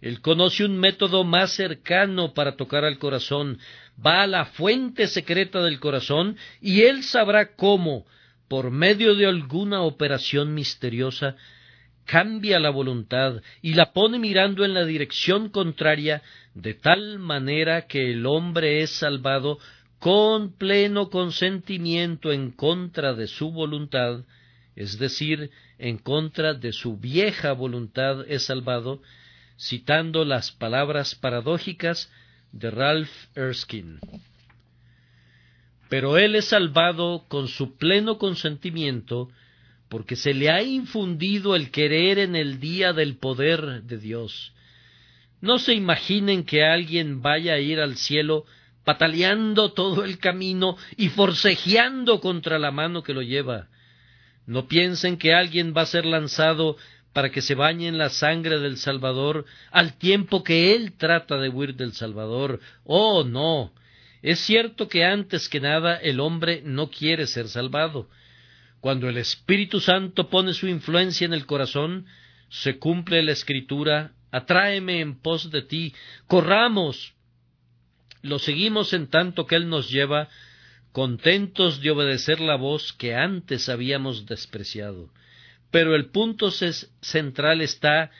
él 0.00 0.20
conoce 0.20 0.64
un 0.64 0.78
método 0.78 1.24
más 1.24 1.52
cercano 1.52 2.32
para 2.32 2.56
tocar 2.56 2.84
al 2.84 2.98
corazón, 2.98 3.58
va 4.04 4.22
a 4.22 4.26
la 4.26 4.46
fuente 4.46 5.06
secreta 5.06 5.62
del 5.62 5.78
corazón 5.78 6.36
y 6.60 6.82
él 6.82 7.02
sabrá 7.02 7.54
cómo, 7.54 8.06
por 8.48 8.70
medio 8.70 9.14
de 9.14 9.26
alguna 9.26 9.82
operación 9.82 10.54
misteriosa, 10.54 11.36
cambia 12.04 12.60
la 12.60 12.70
voluntad 12.70 13.40
y 13.62 13.74
la 13.74 13.92
pone 13.92 14.18
mirando 14.18 14.64
en 14.64 14.74
la 14.74 14.84
dirección 14.84 15.48
contraria, 15.48 16.22
de 16.54 16.74
tal 16.74 17.18
manera 17.18 17.86
que 17.86 18.12
el 18.12 18.26
hombre 18.26 18.82
es 18.82 18.90
salvado 18.90 19.58
con 20.04 20.52
pleno 20.52 21.08
consentimiento 21.08 22.30
en 22.30 22.50
contra 22.50 23.14
de 23.14 23.26
su 23.26 23.50
voluntad, 23.52 24.26
es 24.76 24.98
decir, 24.98 25.50
en 25.78 25.96
contra 25.96 26.52
de 26.52 26.74
su 26.74 26.98
vieja 26.98 27.52
voluntad 27.52 28.26
es 28.28 28.42
salvado, 28.42 29.00
citando 29.58 30.26
las 30.26 30.52
palabras 30.52 31.14
paradójicas 31.14 32.12
de 32.52 32.70
Ralph 32.70 33.08
Erskine. 33.34 33.98
Pero 35.88 36.18
él 36.18 36.34
es 36.34 36.48
salvado 36.48 37.24
con 37.26 37.48
su 37.48 37.78
pleno 37.78 38.18
consentimiento 38.18 39.30
porque 39.88 40.16
se 40.16 40.34
le 40.34 40.50
ha 40.50 40.62
infundido 40.62 41.56
el 41.56 41.70
querer 41.70 42.18
en 42.18 42.36
el 42.36 42.60
día 42.60 42.92
del 42.92 43.16
poder 43.16 43.82
de 43.84 43.96
Dios. 43.96 44.52
No 45.40 45.58
se 45.58 45.72
imaginen 45.72 46.44
que 46.44 46.62
alguien 46.62 47.22
vaya 47.22 47.54
a 47.54 47.58
ir 47.58 47.80
al 47.80 47.96
cielo 47.96 48.44
pataleando 48.84 49.72
todo 49.72 50.04
el 50.04 50.18
camino 50.18 50.76
y 50.96 51.08
forcejeando 51.08 52.20
contra 52.20 52.58
la 52.58 52.70
mano 52.70 53.02
que 53.02 53.14
lo 53.14 53.22
lleva. 53.22 53.68
No 54.46 54.68
piensen 54.68 55.16
que 55.16 55.34
alguien 55.34 55.74
va 55.76 55.82
a 55.82 55.86
ser 55.86 56.04
lanzado 56.04 56.76
para 57.12 57.30
que 57.30 57.40
se 57.40 57.54
bañe 57.54 57.88
en 57.88 57.98
la 57.98 58.10
sangre 58.10 58.58
del 58.58 58.76
Salvador 58.76 59.46
al 59.70 59.96
tiempo 59.96 60.42
que 60.42 60.74
Él 60.74 60.92
trata 60.96 61.38
de 61.38 61.48
huir 61.48 61.76
del 61.76 61.92
Salvador. 61.92 62.60
Oh, 62.84 63.24
no. 63.24 63.72
Es 64.20 64.40
cierto 64.40 64.88
que 64.88 65.04
antes 65.04 65.48
que 65.48 65.60
nada 65.60 65.96
el 65.96 66.20
hombre 66.20 66.62
no 66.64 66.90
quiere 66.90 67.26
ser 67.26 67.48
salvado. 67.48 68.08
Cuando 68.80 69.08
el 69.08 69.16
Espíritu 69.16 69.80
Santo 69.80 70.28
pone 70.28 70.52
su 70.52 70.66
influencia 70.66 71.24
en 71.24 71.32
el 71.32 71.46
corazón, 71.46 72.06
se 72.48 72.78
cumple 72.78 73.22
la 73.22 73.32
escritura 73.32 74.12
Atráeme 74.34 74.98
en 75.00 75.14
pos 75.14 75.52
de 75.52 75.62
ti, 75.62 75.94
corramos. 76.26 77.13
Lo 78.24 78.38
seguimos 78.38 78.92
en 78.92 79.06
tanto 79.06 79.46
que 79.46 79.54
Él 79.54 79.68
nos 79.68 79.88
lleva, 79.90 80.28
contentos 80.90 81.80
de 81.80 81.92
obedecer 81.92 82.40
la 82.40 82.56
voz 82.56 82.92
que 82.92 83.14
antes 83.14 83.68
habíamos 83.68 84.26
despreciado 84.26 85.10
pero 85.74 85.96
el 85.96 86.10
punto 86.10 86.52
central 86.52 87.60
está 87.60 88.12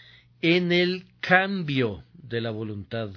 en 0.43 0.73
el 0.73 1.05
cambio 1.21 2.03
de 2.15 2.41
la 2.41 2.51
voluntad. 2.51 3.11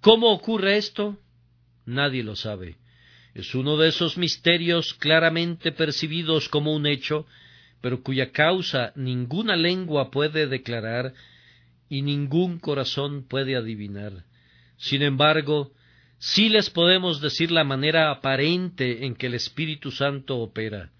¿Cómo 0.00 0.32
ocurre 0.32 0.78
esto? 0.78 1.16
Nadie 1.86 2.24
lo 2.24 2.34
sabe. 2.34 2.76
Es 3.32 3.54
uno 3.54 3.76
de 3.76 3.90
esos 3.90 4.18
misterios 4.18 4.94
claramente 4.94 5.70
percibidos 5.70 6.48
como 6.48 6.74
un 6.74 6.88
hecho, 6.88 7.24
pero 7.80 8.02
cuya 8.02 8.32
causa 8.32 8.92
ninguna 8.96 9.54
lengua 9.54 10.10
puede 10.10 10.48
declarar 10.48 11.14
y 11.88 12.02
ningún 12.02 12.58
corazón 12.58 13.28
puede 13.28 13.54
adivinar. 13.54 14.24
Sin 14.76 15.02
embargo, 15.02 15.72
sí 16.18 16.48
les 16.48 16.70
podemos 16.70 17.20
decir 17.20 17.50
la 17.50 17.64
manera 17.64 18.10
aparente 18.10 19.06
en 19.06 19.14
que 19.14 19.26
el 19.26 19.34
Espíritu 19.34 19.90
Santo 19.90 20.38
opera. 20.38 20.90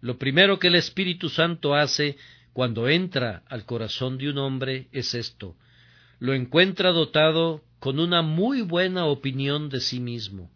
Lo 0.00 0.18
primero 0.18 0.58
que 0.58 0.68
el 0.68 0.74
Espíritu 0.74 1.28
Santo 1.28 1.74
hace 1.74 2.16
cuando 2.52 2.88
entra 2.88 3.42
al 3.48 3.64
corazón 3.64 4.18
de 4.18 4.30
un 4.30 4.38
hombre 4.38 4.88
es 4.92 5.14
esto 5.14 5.56
lo 6.18 6.34
encuentra 6.34 6.92
dotado 6.92 7.62
con 7.78 7.98
una 7.98 8.22
muy 8.22 8.62
buena 8.62 9.06
opinión 9.06 9.68
de 9.68 9.80
sí 9.80 10.00
mismo. 10.00 10.50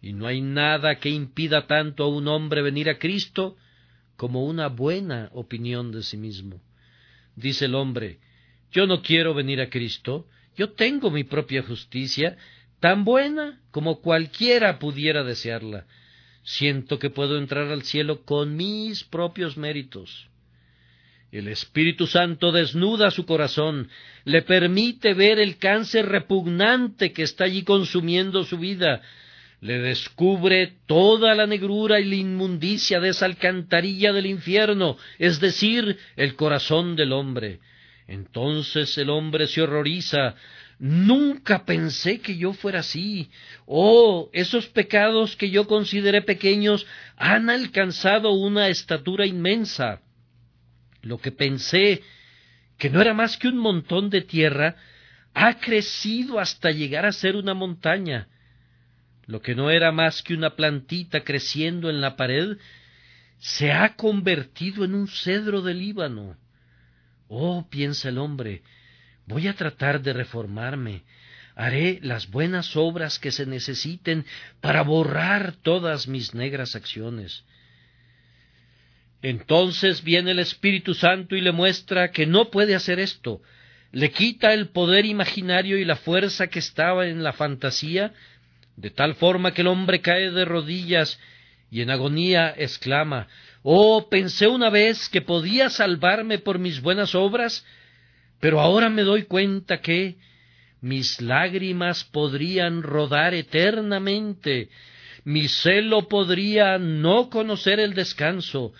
Y 0.00 0.12
no 0.12 0.26
hay 0.26 0.40
nada 0.40 0.98
que 0.98 1.10
impida 1.10 1.66
tanto 1.66 2.04
a 2.04 2.08
un 2.08 2.26
hombre 2.26 2.62
venir 2.62 2.88
a 2.88 2.98
Cristo 2.98 3.56
como 4.16 4.44
una 4.44 4.68
buena 4.68 5.30
opinión 5.32 5.92
de 5.92 6.02
sí 6.02 6.16
mismo. 6.16 6.60
Dice 7.36 7.66
el 7.66 7.74
hombre, 7.74 8.18
yo 8.72 8.86
no 8.86 9.02
quiero 9.02 9.34
venir 9.34 9.60
a 9.60 9.70
Cristo, 9.70 10.26
yo 10.56 10.70
tengo 10.72 11.10
mi 11.10 11.24
propia 11.24 11.62
justicia, 11.62 12.36
tan 12.80 13.04
buena 13.04 13.60
como 13.70 14.00
cualquiera 14.00 14.78
pudiera 14.78 15.22
desearla, 15.22 15.86
siento 16.42 16.98
que 16.98 17.10
puedo 17.10 17.38
entrar 17.38 17.68
al 17.68 17.82
cielo 17.82 18.22
con 18.24 18.56
mis 18.56 19.04
propios 19.04 19.56
méritos. 19.56 20.28
El 21.30 21.48
Espíritu 21.48 22.06
Santo 22.06 22.52
desnuda 22.52 23.10
su 23.10 23.24
corazón, 23.24 23.88
le 24.24 24.42
permite 24.42 25.14
ver 25.14 25.38
el 25.38 25.56
cáncer 25.56 26.06
repugnante 26.06 27.12
que 27.12 27.22
está 27.22 27.44
allí 27.44 27.62
consumiendo 27.62 28.44
su 28.44 28.58
vida, 28.58 29.00
le 29.62 29.78
descubre 29.78 30.74
toda 30.86 31.34
la 31.34 31.46
negrura 31.46 32.00
y 32.00 32.04
la 32.04 32.16
inmundicia 32.16 33.00
de 33.00 33.10
esa 33.10 33.26
alcantarilla 33.26 34.12
del 34.12 34.26
infierno, 34.26 34.98
es 35.18 35.40
decir, 35.40 35.96
el 36.16 36.34
corazón 36.34 36.96
del 36.96 37.12
hombre. 37.12 37.60
Entonces 38.06 38.96
el 38.98 39.10
hombre 39.10 39.46
se 39.46 39.62
horroriza, 39.62 40.34
Nunca 40.84 41.64
pensé 41.64 42.20
que 42.20 42.36
yo 42.36 42.54
fuera 42.54 42.80
así. 42.80 43.30
Oh, 43.66 44.28
esos 44.32 44.66
pecados 44.66 45.36
que 45.36 45.48
yo 45.48 45.68
consideré 45.68 46.22
pequeños 46.22 46.88
han 47.16 47.50
alcanzado 47.50 48.32
una 48.32 48.66
estatura 48.66 49.24
inmensa. 49.24 50.00
Lo 51.00 51.18
que 51.18 51.30
pensé 51.30 52.02
que 52.78 52.90
no 52.90 53.00
era 53.00 53.14
más 53.14 53.36
que 53.36 53.46
un 53.46 53.58
montón 53.58 54.10
de 54.10 54.22
tierra 54.22 54.74
ha 55.34 55.60
crecido 55.60 56.40
hasta 56.40 56.72
llegar 56.72 57.06
a 57.06 57.12
ser 57.12 57.36
una 57.36 57.54
montaña. 57.54 58.26
Lo 59.26 59.40
que 59.40 59.54
no 59.54 59.70
era 59.70 59.92
más 59.92 60.20
que 60.20 60.34
una 60.34 60.56
plantita 60.56 61.22
creciendo 61.22 61.90
en 61.90 62.00
la 62.00 62.16
pared 62.16 62.56
se 63.38 63.70
ha 63.70 63.94
convertido 63.94 64.84
en 64.84 64.96
un 64.96 65.06
cedro 65.06 65.62
del 65.62 65.78
Líbano. 65.78 66.36
Oh, 67.34 67.66
piensa 67.70 68.10
el 68.10 68.18
hombre, 68.18 68.62
Voy 69.26 69.48
a 69.48 69.54
tratar 69.54 70.02
de 70.02 70.12
reformarme. 70.12 71.02
Haré 71.54 71.98
las 72.02 72.30
buenas 72.30 72.76
obras 72.76 73.18
que 73.18 73.30
se 73.30 73.46
necesiten 73.46 74.24
para 74.60 74.82
borrar 74.82 75.54
todas 75.62 76.08
mis 76.08 76.34
negras 76.34 76.74
acciones. 76.74 77.44
Entonces 79.20 80.02
viene 80.02 80.32
el 80.32 80.40
Espíritu 80.40 80.94
Santo 80.94 81.36
y 81.36 81.40
le 81.40 81.52
muestra 81.52 82.10
que 82.10 82.26
no 82.26 82.50
puede 82.50 82.74
hacer 82.74 82.98
esto. 82.98 83.40
Le 83.92 84.10
quita 84.10 84.52
el 84.54 84.68
poder 84.68 85.04
imaginario 85.04 85.78
y 85.78 85.84
la 85.84 85.96
fuerza 85.96 86.48
que 86.48 86.58
estaba 86.58 87.06
en 87.06 87.22
la 87.22 87.32
fantasía, 87.32 88.12
de 88.76 88.90
tal 88.90 89.14
forma 89.14 89.52
que 89.52 89.60
el 89.60 89.68
hombre 89.68 90.00
cae 90.00 90.30
de 90.30 90.44
rodillas 90.44 91.20
y 91.70 91.82
en 91.82 91.90
agonía 91.90 92.52
exclama 92.56 93.28
Oh, 93.62 94.08
pensé 94.08 94.48
una 94.48 94.70
vez 94.70 95.08
que 95.08 95.22
podía 95.22 95.70
salvarme 95.70 96.38
por 96.38 96.58
mis 96.58 96.80
buenas 96.80 97.14
obras, 97.14 97.64
pero 98.40 98.60
ahora 98.60 98.88
me 98.88 99.02
doy 99.02 99.24
cuenta 99.24 99.80
que 99.80 100.16
mis 100.80 101.20
lágrimas 101.20 102.02
podrían 102.02 102.82
rodar 102.82 103.34
eternamente, 103.34 104.68
mi 105.22 105.46
celo 105.46 106.08
podría 106.08 106.78
no 106.78 107.30
conocer 107.30 107.78
el 107.78 107.94
descanso, 107.94 108.72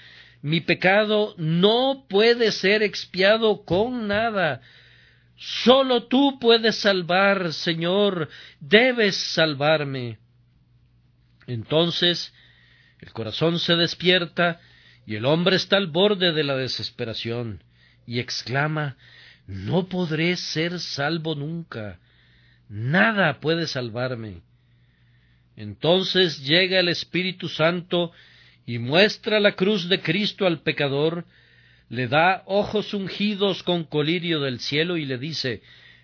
mi 0.42 0.60
pecado 0.60 1.36
no 1.38 2.06
puede 2.08 2.50
ser 2.50 2.82
expiado 2.82 3.64
con 3.64 4.08
nada. 4.08 4.60
Solo 5.36 6.08
tú 6.08 6.40
puedes 6.40 6.76
salvar, 6.76 7.52
Señor, 7.52 8.28
debes 8.58 9.16
salvarme. 9.16 10.18
Entonces 11.46 12.34
el 12.98 13.12
corazón 13.12 13.60
se 13.60 13.76
despierta 13.76 14.60
y 15.06 15.16
el 15.16 15.24
hombre 15.24 15.56
está 15.56 15.76
al 15.76 15.88
borde 15.88 16.32
de 16.32 16.44
la 16.44 16.56
desesperación 16.56 17.62
y 18.06 18.20
exclama 18.20 18.96
no 19.46 19.88
podré 19.88 20.36
ser 20.36 20.78
salvo 20.78 21.34
nunca. 21.34 21.98
Nada 22.68 23.40
puede 23.40 23.66
salvarme. 23.66 24.42
Entonces 25.56 26.42
llega 26.44 26.80
el 26.80 26.88
Espíritu 26.88 27.48
Santo 27.48 28.12
y 28.64 28.78
muestra 28.78 29.40
la 29.40 29.52
cruz 29.52 29.88
de 29.88 30.00
Cristo 30.00 30.46
al 30.46 30.60
pecador, 30.60 31.26
le 31.88 32.08
da 32.08 32.42
ojos 32.46 32.94
ungidos 32.94 33.62
con 33.62 33.84
colirio 33.84 34.40
del 34.40 34.60
cielo 34.60 34.96
y 34.96 35.04
le 35.04 35.18
dice 35.18 35.62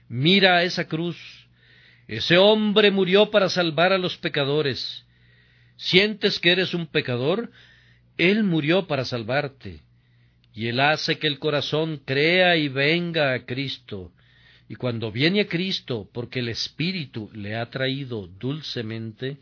Mira 0.09 0.63
esa 0.63 0.87
cruz. 0.87 1.17
Ese 2.09 2.39
hombre 2.39 2.91
murió 2.91 3.31
para 3.31 3.49
salvar 3.49 3.93
a 3.93 3.99
los 3.99 4.17
pecadores. 4.17 5.07
¿Sientes 5.77 6.41
que 6.41 6.53
eres 6.53 6.75
un 6.75 6.87
pecador? 6.87 7.51
Él 8.19 8.45
murió 8.45 8.87
para 8.87 9.05
salvarte. 9.05 9.81
Y 10.53 10.67
Él 10.67 10.81
hace 10.81 11.19
que 11.19 11.29
el 11.29 11.39
corazón 11.39 12.03
crea 12.05 12.57
y 12.57 12.69
venga 12.69 13.33
a 13.33 13.47
Cristo. 13.47 14.11
Y 14.69 14.75
cuando 14.75 15.11
viene 15.11 15.43
a 15.43 15.47
Cristo, 15.47 16.09
porque 16.13 16.41
el 16.41 16.49
Espíritu 16.49 17.31
le 17.33 17.57
ha 17.57 17.71
traído 17.71 18.27
dulcemente, 18.27 19.39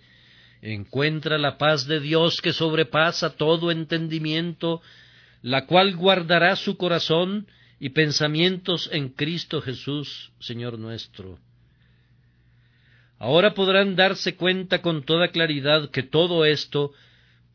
encuentra 0.61 1.39
la 1.39 1.59
paz 1.59 1.87
de 1.87 2.01
Dios 2.01 2.41
que 2.41 2.53
sobrepasa 2.53 3.37
todo 3.37 3.71
entendimiento, 3.71 4.83
la 5.43 5.67
cual 5.67 5.97
guardará 5.97 6.55
su 6.55 6.77
corazón 6.77 7.47
y 7.81 7.91
pensamientos 7.91 8.89
en 8.93 9.09
Cristo 9.09 9.61
Jesús, 9.61 10.33
Señor 10.39 10.79
nuestro. 10.79 11.39
Ahora 13.19 13.55
podrán 13.55 13.97
darse 13.97 14.37
cuenta 14.37 14.83
con 14.83 15.03
toda 15.03 15.29
claridad 15.29 15.91
que 15.91 16.03
todo 16.03 16.45
esto 16.45 16.93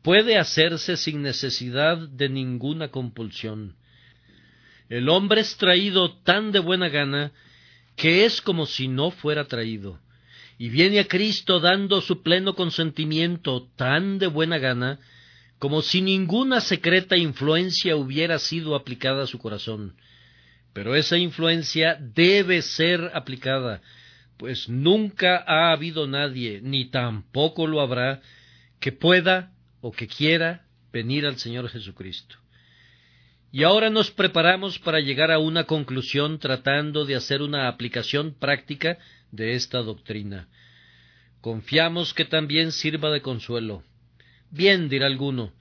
puede 0.02 0.36
hacerse 0.36 0.96
sin 0.96 1.22
necesidad 1.22 1.96
de 1.96 2.28
ninguna 2.28 2.88
compulsión. 2.88 3.76
El 4.88 5.08
hombre 5.08 5.40
es 5.40 5.56
traído 5.56 6.18
tan 6.18 6.52
de 6.52 6.58
buena 6.58 6.88
gana 6.88 7.32
que 7.96 8.24
es 8.24 8.40
como 8.42 8.66
si 8.66 8.88
no 8.88 9.10
fuera 9.10 9.46
traído, 9.46 10.00
y 10.58 10.68
viene 10.68 10.98
a 10.98 11.08
Cristo 11.08 11.60
dando 11.60 12.00
su 12.00 12.22
pleno 12.22 12.54
consentimiento 12.54 13.68
tan 13.76 14.18
de 14.18 14.26
buena 14.26 14.58
gana 14.58 14.98
como 15.58 15.80
si 15.80 16.02
ninguna 16.02 16.60
secreta 16.60 17.16
influencia 17.16 17.94
hubiera 17.94 18.40
sido 18.40 18.74
aplicada 18.74 19.22
a 19.22 19.26
su 19.28 19.38
corazón. 19.38 19.94
Pero 20.72 20.96
esa 20.96 21.16
influencia 21.18 21.96
debe 22.00 22.62
ser 22.62 23.12
aplicada, 23.14 23.80
pues 24.38 24.68
nunca 24.68 25.44
ha 25.46 25.70
habido 25.70 26.08
nadie, 26.08 26.60
ni 26.62 26.86
tampoco 26.86 27.68
lo 27.68 27.80
habrá, 27.80 28.22
que 28.80 28.90
pueda 28.90 29.51
o 29.82 29.92
que 29.92 30.08
quiera 30.08 30.64
venir 30.90 31.26
al 31.26 31.36
Señor 31.36 31.68
Jesucristo. 31.68 32.36
Y 33.52 33.64
ahora 33.64 33.90
nos 33.90 34.10
preparamos 34.10 34.78
para 34.78 35.00
llegar 35.00 35.30
a 35.30 35.38
una 35.38 35.64
conclusión 35.64 36.38
tratando 36.38 37.04
de 37.04 37.16
hacer 37.16 37.42
una 37.42 37.68
aplicación 37.68 38.32
práctica 38.32 38.96
de 39.30 39.52
esta 39.52 39.82
doctrina. 39.82 40.48
Confiamos 41.42 42.14
que 42.14 42.24
también 42.24 42.72
sirva 42.72 43.10
de 43.10 43.20
consuelo. 43.20 43.82
Bien, 44.50 44.88
dirá 44.88 45.06
alguno, 45.06 45.52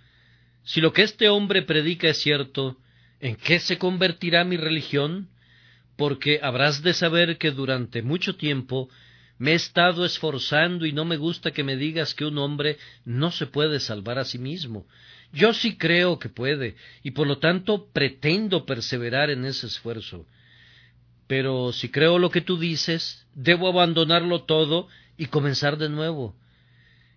si 0.64 0.80
lo 0.80 0.94
que 0.94 1.02
este 1.02 1.28
hombre 1.28 1.64
predica 1.64 2.08
es 2.08 2.22
cierto, 2.22 2.78
¿En 3.22 3.36
qué 3.36 3.60
se 3.60 3.78
convertirá 3.78 4.44
mi 4.44 4.58
religión? 4.58 5.30
Porque 5.96 6.40
habrás 6.42 6.82
de 6.82 6.94
saber 6.96 7.38
que 7.38 7.52
durante 7.52 8.02
mucho 8.02 8.36
tiempo 8.36 8.90
me 9.42 9.54
he 9.54 9.56
estado 9.56 10.06
esforzando 10.06 10.86
y 10.86 10.94
no 10.94 11.04
me 11.04 11.18
gusta 11.18 11.50
que 11.50 11.64
me 11.64 11.76
digas 11.76 12.14
que 12.14 12.26
un 12.26 12.38
hombre 12.38 12.78
no 13.06 13.32
se 13.32 13.48
puede 13.48 13.80
salvar 13.80 14.20
a 14.20 14.24
sí 14.24 14.38
mismo. 14.38 14.86
Yo 15.34 15.52
sí 15.56 15.78
creo 15.78 16.20
que 16.20 16.30
puede, 16.30 16.76
y 17.02 17.10
por 17.10 17.26
lo 17.26 17.40
tanto 17.40 17.88
pretendo 17.92 18.68
perseverar 18.68 19.32
en 19.32 19.46
ese 19.46 19.66
esfuerzo. 19.66 20.28
Pero 21.26 21.74
si 21.74 21.90
creo 21.90 22.20
lo 22.20 22.30
que 22.30 22.42
tú 22.42 22.60
dices, 22.60 23.26
debo 23.34 23.68
abandonarlo 23.68 24.44
todo 24.44 24.88
y 25.18 25.26
comenzar 25.26 25.80
de 25.80 25.90
nuevo. 25.90 26.36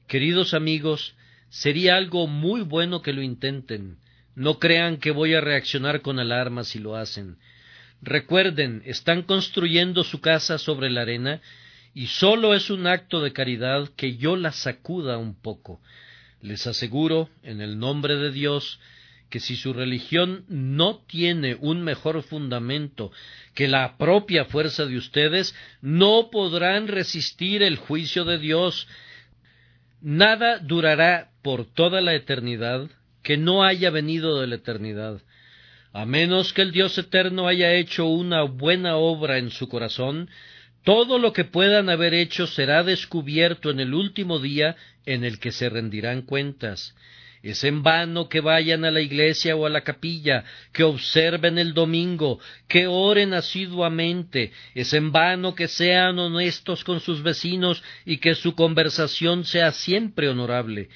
Queridos 0.07 0.55
amigos, 0.55 1.15
sería 1.51 1.95
algo 1.95 2.27
muy 2.27 2.63
bueno 2.63 3.03
que 3.03 3.13
lo 3.13 3.21
intenten. 3.21 3.99
No 4.35 4.59
crean 4.59 4.97
que 4.97 5.11
voy 5.11 5.35
a 5.35 5.43
reaccionar 5.43 6.01
con 6.01 6.19
alarma 6.19 6.65
si 6.65 6.79
lo 6.79 6.97
hacen. 6.97 7.37
Recuerden, 8.01 8.81
están 8.87 9.25
construyendo 9.25 10.05
su 10.05 10.23
casa 10.23 10.57
sobre 10.57 10.89
la 10.89 11.03
arena 11.03 11.43
y 11.95 12.09
solo 12.09 12.55
es 12.55 12.71
un 12.71 12.87
acto 12.87 13.23
de 13.23 13.33
caridad 13.33 13.89
que 13.97 14.17
yo 14.17 14.37
la 14.37 14.51
sacuda 14.51 15.17
un 15.17 15.41
poco. 15.41 15.81
Les 16.43 16.67
aseguro, 16.67 17.31
en 17.43 17.61
el 17.61 17.79
nombre 17.79 18.17
de 18.17 18.33
Dios, 18.33 18.81
que 19.31 19.41
si 19.41 19.57
su 19.57 19.73
religión 19.73 20.45
no 20.49 20.99
tiene 21.07 21.57
un 21.61 21.83
mejor 21.83 22.23
fundamento 22.23 23.13
que 23.55 23.69
la 23.69 23.97
propia 23.97 24.45
fuerza 24.45 24.87
de 24.87 24.97
ustedes, 24.97 25.55
no 25.81 26.31
podrán 26.31 26.89
resistir 26.89 27.63
el 27.63 27.77
juicio 27.77 28.25
de 28.25 28.39
Dios. 28.39 28.87
Nada 30.01 30.59
durará 30.59 31.31
por 31.43 31.65
toda 31.65 32.01
la 32.01 32.15
eternidad 32.15 32.91
que 33.23 33.37
no 33.37 33.65
haya 33.65 33.91
venido 33.91 34.41
de 34.41 34.47
la 34.49 34.57
eternidad, 34.57 35.23
a 35.93 36.05
menos 36.05 36.53
que 36.53 36.63
el 36.63 36.73
Dios 36.73 36.99
eterno 36.99 37.49
haya 37.49 37.73
hecho 37.73 38.07
una 38.07 38.43
buena 38.43 38.97
obra 38.97 39.39
en 39.39 39.51
su 39.51 39.69
corazón, 39.69 40.29
todo 40.85 41.19
lo 41.19 41.33
que 41.33 41.45
puedan 41.45 41.89
haber 41.89 42.15
hecho 42.15 42.47
será 42.47 42.83
descubierto 42.85 43.71
en 43.71 43.81
el 43.81 43.95
último 43.95 44.39
día 44.39 44.77
en 45.07 45.25
el 45.25 45.39
que 45.39 45.51
se 45.51 45.69
rendirán 45.71 46.23
cuentas. 46.23 46.95
Es 47.43 47.63
en 47.65 47.83
vano 47.83 48.29
que 48.31 48.41
vayan 48.41 48.85
a 48.85 48.91
la 48.91 49.03
iglesia 49.03 49.55
o 49.55 49.67
a 49.67 49.71
la 49.71 49.83
capilla, 49.83 50.45
que 50.73 50.83
observen 50.83 51.59
el 51.59 51.75
domingo, 51.75 52.39
que 52.69 52.87
oren 52.87 53.35
asiduamente, 53.35 54.53
es 54.75 54.95
en 54.95 55.13
vano 55.13 55.55
que 55.55 55.69
sean 55.69 56.19
honestos 56.19 56.85
con 56.85 57.01
sus 57.01 57.23
vecinos 57.23 57.83
y 58.07 58.17
que 58.17 58.35
su 58.35 58.55
conversación 58.55 59.45
sea 59.45 59.73
siempre 59.73 60.29
honorable. 60.29 60.89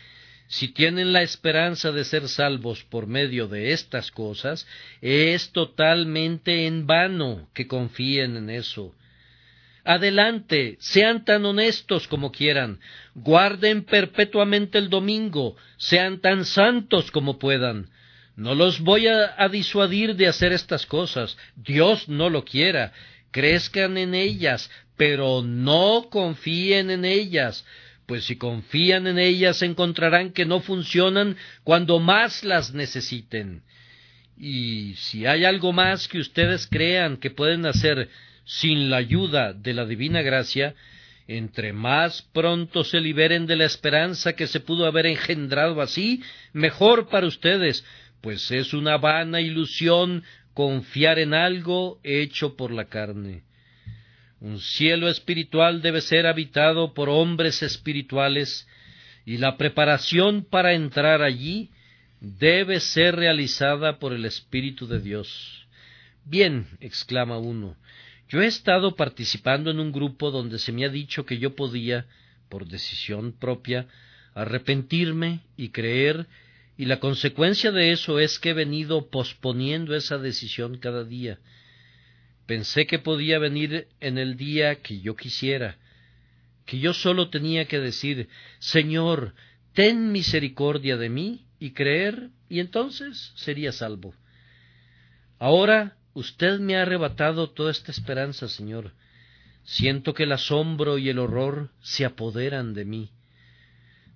Si 0.47 0.69
tienen 0.69 1.13
la 1.13 1.21
esperanza 1.21 1.93
de 1.93 2.05
ser 2.05 2.29
salvos 2.29 2.83
por 2.83 3.07
medio 3.07 3.47
de 3.49 3.73
estas 3.73 4.11
cosas, 4.11 4.67
es 5.03 5.53
totalmente 5.53 6.67
en 6.67 6.87
vano 6.87 7.51
que 7.53 7.67
confíen 7.67 8.39
en 8.39 8.49
eso. 8.49 8.95
Adelante, 9.89 10.77
sean 10.81 11.25
tan 11.25 11.47
honestos 11.47 12.09
como 12.09 12.31
quieran, 12.31 12.79
guarden 13.15 13.85
perpetuamente 13.85 14.77
el 14.77 14.91
domingo, 14.91 15.57
sean 15.79 16.21
tan 16.21 16.45
santos 16.45 17.11
como 17.11 17.39
puedan. 17.39 17.89
No 18.37 18.55
los 18.55 18.81
voy 18.81 19.07
a, 19.07 19.49
disuadir 19.49 20.15
de 20.15 20.29
hacer 20.29 20.53
estas 20.53 20.85
cosas, 20.85 21.39
Dios 21.57 22.07
no 22.07 22.29
lo 22.29 22.45
quiera, 22.45 22.93
crezcan 23.31 23.97
en 23.97 24.15
ellas, 24.15 24.71
pero 24.99 25.41
no 25.43 26.09
confíen 26.11 26.91
en 26.91 27.07
ellas, 27.07 27.65
pues 28.05 28.25
si 28.25 28.37
confían 28.37 29.07
en 29.07 29.19
ellas 29.19 29.63
encontrarán 29.63 30.35
que 30.35 30.45
no 30.45 30.61
funcionan 30.61 31.39
cuando 31.65 31.99
más 31.99 32.45
las 32.45 32.75
necesiten. 32.75 33.63
Y 34.37 34.97
si 34.97 35.25
hay 35.25 35.47
algo 35.47 35.73
más 35.73 36.09
que 36.09 36.19
ustedes 36.19 36.67
crean 36.67 37.17
que 37.17 37.31
pueden 37.31 37.65
hacer 37.65 38.11
sin 38.49 38.89
la 38.89 38.97
ayuda 38.97 39.53
de 39.53 39.75
la 39.75 39.85
divina 39.85 40.23
gracia, 40.23 40.75
entre 41.27 41.75
más 41.75 42.23
pronto 42.33 42.83
se 42.83 42.99
liberen 42.99 43.45
de 43.45 43.57
la 43.57 43.67
esperanza 43.67 44.33
que 44.33 44.47
se 44.47 44.61
pudo 44.61 44.87
haber 44.87 45.05
engendrado 45.05 45.83
así, 45.83 46.23
mejor 46.55 47.11
para 47.11 47.27
ustedes, 47.27 47.85
pues 48.23 48.51
es 48.51 48.73
una 48.73 48.97
vana 48.97 49.43
ilusión 49.43 50.25
confiar 50.55 51.19
en 51.19 51.35
algo 51.35 52.01
hecho 52.03 52.57
por 52.57 52.73
la 52.73 52.87
carne. 52.87 53.43
Un 54.41 54.61
cielo 54.61 55.11
espiritual 55.11 55.83
debe 55.83 56.01
ser 56.01 56.27
habitado 56.27 56.95
por 56.95 57.11
hombres 57.11 57.63
espirituales 57.63 58.67
y 59.27 59.37
la 59.37 59.59
preparación 59.59 60.43
para 60.43 60.73
entrar 60.73 61.21
allí 61.21 61.71
debe 62.23 62.81
ser 62.81 63.15
realizada 63.15 63.99
por 63.99 64.15
el 64.15 64.25
Espíritu 64.25 64.87
de 64.87 65.01
Dios. 65.01 65.69
Bien, 66.25 66.67
exclama 66.81 67.37
uno, 67.37 67.77
yo 68.29 68.43
he 68.43 68.47
estado 68.47 68.95
participando 68.95 69.71
en 69.71 69.81
un 69.81 69.91
grupo 69.91 70.31
donde 70.31 70.59
se 70.59 70.73
me 70.73 70.85
ha 70.85 70.89
dicho 70.91 71.25
que 71.25 71.39
yo 71.39 71.55
podía, 71.57 72.07
por 72.49 72.67
decisión 72.67 73.33
propia, 73.33 73.87
arrepentirme 74.35 75.41
y 75.57 75.71
creer, 75.71 76.27
y 76.77 76.85
la 76.85 77.01
consecuencia 77.01 77.73
de 77.73 77.93
eso 77.93 78.21
es 78.21 78.39
que 78.39 78.51
he 78.51 78.55
venido 78.55 79.09
posponiendo 79.11 79.97
esa 79.97 80.19
decisión 80.19 80.79
cada 80.79 81.05
día. 81.05 81.39
Pensé 82.47 82.87
que 82.87 82.99
podía 82.99 83.39
venir 83.39 83.89
en 84.01 84.17
el 84.17 84.37
día 84.37 84.77
que 84.77 85.01
yo 85.01 85.17
quisiera, 85.17 85.77
que 86.67 86.79
yo 86.79 86.93
solo 86.95 87.31
tenía 87.31 87.67
que 87.67 87.79
decir 87.79 88.29
Señor, 88.59 89.35
ten 89.73 90.13
misericordia 90.13 90.97
de 90.97 91.09
mí 91.09 91.47
y 91.59 91.73
creer, 91.73 92.31
y 92.49 92.61
entonces 92.61 93.33
sería 93.37 93.73
salvo. 93.73 94.15
Ahora 95.39 95.98
usted 96.19 96.59
me 96.61 96.77
ha 96.77 96.83
arrebatado 96.83 97.51
toda 97.51 97.71
esta 97.71 97.91
esperanza, 97.91 98.49
Señor. 98.49 98.93
Siento 99.65 100.15
que 100.15 100.25
el 100.25 100.33
asombro 100.33 100.99
y 100.99 101.09
el 101.09 101.19
horror 101.19 101.71
se 101.81 102.05
apoderan 102.05 102.75
de 102.75 102.85
mí. 102.85 103.11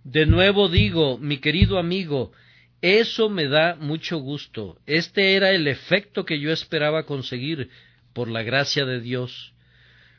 De 0.05 0.27
nuevo 0.27 0.69
digo, 0.69 1.19
mi 1.19 1.39
querido 1.39 1.79
amigo, 1.79 2.33
eso 2.81 3.29
me 3.29 3.47
da 3.47 3.77
mucho 3.77 4.19
gusto. 4.19 4.81
Este 4.87 5.35
era 5.37 5.51
el 5.53 5.69
efecto 5.69 6.25
que 6.25 6.41
yo 6.41 6.51
esperaba 6.51 7.07
conseguir 7.07 7.71
por 8.13 8.29
la 8.29 8.43
gracia 8.43 8.85
de 8.85 9.01
Dios. 9.01 9.53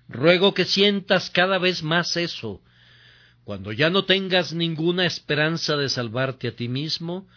Ruego 0.07 0.53
que 0.53 0.65
sientas 0.65 1.29
cada 1.29 1.57
vez 1.57 1.83
más 1.83 2.15
eso. 2.15 2.61
Cuando 3.43 3.73
ya 3.73 3.89
no 3.89 4.05
tengas 4.05 4.53
ninguna 4.53 5.05
esperanza 5.05 5.75
de 5.75 5.89
salvarte 5.89 6.47
a 6.47 6.55
ti 6.55 6.69
mismo, 6.69 7.27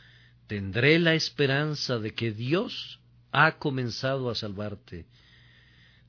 tendré 0.47 1.01
la 1.01 1.15
esperanza 1.15 1.99
de 1.99 2.15
que 2.15 2.31
Dios 2.31 3.01
ha 3.39 3.59
comenzado 3.59 4.31
a 4.31 4.35
salvarte. 4.35 5.05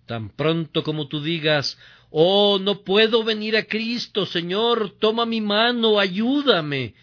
Tan 0.05 0.30
pronto 0.30 0.82
como 0.82 1.09
tú 1.09 1.21
digas, 1.21 1.78
Oh, 2.09 2.57
no 2.57 2.84
puedo 2.86 3.25
venir 3.25 3.57
a 3.57 3.65
Cristo, 3.65 4.25
Señor, 4.25 4.91
toma 4.97 5.25
mi 5.25 5.41
mano, 5.41 5.99
ayúdame, 5.99 6.95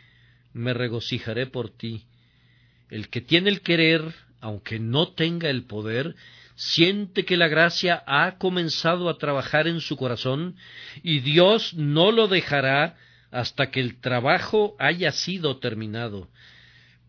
me 0.54 0.72
regocijaré 0.72 1.46
por 1.46 1.68
ti. 1.68 2.04
El 2.88 3.10
que 3.10 3.20
tiene 3.20 3.50
el 3.50 3.60
querer, 3.60 4.14
aunque 4.40 4.78
no 4.78 5.08
tenga 5.08 5.50
el 5.50 5.64
poder, 5.64 6.14
siente 6.54 7.26
que 7.26 7.36
la 7.36 7.48
gracia 7.48 8.02
ha 8.06 8.38
comenzado 8.38 9.10
a 9.10 9.18
trabajar 9.18 9.68
en 9.68 9.82
su 9.82 9.98
corazón 9.98 10.56
y 11.02 11.20
Dios 11.20 11.74
no 11.74 12.12
lo 12.12 12.28
dejará 12.28 12.96
hasta 13.30 13.70
que 13.70 13.80
el 13.80 14.00
trabajo 14.00 14.74
haya 14.78 15.12
sido 15.12 15.58
terminado. 15.58 16.28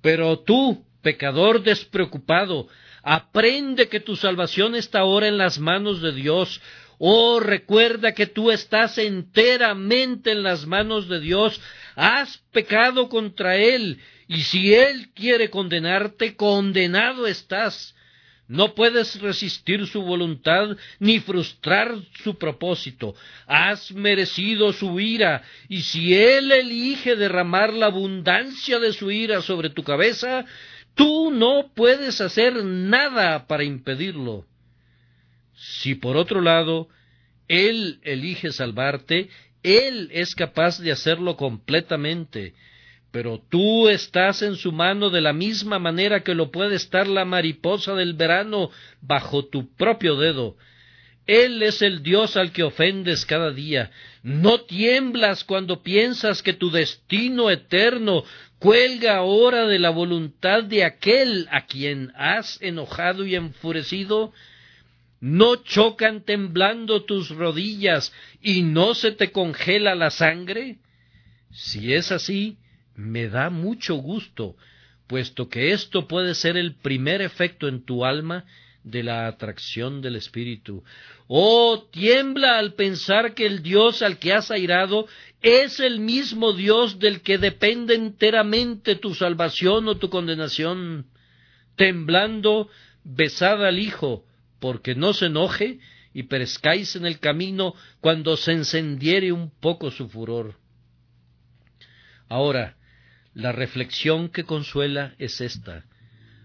Pero 0.02 0.40
tú, 0.40 0.84
pecador 1.02 1.64
despreocupado, 1.64 2.68
aprende 3.06 3.88
que 3.88 4.00
tu 4.00 4.16
salvación 4.16 4.76
está 4.76 5.02
ahora 5.02 5.28
en 5.28 5.38
las 5.38 5.60
manos 5.60 6.02
de 6.02 6.12
Dios. 6.12 6.60
Oh, 6.98 7.40
recuerda 7.40 8.16
que 8.16 8.26
tú 8.26 8.50
estás 8.50 8.98
enteramente 8.98 10.32
en 10.32 10.42
las 10.42 10.66
manos 10.66 11.08
de 11.08 11.20
Dios. 11.20 11.62
Has 11.96 12.40
pecado 12.52 13.08
contra 13.08 13.58
Él, 13.58 14.00
y 14.28 14.42
si 14.42 14.74
Él 14.74 15.10
quiere 15.14 15.52
condenarte, 15.52 16.36
condenado 16.36 17.28
estás. 17.28 17.96
No 18.48 18.74
puedes 18.74 19.22
resistir 19.22 19.86
su 19.88 20.02
voluntad 20.02 20.76
ni 21.00 21.20
frustrar 21.20 21.96
su 22.24 22.38
propósito. 22.40 23.16
Has 23.46 23.92
merecido 23.92 24.74
su 24.74 25.00
ira, 25.00 25.44
y 25.70 25.82
si 25.82 26.16
Él 26.16 26.52
elige 26.52 27.16
derramar 27.16 27.72
la 27.72 27.88
abundancia 27.88 28.80
de 28.80 28.94
su 28.94 29.12
ira 29.12 29.42
sobre 29.42 29.70
tu 29.70 29.84
cabeza, 29.84 30.46
tú 30.96 31.32
no 31.32 31.72
puedes 31.76 32.20
hacer 32.22 32.64
nada 32.64 33.48
para 33.48 33.64
impedirlo. 33.64 34.46
Si 35.54 35.96
por 35.96 36.18
otro 36.18 36.42
lado 36.42 36.90
Él 37.48 38.00
elige 38.04 38.52
salvarte, 38.52 39.30
Él 39.64 40.10
es 40.12 40.36
capaz 40.36 40.80
de 40.80 40.92
hacerlo 40.92 41.38
completamente 41.38 42.54
pero 43.16 43.42
tú 43.50 43.88
estás 43.88 44.42
en 44.42 44.58
su 44.58 44.74
mano 44.74 45.10
de 45.10 45.22
la 45.22 45.32
misma 45.32 45.80
manera 45.80 46.22
que 46.22 46.36
lo 46.36 46.52
puede 46.52 46.76
estar 46.76 47.08
la 47.08 47.24
mariposa 47.24 47.96
del 47.96 48.14
verano 48.14 48.72
bajo 49.00 49.46
tu 49.46 49.74
propio 49.76 50.18
dedo. 50.18 50.58
Él 51.26 51.64
es 51.64 51.82
el 51.82 52.04
Dios 52.04 52.36
al 52.36 52.52
que 52.52 52.64
ofendes 52.64 53.26
cada 53.26 53.52
día. 53.52 53.90
No 54.22 54.60
tiemblas 54.60 55.46
cuando 55.46 55.82
piensas 55.82 56.44
que 56.44 56.52
tu 56.52 56.72
destino 56.72 57.50
eterno 57.50 58.26
cuelga 58.60 59.18
ahora 59.18 59.66
de 59.68 59.80
la 59.80 59.90
voluntad 59.90 60.64
de 60.64 60.84
aquel 60.84 61.48
a 61.52 61.66
quien 61.66 62.12
has 62.16 62.62
enojado 62.62 63.26
y 63.26 63.36
enfurecido. 63.36 64.34
No 65.20 65.56
chocan 65.58 66.22
temblando 66.22 67.04
tus 67.04 67.30
rodillas 67.30 68.14
y 68.42 68.62
no 68.62 68.94
se 68.94 69.12
te 69.12 69.32
congela 69.32 69.96
la 69.96 70.10
sangre. 70.10 70.78
Si 71.52 71.94
es 71.94 72.12
así, 72.12 72.58
me 72.96 73.28
da 73.30 73.50
mucho 73.50 73.96
gusto, 73.96 74.56
puesto 75.08 75.50
que 75.50 75.72
esto 75.72 76.08
puede 76.08 76.36
ser 76.36 76.58
el 76.58 76.76
primer 76.76 77.22
efecto 77.22 77.68
en 77.68 77.84
tu 77.84 78.06
alma 78.06 78.46
de 78.84 79.04
la 79.04 79.28
atracción 79.28 80.02
del 80.02 80.16
Espíritu. 80.16 80.84
Oh, 81.28 81.88
tiembla 81.92 82.60
al 82.60 82.74
pensar 82.74 83.34
que 83.34 83.46
el 83.46 83.64
Dios 83.64 84.02
al 84.02 84.20
que 84.20 84.34
has 84.34 84.52
airado 84.52 85.08
es 85.42 85.80
el 85.80 86.00
mismo 86.00 86.54
Dios 86.54 87.00
del 87.00 87.22
que 87.22 87.38
depende 87.38 87.96
enteramente 87.96 88.96
tu 88.96 89.16
salvación 89.16 89.88
o 89.88 89.98
tu 89.98 90.10
condenación. 90.10 91.08
Temblando, 91.76 92.70
besad 93.04 93.66
al 93.66 93.80
Hijo, 93.80 94.26
porque 94.60 94.96
no 94.96 95.14
se 95.14 95.28
enoje 95.28 95.80
y 96.14 96.24
perezcáis 96.24 96.96
en 96.96 97.06
el 97.06 97.20
camino 97.20 97.74
cuando 98.02 98.38
se 98.38 98.52
encendiere 98.52 99.32
un 99.32 99.50
poco 99.50 99.92
su 99.92 100.08
furor. 100.10 100.56
Ahora, 102.30 102.78
la 103.34 103.52
reflexión 103.52 104.30
que 104.30 104.46
consuela 104.46 105.14
es 105.18 105.42
esta. 105.42 105.86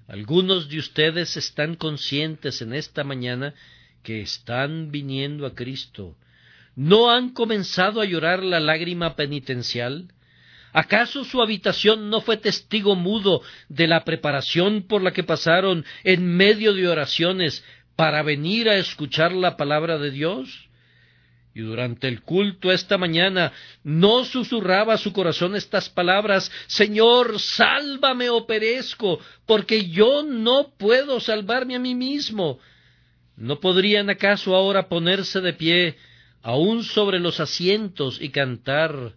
Algunos 0.09 0.69
de 0.69 0.79
ustedes 0.79 1.37
están 1.37 1.77
conscientes 1.77 2.63
en 2.63 2.75
esta 2.75 3.05
mañana 3.05 3.55
que 4.03 4.21
están 4.21 4.91
viniendo 4.91 5.47
a 5.47 5.55
Cristo. 5.55 6.17
¿No 6.77 7.11
han 7.11 7.31
comenzado 7.31 8.01
a 8.01 8.05
llorar 8.05 8.43
la 8.43 8.61
lágrima 8.61 9.17
penitencial? 9.17 10.13
¿Acaso 10.73 11.25
su 11.25 11.43
habitación 11.43 12.11
no 12.11 12.21
fue 12.21 12.37
testigo 12.37 12.95
mudo 12.95 13.43
de 13.69 13.89
la 13.89 14.05
preparación 14.05 14.83
por 14.83 15.03
la 15.03 15.13
que 15.13 15.25
pasaron 15.25 15.85
en 16.05 16.37
medio 16.37 16.73
de 16.73 16.89
oraciones 16.89 17.65
para 17.97 18.23
venir 18.23 18.69
a 18.69 18.77
escuchar 18.77 19.33
la 19.33 19.57
palabra 19.57 19.99
de 19.99 20.11
Dios? 20.11 20.69
Y 21.53 21.63
durante 21.63 22.07
el 22.07 22.23
culto 22.23 22.71
esta 22.71 22.97
mañana 22.97 23.53
no 23.83 24.25
susurraba 24.25 24.97
su 24.97 25.13
corazón 25.13 25.57
estas 25.57 25.89
palabras 25.89 26.51
Señor, 26.69 27.41
sálvame 27.41 28.31
o 28.31 28.47
perezco, 28.47 29.19
porque 29.47 29.89
yo 29.89 30.23
no 30.23 30.73
puedo 30.79 31.19
salvarme 31.19 31.75
a 31.75 31.81
mí 31.81 31.97
mismo. 31.97 32.61
¿No 33.41 33.59
podrían 33.59 34.11
acaso 34.11 34.55
ahora 34.55 34.89
ponerse 34.89 35.41
de 35.41 35.55
pie, 35.55 35.97
aún 36.43 36.85
sobre 36.85 37.19
los 37.19 37.41
asientos, 37.41 38.21
y 38.21 38.29
cantar 38.29 39.15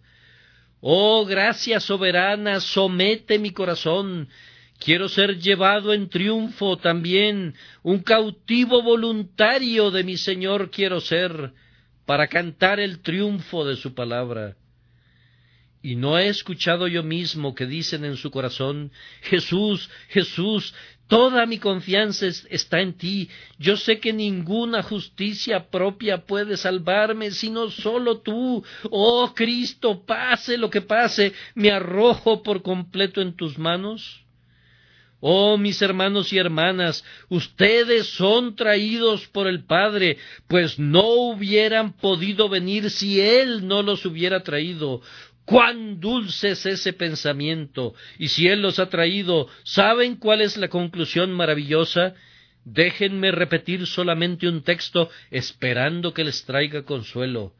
Oh 0.80 1.26
gracia 1.26 1.78
soberana, 1.78 2.60
somete 2.60 3.38
mi 3.38 3.50
corazón, 3.50 4.30
quiero 4.78 5.10
ser 5.10 5.38
llevado 5.38 5.92
en 5.92 6.08
triunfo 6.08 6.78
también, 6.78 7.54
un 7.82 7.98
cautivo 7.98 8.82
voluntario 8.82 9.90
de 9.90 10.04
mi 10.04 10.16
Señor 10.16 10.70
quiero 10.70 11.02
ser 11.02 11.52
para 12.06 12.26
cantar 12.26 12.80
el 12.80 13.00
triunfo 13.00 13.66
de 13.66 13.76
su 13.76 13.94
palabra. 13.94 14.56
Y 15.84 15.96
no 15.96 16.18
he 16.18 16.28
escuchado 16.28 16.88
yo 16.88 17.02
mismo 17.02 17.54
que 17.54 17.66
dicen 17.66 18.06
en 18.06 18.16
su 18.16 18.30
corazón 18.30 18.90
Jesús, 19.20 19.90
Jesús, 20.08 20.74
toda 21.08 21.46
mi 21.46 21.58
confianza 21.58 22.26
está 22.26 22.80
en 22.80 22.94
ti. 22.94 23.28
Yo 23.58 23.76
sé 23.76 24.00
que 24.00 24.12
ninguna 24.12 24.82
justicia 24.82 25.70
propia 25.70 26.24
puede 26.26 26.56
salvarme, 26.56 27.30
sino 27.30 27.70
solo 27.70 28.20
tú. 28.20 28.64
Oh 28.90 29.32
Cristo, 29.34 30.04
pase 30.04 30.56
lo 30.56 30.70
que 30.70 30.80
pase, 30.80 31.32
me 31.54 31.70
arrojo 31.70 32.42
por 32.42 32.62
completo 32.62 33.20
en 33.20 33.36
tus 33.36 33.58
manos. 33.58 34.24
Oh, 35.26 35.56
mis 35.56 35.80
hermanos 35.80 36.34
y 36.34 36.38
hermanas, 36.38 37.02
ustedes 37.30 38.08
son 38.08 38.56
traídos 38.56 39.26
por 39.28 39.46
el 39.46 39.64
Padre, 39.64 40.18
pues 40.48 40.78
no 40.78 41.06
hubieran 41.06 41.94
podido 41.94 42.50
venir 42.50 42.90
si 42.90 43.22
Él 43.22 43.66
no 43.66 43.82
los 43.82 44.04
hubiera 44.04 44.42
traído. 44.42 45.00
Cuán 45.44 46.00
dulce 46.00 46.50
es 46.50 46.64
ese 46.64 46.92
pensamiento. 46.92 47.94
Y 48.18 48.28
si 48.28 48.48
Él 48.48 48.62
los 48.62 48.78
ha 48.78 48.88
traído, 48.88 49.48
¿saben 49.62 50.16
cuál 50.16 50.40
es 50.40 50.56
la 50.56 50.68
conclusión 50.68 51.32
maravillosa? 51.32 52.14
Déjenme 52.64 53.30
repetir 53.30 53.86
solamente 53.86 54.48
un 54.48 54.62
texto 54.62 55.10
esperando 55.30 56.14
que 56.14 56.24
les 56.24 56.44
traiga 56.44 56.84
consuelo. 56.84 57.52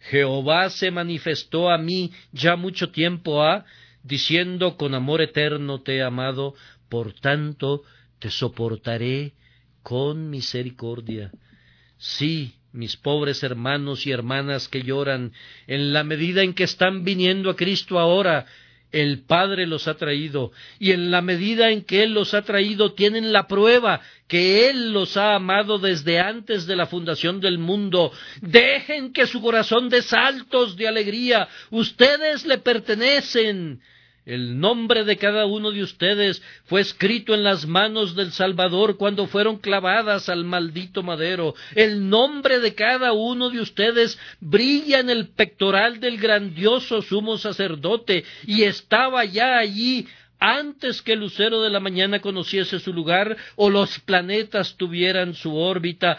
Jehová 0.00 0.70
se 0.70 0.92
manifestó 0.92 1.70
a 1.70 1.78
mí 1.78 2.12
ya 2.30 2.54
mucho 2.54 2.90
tiempo 2.90 3.42
ha, 3.42 3.64
diciendo 4.04 4.76
con 4.76 4.94
amor 4.94 5.20
eterno 5.20 5.80
te 5.82 5.96
he 5.96 6.02
amado, 6.02 6.54
por 6.88 7.12
tanto 7.12 7.82
te 8.20 8.30
soportaré 8.30 9.32
con 9.82 10.30
misericordia. 10.30 11.32
Sí, 11.98 12.54
mis 12.76 12.96
pobres 12.96 13.42
hermanos 13.42 14.06
y 14.06 14.12
hermanas 14.12 14.68
que 14.68 14.82
lloran, 14.82 15.32
en 15.66 15.92
la 15.92 16.04
medida 16.04 16.42
en 16.42 16.54
que 16.54 16.64
están 16.64 17.04
viniendo 17.04 17.50
a 17.50 17.56
Cristo 17.56 17.98
ahora, 17.98 18.46
el 18.92 19.22
Padre 19.24 19.66
los 19.66 19.88
ha 19.88 19.94
traído, 19.94 20.52
y 20.78 20.92
en 20.92 21.10
la 21.10 21.20
medida 21.20 21.70
en 21.70 21.82
que 21.82 22.02
Él 22.02 22.12
los 22.12 22.34
ha 22.34 22.42
traído 22.42 22.92
tienen 22.92 23.32
la 23.32 23.46
prueba 23.46 24.00
que 24.28 24.68
Él 24.70 24.92
los 24.92 25.16
ha 25.16 25.34
amado 25.34 25.78
desde 25.78 26.18
antes 26.18 26.66
de 26.66 26.76
la 26.76 26.86
fundación 26.86 27.40
del 27.40 27.58
mundo. 27.58 28.12
Dejen 28.40 29.12
que 29.12 29.26
su 29.26 29.40
corazón 29.40 29.88
dé 29.88 30.02
saltos 30.02 30.76
de 30.76 30.88
alegría. 30.88 31.48
Ustedes 31.70 32.46
le 32.46 32.58
pertenecen. 32.58 33.80
El 34.26 34.58
nombre 34.58 35.04
de 35.04 35.18
cada 35.18 35.46
uno 35.46 35.70
de 35.70 35.84
ustedes 35.84 36.42
fue 36.64 36.80
escrito 36.80 37.32
en 37.32 37.44
las 37.44 37.64
manos 37.64 38.16
del 38.16 38.32
Salvador 38.32 38.96
cuando 38.96 39.28
fueron 39.28 39.58
clavadas 39.58 40.28
al 40.28 40.44
maldito 40.44 41.04
madero. 41.04 41.54
El 41.76 42.10
nombre 42.10 42.58
de 42.58 42.74
cada 42.74 43.12
uno 43.12 43.50
de 43.50 43.60
ustedes 43.60 44.18
brilla 44.40 44.98
en 44.98 45.10
el 45.10 45.28
pectoral 45.28 46.00
del 46.00 46.18
grandioso 46.18 47.02
sumo 47.02 47.38
sacerdote 47.38 48.24
y 48.48 48.64
estaba 48.64 49.24
ya 49.24 49.58
allí 49.58 50.08
antes 50.40 51.02
que 51.02 51.12
el 51.12 51.20
lucero 51.20 51.62
de 51.62 51.70
la 51.70 51.78
mañana 51.78 52.18
conociese 52.18 52.80
su 52.80 52.92
lugar 52.92 53.36
o 53.54 53.70
los 53.70 54.00
planetas 54.00 54.76
tuvieran 54.76 55.34
su 55.34 55.54
órbita. 55.54 56.18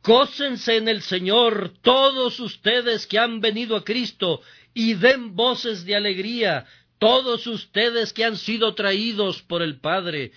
Cósense 0.00 0.76
en 0.76 0.86
el 0.86 1.02
Señor 1.02 1.72
todos 1.82 2.38
ustedes 2.38 3.08
que 3.08 3.18
han 3.18 3.40
venido 3.40 3.74
a 3.74 3.82
Cristo 3.84 4.42
y 4.74 4.94
den 4.94 5.34
voces 5.34 5.84
de 5.84 5.96
alegría 5.96 6.64
todos 6.98 7.46
ustedes 7.46 8.12
que 8.12 8.24
han 8.24 8.36
sido 8.36 8.74
traídos 8.74 9.42
por 9.42 9.62
el 9.62 9.80
Padre, 9.80 10.32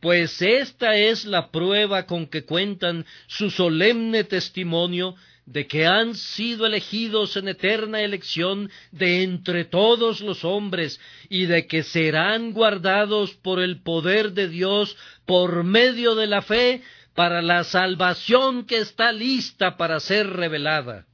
pues 0.00 0.42
esta 0.42 0.96
es 0.96 1.24
la 1.24 1.50
prueba 1.50 2.06
con 2.06 2.26
que 2.26 2.44
cuentan 2.44 3.06
su 3.28 3.50
solemne 3.50 4.24
testimonio 4.24 5.14
de 5.46 5.66
que 5.66 5.86
han 5.86 6.14
sido 6.14 6.66
elegidos 6.66 7.36
en 7.36 7.48
eterna 7.48 8.00
elección 8.00 8.70
de 8.90 9.22
entre 9.22 9.64
todos 9.64 10.20
los 10.20 10.44
hombres 10.44 11.00
y 11.28 11.46
de 11.46 11.66
que 11.66 11.82
serán 11.82 12.52
guardados 12.52 13.34
por 13.34 13.60
el 13.60 13.82
poder 13.82 14.32
de 14.32 14.48
Dios 14.48 14.96
por 15.26 15.64
medio 15.64 16.14
de 16.14 16.26
la 16.26 16.42
fe 16.42 16.82
para 17.14 17.42
la 17.42 17.64
salvación 17.64 18.64
que 18.64 18.78
está 18.78 19.12
lista 19.12 19.76
para 19.76 20.00
ser 20.00 20.28
revelada. 20.28 21.06